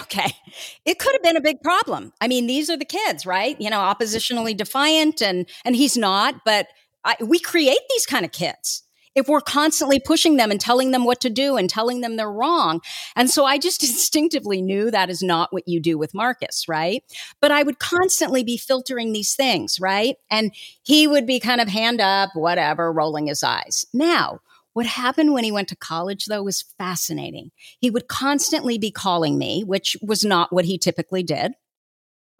Okay. 0.00 0.32
It 0.86 0.98
could 0.98 1.12
have 1.12 1.22
been 1.22 1.36
a 1.36 1.42
big 1.42 1.60
problem. 1.60 2.14
I 2.18 2.26
mean, 2.26 2.46
these 2.46 2.70
are 2.70 2.76
the 2.76 2.86
kids, 2.86 3.26
right? 3.26 3.60
You 3.60 3.68
know, 3.68 3.80
oppositionally 3.80 4.56
defiant 4.56 5.20
and 5.20 5.46
and 5.64 5.76
he's 5.76 5.96
not, 5.96 6.36
but 6.44 6.68
I, 7.04 7.16
we 7.20 7.38
create 7.38 7.80
these 7.90 8.06
kind 8.06 8.24
of 8.24 8.32
kids 8.32 8.82
if 9.14 9.28
we're 9.28 9.40
constantly 9.40 10.00
pushing 10.00 10.36
them 10.36 10.50
and 10.50 10.60
telling 10.60 10.90
them 10.90 11.04
what 11.04 11.20
to 11.20 11.30
do 11.30 11.56
and 11.56 11.70
telling 11.70 12.00
them 12.00 12.16
they're 12.16 12.30
wrong. 12.30 12.80
And 13.16 13.30
so 13.30 13.44
I 13.44 13.58
just 13.58 13.82
instinctively 13.88 14.62
knew 14.62 14.90
that 14.90 15.10
is 15.10 15.22
not 15.22 15.52
what 15.52 15.66
you 15.66 15.80
do 15.80 15.98
with 15.98 16.14
Marcus, 16.14 16.68
right? 16.68 17.02
But 17.40 17.50
I 17.50 17.62
would 17.62 17.78
constantly 17.78 18.44
be 18.44 18.56
filtering 18.56 19.12
these 19.12 19.34
things, 19.34 19.78
right? 19.80 20.16
And 20.30 20.52
he 20.82 21.06
would 21.06 21.26
be 21.26 21.40
kind 21.40 21.60
of 21.60 21.68
hand 21.68 22.00
up, 22.00 22.30
whatever, 22.34 22.92
rolling 22.92 23.26
his 23.26 23.42
eyes. 23.42 23.86
Now, 23.92 24.40
what 24.74 24.86
happened 24.86 25.32
when 25.32 25.44
he 25.44 25.52
went 25.52 25.68
to 25.68 25.76
college, 25.76 26.26
though, 26.26 26.42
was 26.42 26.64
fascinating. 26.78 27.52
He 27.78 27.90
would 27.90 28.08
constantly 28.08 28.76
be 28.76 28.90
calling 28.90 29.38
me, 29.38 29.62
which 29.62 29.96
was 30.02 30.24
not 30.24 30.52
what 30.52 30.64
he 30.64 30.78
typically 30.78 31.22
did. 31.22 31.52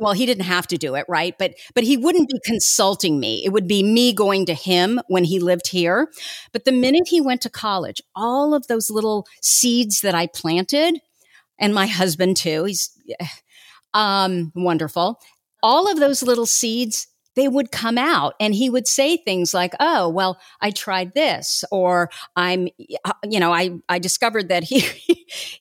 Well 0.05 0.12
he 0.12 0.26
didn't 0.26 0.44
have 0.44 0.66
to 0.68 0.76
do 0.76 0.94
it 0.94 1.07
right? 1.09 1.34
But 1.38 1.55
but 1.74 1.82
he 1.82 1.96
wouldn't 1.96 2.28
be 2.28 2.38
consulting 2.44 3.18
me. 3.18 3.42
It 3.44 3.50
would 3.50 3.66
be 3.66 3.82
me 3.82 4.12
going 4.12 4.44
to 4.46 4.55
him 4.55 5.00
when 5.09 5.24
he 5.24 5.40
lived 5.40 5.68
here. 5.68 6.09
But 6.52 6.66
the 6.66 6.72
minute 6.72 7.09
he 7.09 7.20
went 7.20 7.40
to 7.42 7.50
college 7.50 8.02
all 8.14 8.55
of 8.55 8.66
those 8.66 8.90
little 8.90 9.26
seeds 9.40 10.02
that 10.02 10.14
i 10.14 10.26
planted 10.26 11.00
and 11.59 11.74
my 11.74 11.86
husband 11.86 12.36
too 12.36 12.64
he's 12.64 12.90
um 13.94 14.52
wonderful. 14.55 15.20
All 15.62 15.90
of 15.90 15.98
those 15.98 16.22
little 16.22 16.46
seeds 16.46 17.07
they 17.37 17.49
would 17.49 17.70
come 17.72 17.99
out 17.99 18.35
and 18.41 18.55
he 18.55 18.70
would 18.70 18.87
say 18.89 19.16
things 19.16 19.53
like 19.53 19.74
oh 19.80 20.09
well 20.09 20.39
i 20.61 20.70
tried 20.70 21.14
this 21.14 21.64
or 21.70 22.11
i'm 22.37 22.68
uh, 23.05 23.12
you 23.28 23.41
know 23.41 23.53
i 23.53 23.70
i 23.89 23.99
discovered 23.99 24.49
that 24.49 24.64
he 24.64 24.85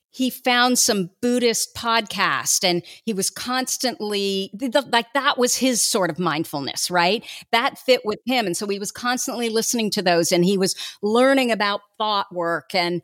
he 0.10 0.30
found 0.30 0.78
some 0.78 1.10
buddhist 1.20 1.74
podcast 1.74 2.62
and 2.62 2.82
he 3.04 3.12
was 3.12 3.30
constantly 3.30 4.50
like 4.92 5.12
that 5.12 5.36
was 5.36 5.56
his 5.56 5.82
sort 5.82 6.08
of 6.08 6.20
mindfulness 6.20 6.90
right? 6.90 7.24
That 7.52 7.78
fit 7.78 8.02
with 8.04 8.20
him. 8.26 8.46
And 8.46 8.56
so 8.56 8.66
he 8.66 8.78
was 8.78 8.92
constantly 8.92 9.48
listening 9.48 9.90
to 9.90 10.02
those 10.02 10.32
and 10.32 10.44
he 10.44 10.56
was 10.56 10.74
learning 11.02 11.50
about 11.50 11.80
thought 11.98 12.32
work. 12.32 12.74
And 12.74 13.02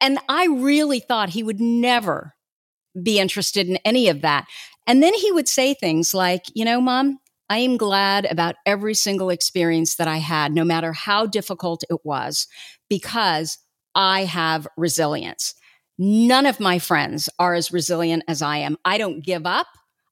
and 0.00 0.18
i 0.28 0.46
really 0.46 1.00
thought 1.00 1.30
he 1.30 1.42
would 1.42 1.60
never 1.60 2.34
be 3.00 3.18
interested 3.18 3.68
in 3.68 3.76
any 3.84 4.08
of 4.08 4.22
that. 4.22 4.46
And 4.86 5.02
then 5.02 5.14
he 5.14 5.30
would 5.32 5.48
say 5.48 5.74
things 5.74 6.14
like 6.14 6.44
you 6.54 6.64
know 6.64 6.80
mom 6.80 7.18
I 7.50 7.58
am 7.58 7.76
glad 7.76 8.26
about 8.26 8.56
every 8.66 8.94
single 8.94 9.30
experience 9.30 9.96
that 9.96 10.08
I 10.08 10.18
had, 10.18 10.52
no 10.52 10.64
matter 10.64 10.92
how 10.92 11.26
difficult 11.26 11.82
it 11.88 12.04
was, 12.04 12.46
because 12.88 13.58
I 13.94 14.24
have 14.24 14.68
resilience. 14.76 15.54
None 15.98 16.46
of 16.46 16.60
my 16.60 16.78
friends 16.78 17.28
are 17.38 17.54
as 17.54 17.72
resilient 17.72 18.24
as 18.28 18.42
I 18.42 18.58
am. 18.58 18.76
I 18.84 18.98
don't 18.98 19.24
give 19.24 19.46
up. 19.46 19.66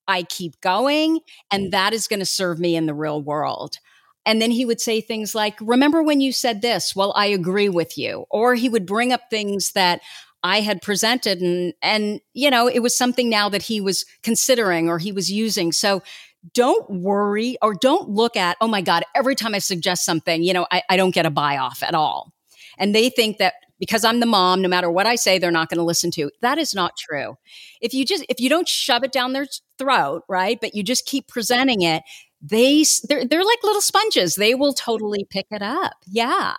I 0.09 0.22
keep 0.22 0.61
going, 0.61 1.20
and 1.51 1.66
mm. 1.66 1.70
that 1.72 1.93
is 1.93 2.09
going 2.09 2.20
to 2.20 2.26
serve 2.26 2.59
me 2.59 2.76
in 2.76 2.87
the 2.87 2.95
real 2.95 3.20
world. 3.20 3.76
And 4.24 4.43
then 4.43 4.51
he 4.51 4.64
would 4.64 4.80
say 4.80 5.01
things 5.01 5.34
like, 5.34 5.57
Remember 5.61 6.03
when 6.03 6.20
you 6.20 6.32
said 6.32 6.62
this? 6.62 6.97
Well, 6.97 7.12
I 7.16 7.26
agree 7.26 7.68
with 7.68 7.97
you. 7.97 8.24
Or 8.30 8.55
he 8.55 8.68
would 8.68 8.87
bring 8.87 9.12
up 9.12 9.22
things 9.30 9.72
that 9.72 10.01
I 10.43 10.61
had 10.61 10.80
presented 10.80 11.41
and 11.41 11.74
and 11.82 12.20
you 12.32 12.51
know 12.51 12.68
it 12.68 12.78
was 12.78 12.97
something 12.97 13.28
now 13.28 13.49
that 13.49 13.62
he 13.62 13.80
was 13.80 14.05
considering 14.22 14.89
or 14.89 14.99
he 14.99 15.11
was 15.11 15.30
using 15.30 15.72
so 15.72 16.03
don't 16.53 16.89
worry 16.91 17.57
or 17.63 17.75
don't 17.75 18.11
look 18.11 18.37
at, 18.37 18.57
oh 18.61 18.69
my 18.69 18.81
God, 18.81 19.05
every 19.15 19.35
time 19.35 19.55
I 19.55 19.59
suggest 19.59 20.05
something, 20.05 20.43
you 20.43 20.53
know, 20.53 20.67
I, 20.71 20.83
I 20.89 20.97
don't 20.97 21.15
get 21.15 21.27
a 21.27 21.31
buy 21.31 21.57
off 21.57 21.83
at 21.83 21.95
all. 21.95 22.33
And 22.79 22.95
they 22.95 23.11
think 23.11 23.39
that 23.39 23.55
because 23.79 24.05
I'm 24.05 24.21
the 24.21 24.27
mom, 24.27 24.63
no 24.63 24.69
matter 24.69 24.91
what 24.91 25.07
I 25.07 25.17
say, 25.17 25.39
they're 25.39 25.51
not 25.51 25.69
going 25.69 25.79
to 25.79 25.85
listen 25.85 26.11
to. 26.13 26.31
That 26.41 26.59
is 26.59 26.75
not 26.75 26.97
true. 26.97 27.37
If 27.81 27.93
you 27.93 28.05
just, 28.05 28.25
if 28.29 28.41
you 28.41 28.49
don't 28.49 28.69
shove 28.69 29.05
it 29.05 29.13
down 29.13 29.33
their 29.33 29.47
throat, 29.79 30.23
right, 30.29 30.59
but 30.61 30.75
you 30.75 30.83
just 30.83 31.05
keep 31.05 31.29
presenting 31.29 31.83
it, 31.83 32.03
they, 32.41 32.85
they're, 33.09 33.25
they're 33.25 33.45
like 33.45 33.63
little 33.63 33.81
sponges. 33.81 34.35
They 34.35 34.55
will 34.55 34.73
totally 34.73 35.27
pick 35.29 35.47
it 35.51 35.63
up. 35.63 35.95
Yeah. 36.07 36.55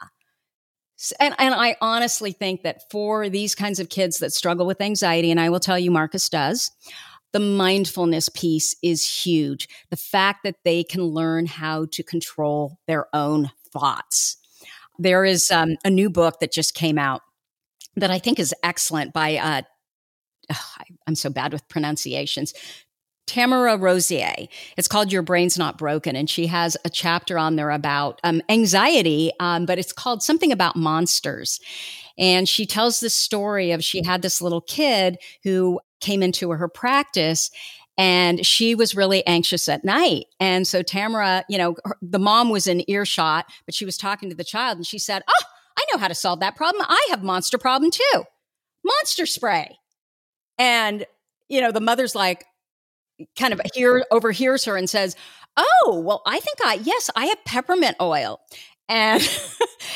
And, 1.19 1.35
and 1.37 1.53
I 1.53 1.75
honestly 1.81 2.31
think 2.31 2.63
that 2.63 2.89
for 2.89 3.29
these 3.29 3.53
kinds 3.55 3.79
of 3.79 3.89
kids 3.89 4.17
that 4.19 4.33
struggle 4.33 4.65
with 4.65 4.81
anxiety, 4.81 5.31
and 5.31 5.39
I 5.39 5.49
will 5.49 5.59
tell 5.59 5.77
you, 5.77 5.91
Marcus 5.91 6.29
does, 6.29 6.71
the 7.37 7.43
mindfulness 7.43 8.29
piece 8.29 8.75
is 8.81 9.07
huge. 9.07 9.69
The 9.91 9.95
fact 9.95 10.39
that 10.43 10.55
they 10.65 10.83
can 10.83 11.03
learn 11.03 11.45
how 11.45 11.85
to 11.91 12.01
control 12.01 12.79
their 12.87 13.05
own 13.13 13.51
thoughts. 13.71 14.37
There 14.97 15.23
is 15.23 15.51
um, 15.51 15.77
a 15.85 15.91
new 15.91 16.09
book 16.09 16.39
that 16.39 16.51
just 16.51 16.73
came 16.73 16.97
out 16.97 17.21
that 17.95 18.09
I 18.09 18.17
think 18.17 18.39
is 18.39 18.55
excellent 18.63 19.13
by, 19.13 19.37
uh, 19.37 19.61
oh, 20.51 20.71
I'm 21.05 21.13
so 21.13 21.29
bad 21.29 21.53
with 21.53 21.67
pronunciations. 21.67 22.55
Tamara 23.27 23.77
Rosier. 23.77 24.47
It's 24.75 24.87
called 24.87 25.11
Your 25.11 25.21
Brain's 25.21 25.59
Not 25.59 25.77
Broken. 25.77 26.15
And 26.15 26.27
she 26.27 26.47
has 26.47 26.75
a 26.85 26.89
chapter 26.89 27.37
on 27.37 27.55
there 27.55 27.69
about 27.69 28.19
um, 28.23 28.41
anxiety, 28.49 29.31
um, 29.39 29.67
but 29.67 29.77
it's 29.77 29.93
called 29.93 30.23
something 30.23 30.51
about 30.51 30.75
monsters. 30.75 31.59
And 32.17 32.49
she 32.49 32.65
tells 32.65 32.99
this 32.99 33.13
story 33.13 33.69
of 33.69 33.83
she 33.83 34.03
had 34.03 34.23
this 34.23 34.41
little 34.41 34.61
kid 34.61 35.19
who 35.43 35.79
came 35.99 36.23
into 36.23 36.49
her 36.51 36.67
practice 36.67 37.49
and 37.97 38.45
she 38.45 38.75
was 38.75 38.95
really 38.95 39.25
anxious 39.25 39.67
at 39.67 39.83
night. 39.83 40.25
And 40.39 40.67
so 40.67 40.83
Tamara, 40.83 41.43
you 41.49 41.57
know, 41.57 41.75
her, 41.83 41.97
the 42.01 42.19
mom 42.19 42.49
was 42.49 42.67
in 42.67 42.89
earshot, 42.89 43.45
but 43.65 43.73
she 43.73 43.85
was 43.85 43.97
talking 43.97 44.29
to 44.29 44.35
the 44.35 44.43
child 44.43 44.77
and 44.77 44.85
she 44.85 44.99
said, 44.99 45.23
Oh, 45.27 45.43
I 45.77 45.85
know 45.91 45.99
how 45.99 46.07
to 46.07 46.15
solve 46.15 46.39
that 46.41 46.55
problem. 46.55 46.85
I 46.87 47.07
have 47.09 47.23
monster 47.23 47.57
problem 47.57 47.91
too. 47.91 48.23
Monster 48.83 49.25
spray. 49.25 49.77
And, 50.59 51.05
you 51.49 51.61
know, 51.61 51.71
the 51.71 51.81
mother's 51.81 52.15
like, 52.15 52.45
kind 53.35 53.51
of 53.51 53.59
hear 53.73 54.05
overhears 54.11 54.65
her 54.65 54.77
and 54.77 54.89
says, 54.89 55.15
Oh, 55.57 56.01
well, 56.05 56.21
I 56.27 56.39
think 56.39 56.57
I, 56.63 56.75
yes, 56.83 57.09
I 57.15 57.25
have 57.25 57.43
peppermint 57.45 57.95
oil. 57.99 58.39
And, 58.89 59.27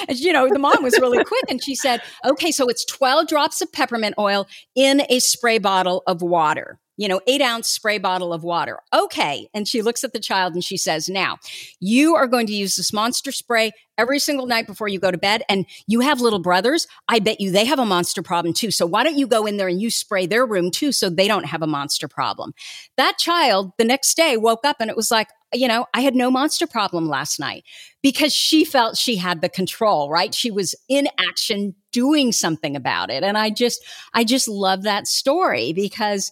you 0.09 0.33
know, 0.33 0.47
the 0.49 0.57
mom 0.57 0.83
was 0.83 0.97
really 0.99 1.23
quick 1.23 1.43
and 1.49 1.63
she 1.63 1.75
said, 1.75 2.01
okay, 2.25 2.51
so 2.51 2.67
it's 2.67 2.85
12 2.85 3.27
drops 3.27 3.61
of 3.61 3.71
peppermint 3.71 4.15
oil 4.17 4.47
in 4.73 5.03
a 5.09 5.19
spray 5.19 5.59
bottle 5.59 6.01
of 6.07 6.21
water 6.21 6.79
you 7.01 7.07
know, 7.07 7.19
eight 7.25 7.41
ounce 7.41 7.67
spray 7.67 7.97
bottle 7.97 8.31
of 8.31 8.43
water. 8.43 8.77
Okay. 8.93 9.49
And 9.55 9.67
she 9.67 9.81
looks 9.81 10.03
at 10.03 10.13
the 10.13 10.19
child 10.19 10.53
and 10.53 10.63
she 10.63 10.77
says, 10.77 11.09
Now, 11.09 11.37
you 11.79 12.13
are 12.13 12.27
going 12.27 12.45
to 12.45 12.53
use 12.53 12.75
this 12.75 12.93
monster 12.93 13.31
spray 13.31 13.71
every 13.97 14.19
single 14.19 14.45
night 14.45 14.67
before 14.67 14.87
you 14.87 14.99
go 14.99 15.09
to 15.09 15.17
bed. 15.17 15.41
And 15.49 15.65
you 15.87 16.01
have 16.01 16.21
little 16.21 16.37
brothers. 16.37 16.85
I 17.07 17.17
bet 17.17 17.41
you 17.41 17.49
they 17.49 17.65
have 17.65 17.79
a 17.79 17.87
monster 17.87 18.21
problem 18.21 18.53
too. 18.53 18.69
So 18.69 18.85
why 18.85 19.03
don't 19.03 19.17
you 19.17 19.25
go 19.25 19.47
in 19.47 19.57
there 19.57 19.67
and 19.67 19.81
you 19.81 19.89
spray 19.89 20.27
their 20.27 20.45
room 20.45 20.69
too 20.69 20.91
so 20.91 21.09
they 21.09 21.27
don't 21.27 21.45
have 21.45 21.63
a 21.63 21.67
monster 21.67 22.07
problem? 22.07 22.53
That 22.97 23.17
child 23.17 23.71
the 23.79 23.85
next 23.85 24.15
day 24.15 24.37
woke 24.37 24.63
up 24.63 24.77
and 24.79 24.91
it 24.91 24.95
was 24.95 25.09
like, 25.09 25.29
you 25.53 25.67
know, 25.67 25.85
I 25.93 26.01
had 26.01 26.15
no 26.15 26.31
monster 26.31 26.67
problem 26.67 27.07
last 27.07 27.39
night 27.39 27.63
because 28.01 28.33
she 28.33 28.63
felt 28.65 28.97
she 28.97 29.17
had 29.17 29.41
the 29.41 29.49
control, 29.49 30.09
right? 30.09 30.33
She 30.33 30.51
was 30.51 30.75
in 30.89 31.07
action 31.29 31.75
doing 31.91 32.31
something 32.31 32.75
about 32.75 33.09
it. 33.09 33.23
And 33.23 33.37
I 33.37 33.49
just, 33.49 33.83
I 34.13 34.23
just 34.23 34.47
love 34.47 34.83
that 34.83 35.07
story 35.07 35.73
because 35.73 36.31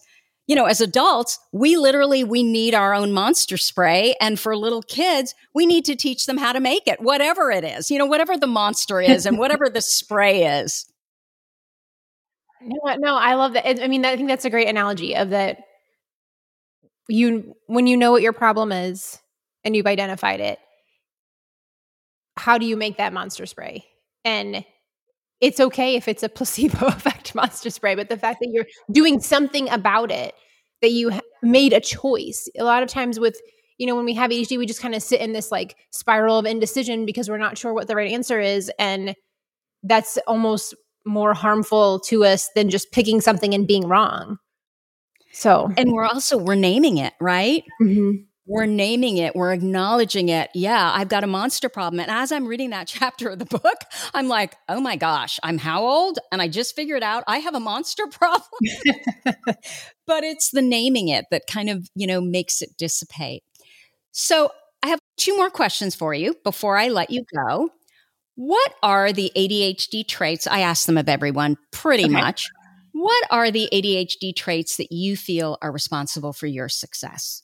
you 0.50 0.56
know, 0.56 0.64
as 0.64 0.80
adults, 0.80 1.38
we 1.52 1.76
literally, 1.76 2.24
we 2.24 2.42
need 2.42 2.74
our 2.74 2.92
own 2.92 3.12
monster 3.12 3.56
spray. 3.56 4.16
And 4.20 4.36
for 4.36 4.56
little 4.56 4.82
kids, 4.82 5.32
we 5.54 5.64
need 5.64 5.84
to 5.84 5.94
teach 5.94 6.26
them 6.26 6.38
how 6.38 6.52
to 6.52 6.58
make 6.58 6.88
it, 6.88 7.00
whatever 7.00 7.52
it 7.52 7.62
is, 7.62 7.88
you 7.88 7.98
know, 7.98 8.06
whatever 8.06 8.36
the 8.36 8.48
monster 8.48 9.00
is 9.00 9.26
and 9.26 9.38
whatever 9.38 9.70
the 9.70 9.80
spray 9.80 10.58
is. 10.58 10.86
No, 12.62 12.94
no, 12.96 13.16
I 13.16 13.36
love 13.36 13.54
that. 13.54 13.82
I 13.82 13.88
mean, 13.88 14.04
I 14.04 14.16
think 14.16 14.28
that's 14.28 14.44
a 14.44 14.50
great 14.50 14.68
analogy 14.68 15.16
of 15.16 15.30
that. 15.30 15.64
You, 17.10 17.54
when 17.66 17.86
you 17.86 17.96
know 17.96 18.12
what 18.12 18.22
your 18.22 18.32
problem 18.32 18.72
is 18.72 19.18
and 19.64 19.74
you've 19.76 19.86
identified 19.86 20.40
it, 20.40 20.58
how 22.36 22.56
do 22.56 22.66
you 22.66 22.76
make 22.76 22.96
that 22.96 23.12
monster 23.12 23.46
spray? 23.46 23.84
And 24.24 24.64
it's 25.40 25.60
okay 25.60 25.96
if 25.96 26.08
it's 26.08 26.22
a 26.22 26.28
placebo 26.28 26.86
effect 26.86 27.34
monster 27.34 27.70
spray, 27.70 27.94
but 27.94 28.08
the 28.08 28.16
fact 28.16 28.40
that 28.40 28.50
you're 28.50 28.66
doing 28.90 29.20
something 29.20 29.68
about 29.70 30.10
it, 30.10 30.34
that 30.82 30.92
you 30.92 31.12
made 31.42 31.72
a 31.72 31.80
choice. 31.80 32.48
A 32.58 32.64
lot 32.64 32.82
of 32.82 32.88
times 32.88 33.20
with, 33.20 33.38
you 33.78 33.86
know, 33.86 33.96
when 33.96 34.04
we 34.04 34.14
have 34.14 34.30
ADHD, 34.30 34.58
we 34.58 34.66
just 34.66 34.80
kind 34.80 34.94
of 34.94 35.02
sit 35.02 35.20
in 35.20 35.32
this 35.32 35.50
like 35.50 35.76
spiral 35.90 36.38
of 36.38 36.46
indecision 36.46 37.04
because 37.04 37.28
we're 37.28 37.38
not 37.38 37.58
sure 37.58 37.74
what 37.74 37.86
the 37.86 37.96
right 37.96 38.10
answer 38.10 38.40
is. 38.40 38.70
And 38.78 39.14
that's 39.82 40.18
almost 40.26 40.74
more 41.06 41.34
harmful 41.34 42.00
to 42.00 42.24
us 42.24 42.48
than 42.54 42.70
just 42.70 42.92
picking 42.92 43.20
something 43.20 43.54
and 43.54 43.66
being 43.66 43.86
wrong. 43.86 44.38
So, 45.32 45.72
and 45.76 45.92
we're 45.92 46.04
also, 46.04 46.36
we're 46.36 46.54
naming 46.54 46.98
it, 46.98 47.14
right? 47.20 47.64
Mm-hmm 47.80 48.22
we're 48.50 48.66
naming 48.66 49.18
it, 49.18 49.36
we're 49.36 49.52
acknowledging 49.52 50.28
it. 50.28 50.50
Yeah, 50.54 50.90
I've 50.92 51.08
got 51.08 51.22
a 51.22 51.28
monster 51.28 51.68
problem. 51.68 52.00
And 52.00 52.10
as 52.10 52.32
I'm 52.32 52.48
reading 52.48 52.70
that 52.70 52.88
chapter 52.88 53.28
of 53.28 53.38
the 53.38 53.44
book, 53.44 53.76
I'm 54.12 54.26
like, 54.26 54.56
oh 54.68 54.80
my 54.80 54.96
gosh, 54.96 55.38
I'm 55.44 55.56
how 55.56 55.84
old? 55.84 56.18
And 56.32 56.42
I 56.42 56.48
just 56.48 56.74
figured 56.74 57.04
out 57.04 57.22
I 57.28 57.38
have 57.38 57.54
a 57.54 57.60
monster 57.60 58.06
problem. 58.10 58.48
but 59.24 60.24
it's 60.24 60.50
the 60.50 60.62
naming 60.62 61.08
it 61.08 61.26
that 61.30 61.46
kind 61.46 61.70
of, 61.70 61.88
you 61.94 62.08
know, 62.08 62.20
makes 62.20 62.60
it 62.60 62.70
dissipate. 62.76 63.44
So 64.10 64.50
I 64.82 64.88
have 64.88 64.98
two 65.16 65.36
more 65.36 65.50
questions 65.50 65.94
for 65.94 66.12
you 66.12 66.34
before 66.42 66.76
I 66.76 66.88
let 66.88 67.10
you 67.10 67.24
go. 67.32 67.70
What 68.34 68.74
are 68.82 69.12
the 69.12 69.30
ADHD 69.36 70.08
traits? 70.08 70.48
I 70.48 70.60
ask 70.60 70.86
them 70.86 70.98
of 70.98 71.08
everyone 71.08 71.56
pretty 71.70 72.04
okay. 72.04 72.12
much. 72.12 72.48
What 73.00 73.26
are 73.30 73.50
the 73.50 73.66
ADHD 73.72 74.36
traits 74.36 74.76
that 74.76 74.92
you 74.92 75.16
feel 75.16 75.56
are 75.62 75.72
responsible 75.72 76.34
for 76.34 76.46
your 76.46 76.68
success? 76.68 77.42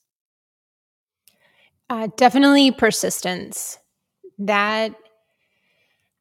Uh, 1.88 2.08
definitely 2.18 2.72
persistence. 2.72 3.78
That 4.38 4.94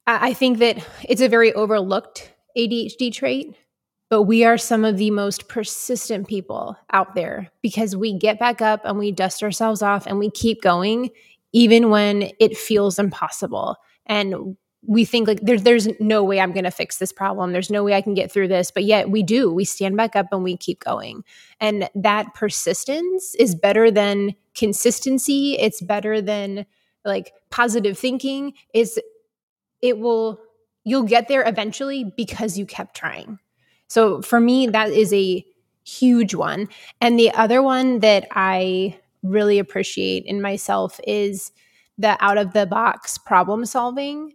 I 0.07 0.33
think 0.33 0.59
that 0.59 0.87
it's 1.03 1.19
a 1.19 1.27
very 1.27 1.51
overlooked 1.51 2.31
ADHD 2.57 3.11
trait, 3.11 3.53
but 4.09 4.21
we 4.21 4.45
are 4.45 4.57
some 4.57 4.85
of 4.85 4.95
the 4.95 5.11
most 5.11 5.49
persistent 5.49 6.29
people 6.29 6.77
out 6.93 7.13
there 7.13 7.51
because 7.61 7.93
we 7.93 8.17
get 8.17 8.39
back 8.39 8.61
up 8.61 8.85
and 8.85 8.97
we 8.97 9.11
dust 9.11 9.43
ourselves 9.43 9.81
off 9.81 10.07
and 10.07 10.17
we 10.17 10.31
keep 10.31 10.61
going 10.61 11.09
even 11.51 11.89
when 11.89 12.31
it 12.39 12.55
feels 12.55 12.97
impossible. 12.97 13.75
And 14.05 14.55
we 14.87 15.05
think 15.05 15.27
like 15.27 15.41
there's 15.41 15.63
there's 15.63 15.87
no 15.99 16.23
way 16.23 16.39
I'm 16.39 16.51
going 16.51 16.65
to 16.65 16.71
fix 16.71 16.97
this 16.97 17.11
problem. 17.11 17.51
There's 17.51 17.69
no 17.69 17.83
way 17.83 17.93
I 17.93 18.01
can 18.01 18.13
get 18.13 18.31
through 18.31 18.47
this, 18.47 18.71
but 18.71 18.83
yet 18.83 19.09
we 19.09 19.23
do. 19.23 19.51
We 19.51 19.65
stand 19.65 19.97
back 19.97 20.15
up 20.15 20.27
and 20.31 20.43
we 20.43 20.57
keep 20.57 20.83
going. 20.83 21.23
And 21.59 21.89
that 21.95 22.33
persistence 22.33 23.35
is 23.35 23.55
better 23.55 23.89
than 23.91 24.35
consistency. 24.53 25.57
It's 25.59 25.81
better 25.81 26.21
than 26.21 26.65
like 27.03 27.33
positive 27.49 27.97
thinking. 27.97 28.53
Is 28.73 28.99
it 29.81 29.99
will 29.99 30.39
you'll 30.83 31.03
get 31.03 31.27
there 31.27 31.47
eventually 31.47 32.03
because 32.15 32.57
you 32.57 32.65
kept 32.65 32.95
trying. 32.95 33.39
So 33.87 34.21
for 34.21 34.39
me 34.39 34.67
that 34.67 34.91
is 34.91 35.13
a 35.13 35.45
huge 35.83 36.33
one. 36.33 36.67
And 37.01 37.19
the 37.19 37.31
other 37.31 37.61
one 37.61 37.99
that 37.99 38.27
I 38.31 38.99
really 39.23 39.59
appreciate 39.59 40.25
in 40.25 40.41
myself 40.41 40.99
is 41.07 41.51
the 41.97 42.17
out 42.23 42.37
of 42.37 42.53
the 42.53 42.65
box 42.65 43.17
problem 43.17 43.65
solving 43.65 44.33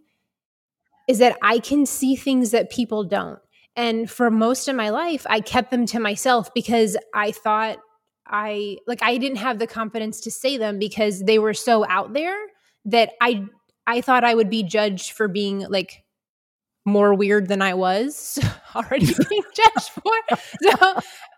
is 1.11 1.19
that 1.19 1.37
I 1.41 1.59
can 1.59 1.85
see 1.85 2.15
things 2.15 2.51
that 2.51 2.69
people 2.69 3.03
don't. 3.03 3.37
And 3.75 4.09
for 4.09 4.31
most 4.31 4.69
of 4.69 4.77
my 4.77 4.89
life, 4.89 5.27
I 5.29 5.41
kept 5.41 5.69
them 5.69 5.85
to 5.87 5.99
myself 5.99 6.53
because 6.53 6.95
I 7.13 7.31
thought 7.33 7.79
I 8.25 8.77
like 8.87 9.03
I 9.03 9.17
didn't 9.17 9.39
have 9.39 9.59
the 9.59 9.67
confidence 9.67 10.21
to 10.21 10.31
say 10.31 10.57
them 10.57 10.79
because 10.79 11.19
they 11.19 11.37
were 11.37 11.53
so 11.53 11.85
out 11.87 12.13
there 12.13 12.37
that 12.85 13.11
I 13.19 13.43
I 13.85 13.99
thought 13.99 14.23
I 14.23 14.35
would 14.35 14.49
be 14.49 14.63
judged 14.63 15.11
for 15.11 15.27
being 15.27 15.59
like 15.69 16.03
more 16.85 17.13
weird 17.13 17.49
than 17.49 17.61
I 17.61 17.73
was 17.73 18.39
already 18.75 19.07
being 19.29 19.43
judged 19.53 19.89
for. 19.89 20.37
So 20.61 20.93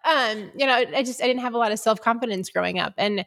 um, 0.05 0.51
you 0.55 0.67
know, 0.67 0.85
I 0.95 1.01
just 1.01 1.21
I 1.21 1.25
didn't 1.25 1.41
have 1.41 1.55
a 1.55 1.57
lot 1.57 1.71
of 1.71 1.79
self-confidence 1.79 2.51
growing 2.51 2.77
up. 2.77 2.93
And 2.97 3.25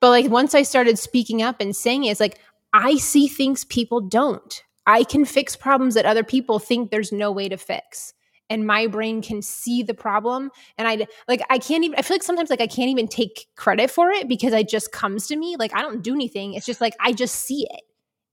but 0.00 0.10
like 0.10 0.30
once 0.30 0.54
I 0.54 0.62
started 0.62 0.96
speaking 0.96 1.42
up 1.42 1.56
and 1.60 1.74
saying 1.74 2.04
it, 2.04 2.10
it's 2.10 2.20
like 2.20 2.38
I 2.72 2.98
see 2.98 3.26
things 3.26 3.64
people 3.64 4.00
don't. 4.00 4.62
I 4.86 5.04
can 5.04 5.24
fix 5.24 5.56
problems 5.56 5.94
that 5.94 6.06
other 6.06 6.24
people 6.24 6.58
think 6.58 6.90
there's 6.90 7.12
no 7.12 7.30
way 7.30 7.48
to 7.48 7.56
fix. 7.56 8.12
And 8.48 8.66
my 8.66 8.88
brain 8.88 9.22
can 9.22 9.42
see 9.42 9.82
the 9.84 9.94
problem. 9.94 10.50
And 10.76 10.88
I 10.88 11.06
like, 11.28 11.42
I 11.50 11.58
can't 11.58 11.84
even, 11.84 11.96
I 11.96 12.02
feel 12.02 12.16
like 12.16 12.24
sometimes 12.24 12.50
like 12.50 12.60
I 12.60 12.66
can't 12.66 12.90
even 12.90 13.06
take 13.06 13.46
credit 13.54 13.90
for 13.90 14.10
it 14.10 14.28
because 14.28 14.52
it 14.52 14.68
just 14.68 14.90
comes 14.90 15.28
to 15.28 15.36
me. 15.36 15.56
Like 15.56 15.74
I 15.74 15.82
don't 15.82 16.02
do 16.02 16.14
anything. 16.14 16.54
It's 16.54 16.66
just 16.66 16.80
like 16.80 16.94
I 16.98 17.12
just 17.12 17.36
see 17.36 17.66
it 17.70 17.82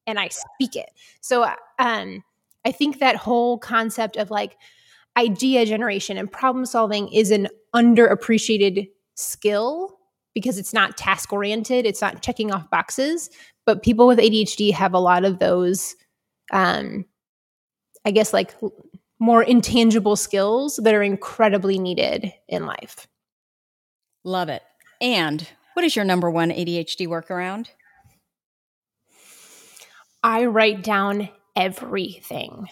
and 0.08 0.18
I 0.20 0.30
speak 0.30 0.76
it. 0.76 0.90
So, 1.22 1.48
um, 1.78 2.24
I 2.66 2.72
think 2.72 3.00
that 3.00 3.16
whole 3.16 3.60
concept 3.60 4.18
of 4.18 4.30
like 4.32 4.58
idea 5.16 5.66
generation 5.66 6.18
and 6.18 6.32
problem 6.32 6.66
solving 6.66 7.08
is 7.14 7.32
an 7.32 7.48
underappreciated 7.76 8.90
skill 9.16 9.98
because 10.34 10.58
it's 10.58 10.74
not 10.74 10.98
task 10.98 11.32
oriented, 11.32 11.86
it's 11.86 12.02
not 12.02 12.22
checking 12.22 12.52
off 12.52 12.70
boxes. 12.70 13.30
But 13.66 13.84
people 13.84 14.06
with 14.06 14.20
ADHD 14.20 14.72
have 14.74 14.94
a 14.94 15.00
lot 15.00 15.26
of 15.26 15.40
those 15.40 15.96
um, 16.52 17.06
I 18.06 18.12
guess 18.12 18.34
like 18.34 18.56
more 19.20 19.44
intangible 19.44 20.16
skills 20.16 20.80
that 20.84 20.94
are 20.94 21.04
incredibly 21.04 21.80
needed 21.80 22.32
in 22.48 22.66
life. 22.66 23.08
Love 24.24 24.50
it. 24.50 24.62
And 25.02 25.48
what 25.74 25.86
is 25.86 25.96
your 25.96 26.06
number 26.06 26.30
one 26.30 26.52
ADHD 26.52 27.08
workaround? 27.08 27.68
I 30.24 30.46
write 30.46 30.84
down 30.84 31.30
everything. 31.56 32.68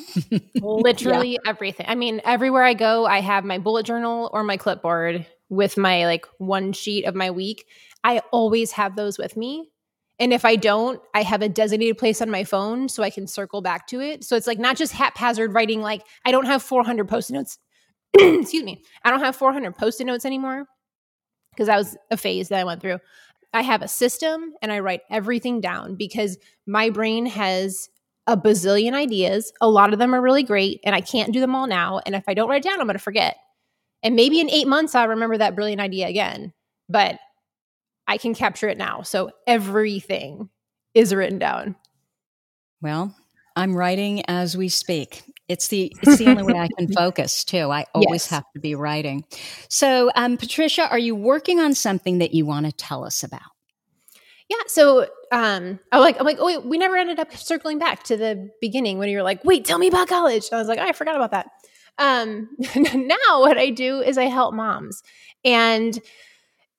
Literally 0.54 1.32
yeah. 1.32 1.38
everything. 1.50 1.86
I 1.88 1.94
mean, 1.94 2.20
everywhere 2.24 2.64
I 2.64 2.74
go, 2.74 3.06
I 3.06 3.20
have 3.20 3.44
my 3.44 3.58
bullet 3.58 3.86
journal 3.86 4.30
or 4.32 4.42
my 4.42 4.56
clipboard 4.56 5.26
with 5.48 5.76
my 5.76 6.06
like 6.06 6.26
one 6.38 6.72
sheet 6.72 7.04
of 7.04 7.14
my 7.14 7.30
week. 7.30 7.64
I 8.02 8.20
always 8.32 8.72
have 8.72 8.96
those 8.96 9.18
with 9.18 9.36
me 9.36 9.70
and 10.18 10.32
if 10.32 10.44
I 10.44 10.56
don't, 10.56 11.00
I 11.14 11.22
have 11.22 11.42
a 11.42 11.48
designated 11.48 11.98
place 11.98 12.22
on 12.22 12.30
my 12.30 12.44
phone 12.44 12.88
so 12.88 13.02
I 13.02 13.10
can 13.10 13.26
circle 13.26 13.60
back 13.60 13.86
to 13.88 14.00
it. 14.00 14.24
So 14.24 14.34
it's 14.36 14.46
like 14.46 14.58
not 14.58 14.76
just 14.76 14.92
haphazard 14.92 15.52
writing, 15.52 15.82
like 15.82 16.02
I 16.24 16.30
don't 16.30 16.46
have 16.46 16.62
400 16.62 17.06
post 17.06 17.30
notes. 17.30 17.58
Excuse 18.14 18.64
me. 18.64 18.82
I 19.04 19.10
don't 19.10 19.20
have 19.20 19.36
400 19.36 19.76
post 19.76 20.00
it 20.00 20.04
notes 20.04 20.24
anymore 20.24 20.64
because 21.52 21.66
that 21.66 21.76
was 21.76 21.96
a 22.10 22.16
phase 22.16 22.48
that 22.48 22.60
I 22.60 22.64
went 22.64 22.80
through. 22.80 22.98
I 23.52 23.62
have 23.62 23.82
a 23.82 23.88
system 23.88 24.54
and 24.62 24.72
I 24.72 24.80
write 24.80 25.02
everything 25.10 25.60
down 25.60 25.96
because 25.96 26.38
my 26.66 26.90
brain 26.90 27.26
has 27.26 27.88
a 28.26 28.36
bazillion 28.36 28.94
ideas. 28.94 29.52
A 29.60 29.68
lot 29.68 29.92
of 29.92 29.98
them 29.98 30.14
are 30.14 30.20
really 30.20 30.42
great 30.42 30.80
and 30.84 30.94
I 30.94 31.00
can't 31.00 31.32
do 31.32 31.40
them 31.40 31.54
all 31.54 31.66
now. 31.66 32.00
And 32.06 32.14
if 32.14 32.24
I 32.26 32.34
don't 32.34 32.48
write 32.48 32.62
down, 32.62 32.80
I'm 32.80 32.86
going 32.86 32.94
to 32.94 32.98
forget. 32.98 33.36
And 34.02 34.16
maybe 34.16 34.40
in 34.40 34.50
eight 34.50 34.66
months, 34.66 34.94
I'll 34.94 35.08
remember 35.08 35.38
that 35.38 35.54
brilliant 35.54 35.80
idea 35.80 36.08
again. 36.08 36.52
But 36.88 37.18
I 38.06 38.18
can 38.18 38.34
capture 38.34 38.68
it 38.68 38.78
now. 38.78 39.02
So 39.02 39.30
everything 39.46 40.48
is 40.94 41.14
written 41.14 41.38
down. 41.38 41.76
Well, 42.80 43.14
I'm 43.54 43.74
writing 43.74 44.22
as 44.28 44.56
we 44.56 44.68
speak. 44.68 45.22
It's 45.48 45.68
the 45.68 45.94
it's 46.02 46.18
the 46.18 46.26
only 46.26 46.42
way 46.42 46.58
I 46.58 46.68
can 46.76 46.92
focus 46.92 47.44
too. 47.44 47.70
I 47.70 47.86
always 47.94 48.24
yes. 48.24 48.30
have 48.30 48.44
to 48.54 48.60
be 48.60 48.74
writing. 48.74 49.24
So, 49.68 50.10
um, 50.14 50.36
Patricia, 50.36 50.88
are 50.88 50.98
you 50.98 51.14
working 51.14 51.60
on 51.60 51.74
something 51.74 52.18
that 52.18 52.34
you 52.34 52.44
want 52.44 52.66
to 52.66 52.72
tell 52.72 53.04
us 53.04 53.22
about? 53.22 53.40
Yeah. 54.48 54.56
So, 54.66 55.06
um, 55.32 55.78
I'm 55.92 56.00
like, 56.00 56.18
I'm 56.18 56.26
like, 56.26 56.38
oh, 56.40 56.46
wait, 56.46 56.64
we 56.64 56.78
never 56.78 56.96
ended 56.96 57.18
up 57.18 57.34
circling 57.36 57.78
back 57.78 58.02
to 58.04 58.16
the 58.16 58.50
beginning 58.60 58.98
when 58.98 59.08
you 59.08 59.16
were 59.16 59.22
like, 59.22 59.44
wait, 59.44 59.64
tell 59.64 59.78
me 59.78 59.88
about 59.88 60.08
college. 60.08 60.48
I 60.52 60.56
was 60.56 60.68
like, 60.68 60.78
oh, 60.78 60.84
I 60.84 60.92
forgot 60.92 61.16
about 61.16 61.30
that. 61.32 61.48
Um, 61.98 62.48
now 62.76 63.40
what 63.40 63.56
I 63.56 63.70
do 63.70 64.00
is 64.00 64.18
I 64.18 64.24
help 64.24 64.54
moms, 64.54 65.02
and 65.44 65.98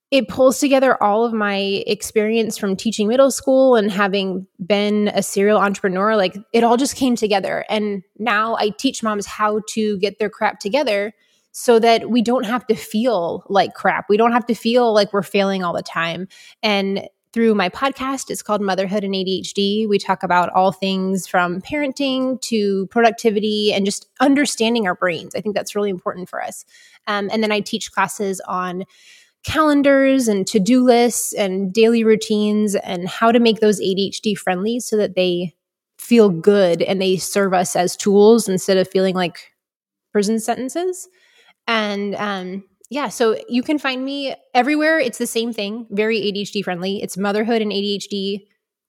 it 0.09 0.27
pulls 0.29 0.59
together 0.59 1.01
all 1.03 1.25
of 1.25 1.33
my 1.33 1.83
experience 1.85 2.57
from 2.57 2.75
teaching 2.75 3.07
middle 3.07 3.29
school 3.29 3.75
and 3.75 3.91
having 3.91 4.47
been 4.65 5.09
a 5.09 5.21
serial 5.21 5.57
entrepreneur. 5.57 6.15
Like 6.15 6.37
it 6.53 6.63
all 6.63 6.77
just 6.77 6.95
came 6.95 7.15
together. 7.15 7.65
And 7.69 8.03
now 8.17 8.55
I 8.55 8.69
teach 8.69 9.03
moms 9.03 9.25
how 9.25 9.61
to 9.69 9.97
get 9.97 10.17
their 10.17 10.29
crap 10.29 10.59
together 10.59 11.13
so 11.51 11.79
that 11.79 12.09
we 12.09 12.21
don't 12.21 12.45
have 12.45 12.65
to 12.67 12.75
feel 12.75 13.43
like 13.49 13.73
crap. 13.73 14.05
We 14.09 14.15
don't 14.15 14.31
have 14.31 14.45
to 14.45 14.53
feel 14.53 14.93
like 14.93 15.11
we're 15.11 15.23
failing 15.23 15.63
all 15.63 15.73
the 15.73 15.83
time. 15.83 16.27
And 16.63 17.09
through 17.33 17.55
my 17.55 17.67
podcast, 17.67 18.29
it's 18.29 18.41
called 18.41 18.61
Motherhood 18.61 19.03
and 19.03 19.13
ADHD. 19.13 19.87
We 19.89 19.99
talk 19.99 20.23
about 20.23 20.49
all 20.49 20.71
things 20.71 21.27
from 21.27 21.61
parenting 21.61 22.39
to 22.43 22.87
productivity 22.87 23.73
and 23.73 23.85
just 23.85 24.07
understanding 24.21 24.87
our 24.87 24.95
brains. 24.95 25.35
I 25.35 25.41
think 25.41 25.53
that's 25.53 25.75
really 25.75 25.89
important 25.89 26.29
for 26.29 26.41
us. 26.41 26.63
Um, 27.07 27.29
and 27.31 27.43
then 27.43 27.51
I 27.51 27.59
teach 27.59 27.91
classes 27.91 28.39
on 28.47 28.85
calendars 29.47 30.27
and 30.27 30.45
to 30.45 30.59
do 30.59 30.83
lists 30.83 31.33
and 31.33 31.71
daily 31.71 32.03
routines 32.03 32.75
and 32.75 33.07
how 33.07 33.31
to 33.31 33.39
make 33.39 33.61
those 33.61 33.79
ADHD 33.79 34.37
friendly 34.37 34.81
so 34.81 34.97
that 34.97 35.15
they 35.15 35.55
feel 35.97 36.29
good 36.29 36.81
and 36.81 37.01
they 37.01 37.15
serve 37.15 37.53
us 37.53 37.73
as 37.73 37.95
tools 37.95 38.49
instead 38.49 38.75
of 38.75 38.89
feeling 38.89 39.15
like 39.15 39.53
prison 40.11 40.37
sentences. 40.37 41.07
And 41.65 42.13
um, 42.15 42.65
yeah, 42.89 43.07
so 43.07 43.37
you 43.47 43.63
can 43.63 43.79
find 43.79 44.03
me 44.03 44.35
everywhere. 44.53 44.99
It's 44.99 45.17
the 45.17 45.25
same 45.25 45.53
thing, 45.53 45.87
very 45.91 46.19
ADHD 46.19 46.61
friendly. 46.61 47.01
It's 47.01 47.15
motherhood 47.15 47.61
and 47.61 47.71
ADHD 47.71 48.41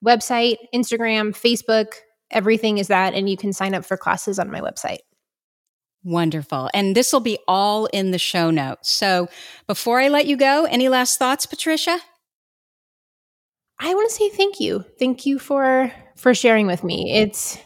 website, 0.05 0.57
Instagram, 0.75 1.31
Facebook, 1.31 1.93
everything 2.31 2.79
is 2.79 2.89
that. 2.89 3.13
And 3.13 3.29
you 3.29 3.37
can 3.37 3.53
sign 3.53 3.73
up 3.73 3.85
for 3.85 3.95
classes 3.95 4.39
on 4.39 4.51
my 4.51 4.59
website. 4.59 4.99
Wonderful. 6.03 6.69
And 6.73 6.95
this 6.95 7.11
will 7.11 7.19
be 7.19 7.39
all 7.47 7.87
in 7.87 8.11
the 8.11 8.19
show 8.19 8.51
notes. 8.51 8.89
So 8.89 9.27
before 9.67 9.99
I 9.99 10.07
let 10.07 10.27
you 10.27 10.37
go, 10.37 10.65
any 10.65 10.87
last 10.87 11.19
thoughts, 11.19 11.45
Patricia? 11.45 11.99
I 13.79 13.93
want 13.93 14.09
to 14.09 14.15
say 14.15 14.29
thank 14.29 14.59
you. 14.59 14.85
Thank 14.97 15.25
you 15.25 15.39
for 15.39 15.91
for 16.15 16.33
sharing 16.33 16.67
with 16.67 16.83
me. 16.83 17.13
It's 17.13 17.57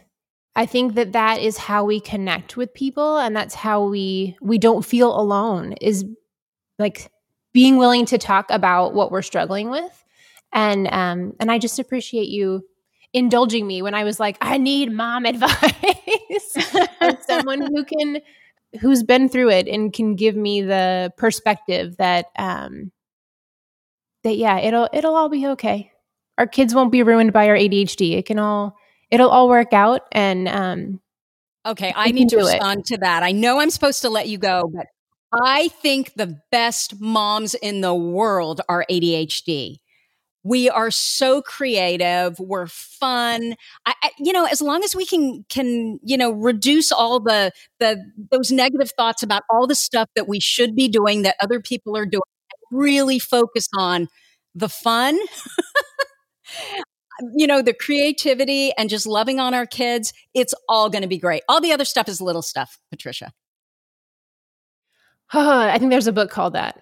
I 0.56 0.66
think 0.66 0.96
that 0.96 1.14
that 1.14 1.42
is 1.42 1.58
how 1.58 1.86
we 1.86 2.00
connect 2.00 2.56
with 2.56 2.74
people 2.74 3.18
and 3.18 3.36
that's 3.36 3.56
how 3.56 3.88
we 3.88 4.36
we 4.42 4.58
don't 4.58 4.86
feel 4.86 5.20
alone 5.20 5.74
is 5.74 6.06
like 6.78 7.12
being 7.54 7.78
willing 7.78 8.06
to 8.08 8.18
talk 8.18 8.48
about 8.50 8.94
what 8.94 9.12
we're 9.12 9.22
struggling 9.24 9.70
with. 9.70 10.04
And 10.52 10.88
um 10.88 11.34
and 11.40 11.52
I 11.52 11.58
just 11.60 11.80
appreciate 11.80 12.30
you 12.30 12.64
indulging 13.14 13.66
me 13.66 13.82
when 13.82 13.94
I 13.94 14.04
was 14.04 14.20
like, 14.20 14.38
I 14.42 14.58
need 14.58 14.92
mom 14.92 15.26
advice. 15.28 16.58
someone 17.28 17.62
who 17.62 17.86
can 17.86 18.20
who's 18.82 19.04
been 19.04 19.30
through 19.30 19.52
it 19.52 19.68
and 19.68 19.94
can 19.94 20.16
give 20.16 20.36
me 20.36 20.62
the 20.62 21.14
perspective 21.18 21.98
that 21.98 22.28
um 22.38 22.92
that 24.24 24.38
yeah, 24.38 24.60
it'll 24.60 24.90
it'll 24.94 25.16
all 25.16 25.30
be 25.30 25.48
okay. 25.48 25.92
Our 26.38 26.48
kids 26.48 26.74
won't 26.74 26.92
be 26.92 27.04
ruined 27.04 27.34
by 27.34 27.50
our 27.50 27.56
ADHD. 27.56 28.18
It 28.18 28.26
can 28.26 28.40
all 28.40 28.76
it'll 29.12 29.30
all 29.30 29.48
work 29.48 29.74
out 29.74 30.02
and 30.12 30.48
um 30.48 31.00
Okay, 31.66 31.94
I 31.96 32.12
need 32.12 32.30
to 32.30 32.38
respond 32.38 32.82
it. 32.82 32.86
to 32.88 32.98
that. 32.98 33.24
I 33.24 33.32
know 33.32 33.62
I'm 33.62 33.70
supposed 33.70 34.02
to 34.02 34.10
let 34.10 34.28
you 34.28 34.38
go, 34.38 34.70
but 34.74 34.88
I 35.32 35.70
think 35.70 36.14
the 36.16 36.40
best 36.52 37.00
moms 37.00 37.54
in 37.56 37.80
the 37.82 37.96
world 37.96 38.60
are 38.68 38.86
ADHD. 38.90 39.78
We 40.44 40.70
are 40.70 40.92
so 40.92 41.42
creative. 41.42 42.38
We're 42.40 42.68
fun. 42.68 43.56
I, 43.86 43.94
I, 44.04 44.12
you 44.20 44.34
know, 44.34 44.46
as 44.46 44.62
long 44.62 44.84
as 44.84 44.96
we 44.96 45.06
can, 45.06 45.46
can, 45.50 46.00
you 46.04 46.18
know, 46.18 46.32
reduce 46.32 46.92
all 46.92 47.20
the, 47.20 47.52
the, 47.80 48.04
those 48.32 48.52
negative 48.52 48.92
thoughts 48.98 49.24
about 49.24 49.44
all 49.50 49.68
the 49.68 49.76
stuff 49.76 50.10
that 50.16 50.28
we 50.28 50.40
should 50.40 50.76
be 50.76 50.88
doing 50.90 51.22
that 51.22 51.38
other 51.42 51.62
people 51.62 51.96
are 51.96 52.06
doing, 52.06 52.22
really 52.72 53.20
focus 53.20 53.68
on 53.78 54.08
the 54.54 54.70
fun. 54.70 55.18
you 57.36 57.48
know, 57.48 57.62
the 57.62 57.74
creativity 57.74 58.72
and 58.78 58.90
just 58.90 59.06
loving 59.06 59.40
on 59.40 59.54
our 59.54 59.66
kids, 59.66 60.14
it's 60.34 60.54
all 60.68 60.90
going 60.90 61.02
to 61.02 61.08
be 61.08 61.18
great. 61.18 61.44
All 61.48 61.62
the 61.62 61.72
other 61.72 61.86
stuff 61.86 62.10
is 62.10 62.22
little 62.22 62.42
stuff, 62.42 62.80
Patricia. 62.92 63.32
Oh, 65.34 65.60
I 65.68 65.78
think 65.78 65.92
there's 65.92 66.08
a 66.08 66.14
book 66.14 66.30
called 66.32 66.54
that. 66.54 66.80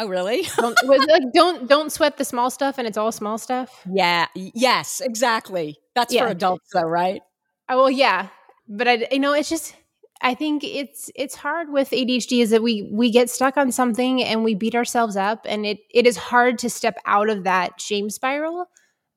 Oh, 0.00 0.08
really? 0.08 0.48
don't, 0.56 0.76
like, 0.86 1.22
don't 1.34 1.68
don't 1.68 1.92
sweat 1.92 2.16
the 2.16 2.24
small 2.24 2.50
stuff, 2.50 2.78
and 2.78 2.88
it's 2.88 2.96
all 2.96 3.12
small 3.12 3.36
stuff. 3.36 3.84
Yeah. 3.88 4.26
Yes. 4.34 5.00
Exactly. 5.00 5.78
That's 5.94 6.12
yeah. 6.12 6.24
for 6.24 6.30
adults, 6.30 6.70
though, 6.72 6.88
right? 6.88 7.20
Oh 7.68 7.76
well, 7.76 7.90
yeah. 7.90 8.28
But 8.66 8.88
I, 8.88 9.08
you 9.12 9.18
know, 9.18 9.34
it's 9.34 9.50
just 9.50 9.76
I 10.22 10.34
think 10.34 10.64
it's 10.64 11.10
it's 11.14 11.34
hard 11.34 11.70
with 11.70 11.90
ADHD 11.90 12.40
is 12.40 12.50
that 12.50 12.62
we 12.62 12.88
we 12.90 13.10
get 13.10 13.28
stuck 13.28 13.58
on 13.58 13.70
something 13.72 14.22
and 14.22 14.42
we 14.42 14.54
beat 14.54 14.74
ourselves 14.74 15.16
up, 15.16 15.44
and 15.46 15.66
it 15.66 15.78
it 15.92 16.06
is 16.06 16.16
hard 16.16 16.58
to 16.60 16.70
step 16.70 16.96
out 17.04 17.28
of 17.28 17.44
that 17.44 17.78
shame 17.80 18.08
spiral. 18.08 18.66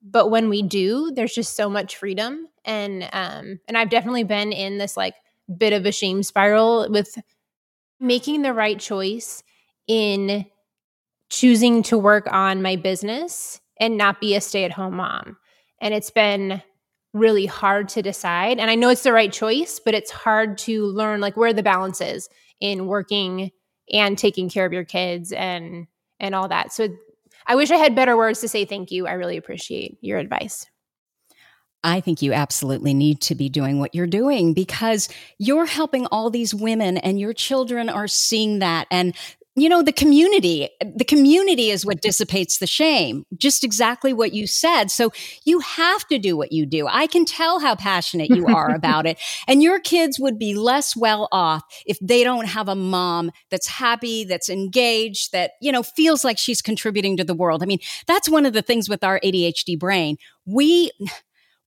But 0.02 0.30
when 0.30 0.50
we 0.50 0.62
do, 0.62 1.12
there's 1.16 1.34
just 1.34 1.56
so 1.56 1.70
much 1.70 1.96
freedom, 1.96 2.48
and 2.66 3.04
um, 3.14 3.60
and 3.70 3.78
I've 3.78 3.90
definitely 3.90 4.26
been 4.26 4.52
in 4.52 4.80
this 4.80 4.98
like 4.98 5.16
bit 5.58 5.72
of 5.72 5.86
a 5.86 5.94
shame 5.94 6.24
spiral 6.24 6.88
with 6.90 7.18
making 8.02 8.42
the 8.42 8.54
right 8.54 8.80
choice 8.80 9.44
in 9.88 10.46
choosing 11.34 11.82
to 11.82 11.98
work 11.98 12.32
on 12.32 12.62
my 12.62 12.76
business 12.76 13.60
and 13.80 13.98
not 13.98 14.22
be 14.22 14.36
a 14.36 14.42
stay 14.42 14.66
at 14.66 14.72
home 14.72 14.96
mom. 14.96 15.36
And 15.82 15.92
it's 15.92 16.12
been 16.12 16.62
really 17.12 17.48
hard 17.48 17.90
to 17.90 18.04
decide. 18.04 18.60
And 18.60 18.70
I 18.70 18.76
know 18.76 18.90
it's 18.90 19.02
the 19.02 19.14
right 19.14 19.34
choice, 19.34 19.80
but 19.84 19.96
it's 19.96 20.12
hard 20.12 20.60
to 20.60 20.86
learn 20.86 21.22
like 21.22 21.36
where 21.36 21.52
the 21.52 21.64
balance 21.64 22.02
is 22.02 22.30
in 22.60 22.86
working 22.86 23.50
and 23.92 24.16
taking 24.16 24.48
care 24.48 24.66
of 24.66 24.74
your 24.74 24.86
kids 24.86 25.32
and 25.32 25.88
and 26.20 26.36
all 26.36 26.48
that. 26.50 26.72
So 26.72 26.88
I 27.48 27.56
wish 27.56 27.72
I 27.72 27.78
had 27.78 27.96
better 27.96 28.16
words 28.16 28.40
to 28.42 28.48
say 28.48 28.64
thank 28.64 28.92
you. 28.92 29.08
I 29.08 29.14
really 29.14 29.38
appreciate 29.38 29.98
your 30.02 30.20
advice. 30.20 30.68
I 31.84 32.00
think 32.00 32.22
you 32.22 32.32
absolutely 32.32 32.94
need 32.94 33.22
to 33.22 33.36
be 33.36 33.50
doing 33.50 33.80
what 33.80 33.94
you're 33.94 34.08
doing 34.08 34.54
because 34.54 35.10
you're 35.40 35.66
helping 35.66 36.06
all 36.06 36.30
these 36.30 36.56
women 36.56 36.98
and 36.98 37.20
your 37.20 37.34
children 37.34 37.90
are 37.90 38.08
seeing 38.08 38.60
that. 38.60 38.88
And 38.90 39.14
you 39.56 39.70
know, 39.70 39.84
the 39.84 39.94
community, 39.94 40.70
the 40.96 41.06
community 41.06 41.70
is 41.70 41.86
what 41.86 42.02
dissipates 42.02 42.58
the 42.58 42.66
shame. 42.66 43.24
Just 43.38 43.64
exactly 43.64 44.12
what 44.12 44.34
you 44.34 44.48
said. 44.48 44.90
So 44.90 45.12
you 45.46 45.60
have 45.60 46.08
to 46.08 46.18
do 46.18 46.36
what 46.36 46.52
you 46.52 46.66
do. 46.66 46.88
I 46.88 47.06
can 47.06 47.24
tell 47.24 47.60
how 47.60 47.76
passionate 47.76 48.32
you 48.32 48.48
are 48.48 48.70
about 48.76 49.06
it. 49.06 49.20
And 49.48 49.62
your 49.62 49.80
kids 49.80 50.20
would 50.20 50.40
be 50.40 50.56
less 50.56 50.96
well 50.96 51.28
off 51.32 51.62
if 51.86 52.00
they 52.00 52.24
don't 52.24 52.48
have 52.48 52.68
a 52.68 52.76
mom 52.76 53.30
that's 53.52 53.68
happy, 53.68 54.24
that's 54.24 54.50
engaged, 54.50 55.32
that, 55.34 55.52
you 55.62 55.72
know, 55.72 55.84
feels 55.84 56.24
like 56.24 56.40
she's 56.40 56.62
contributing 56.62 57.16
to 57.18 57.24
the 57.24 57.36
world. 57.36 57.62
I 57.62 57.68
mean, 57.68 57.80
that's 58.08 58.28
one 58.28 58.48
of 58.48 58.54
the 58.54 58.64
things 58.64 58.90
with 58.90 59.04
our 59.04 59.20
ADHD 59.20 59.78
brain. 59.78 60.18
We, 60.48 60.90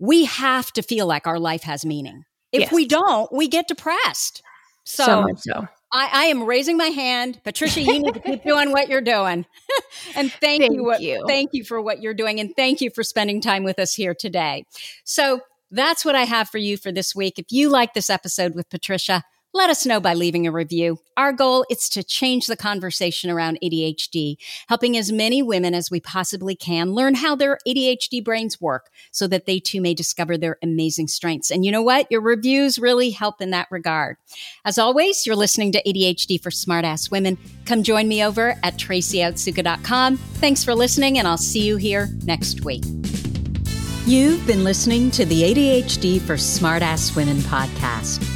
we 0.01 0.25
have 0.25 0.73
to 0.73 0.83
feel 0.83 1.07
like 1.07 1.29
our 1.29 1.39
life 1.39 1.63
has 1.63 1.85
meaning. 1.85 2.25
If 2.51 2.63
yes. 2.63 2.73
we 2.73 2.87
don't, 2.87 3.33
we 3.33 3.47
get 3.47 3.69
depressed. 3.69 4.43
So, 4.85 5.05
so 5.05 5.23
much 5.23 5.39
so. 5.41 5.69
I, 5.93 6.11
I, 6.13 6.25
am 6.27 6.43
raising 6.43 6.77
my 6.77 6.89
hand. 6.89 7.41
Patricia, 7.45 7.81
you 7.81 8.01
need 8.01 8.15
to 8.15 8.21
keep 8.21 8.43
doing 8.43 8.73
what 8.73 8.89
you're 8.89 9.01
doing. 9.01 9.47
and 10.17 10.33
thank, 10.33 10.63
thank 10.63 10.75
you, 10.75 10.95
you. 10.99 11.25
Thank 11.27 11.51
you 11.53 11.65
for 11.65 11.81
what 11.81 12.03
you're 12.03 12.15
doing. 12.15 12.41
And 12.41 12.55
thank 12.57 12.81
you 12.81 12.91
for 12.91 13.03
spending 13.03 13.41
time 13.41 13.63
with 13.63 13.79
us 13.79 13.95
here 13.95 14.15
today. 14.15 14.65
So 15.05 15.41
that's 15.71 16.05
what 16.05 16.15
I 16.15 16.25
have 16.25 16.49
for 16.49 16.59
you 16.59 16.77
for 16.77 16.93
this 16.93 17.15
week. 17.15 17.39
If 17.39 17.47
you 17.51 17.69
like 17.69 17.95
this 17.95 18.11
episode 18.11 18.55
with 18.55 18.69
Patricia, 18.69 19.23
let 19.57 19.71
us 19.71 19.87
know 19.87 20.01
by 20.01 20.15
leaving 20.15 20.47
a 20.47 20.53
review. 20.53 20.99
Our 21.17 21.33
goal 21.33 21.65
is 21.71 21.89
to 21.91 22.05
change 22.05 22.47
the 22.47 22.57
conversation 22.57 23.31
around 23.31 23.59
ADHD, 23.63 24.37
helping 24.69 24.97
as 24.97 25.11
many 25.11 25.43
women 25.43 25.75
as 25.75 25.91
we 25.91 25.99
possibly 25.99 26.55
can 26.55 26.93
learn 26.93 27.15
how 27.15 27.35
their 27.35 27.59
ADHD 27.67 28.23
brains 28.23 28.61
work 28.61 28.91
so 29.11 29.27
that 29.27 29.47
they 29.47 29.59
too 29.59 29.81
may 29.81 29.95
discover 29.95 30.37
their 30.37 30.59
amazing 30.63 31.09
strengths. 31.09 31.51
And 31.51 31.65
you 31.65 31.73
know 31.73 31.83
what? 31.83 32.07
Your 32.11 32.21
reviews 32.21 32.79
really 32.79 33.11
help 33.11 33.41
in 33.41 33.51
that 33.51 33.69
regard. 33.71 34.17
As 34.65 34.79
always, 34.79 35.27
you're 35.27 35.37
listening 35.37 35.73
to 35.73 35.83
ADHD 35.83 36.41
for 36.41 36.51
Smartass 36.51 37.11
Women. 37.11 37.39
Come 37.65 37.83
join 37.83 38.09
me 38.09 38.23
over 38.23 38.57
at 38.63 38.77
tracyotsuka.com. 38.77 40.17
Thanks 40.17 40.65
for 40.65 40.75
listening, 40.75 41.19
and 41.19 41.27
I'll 41.27 41.39
see 41.39 41.67
you 41.67 41.77
here 41.77 42.11
next 42.25 42.65
week. 42.65 42.85
You've 44.07 44.47
been 44.47 44.65
listening 44.65 45.11
to 45.13 45.25
the 45.25 45.43
ADHD 45.43 46.21
for 46.21 46.35
Smartass 46.35 47.17
Women 47.17 47.39
podcast. 47.39 48.36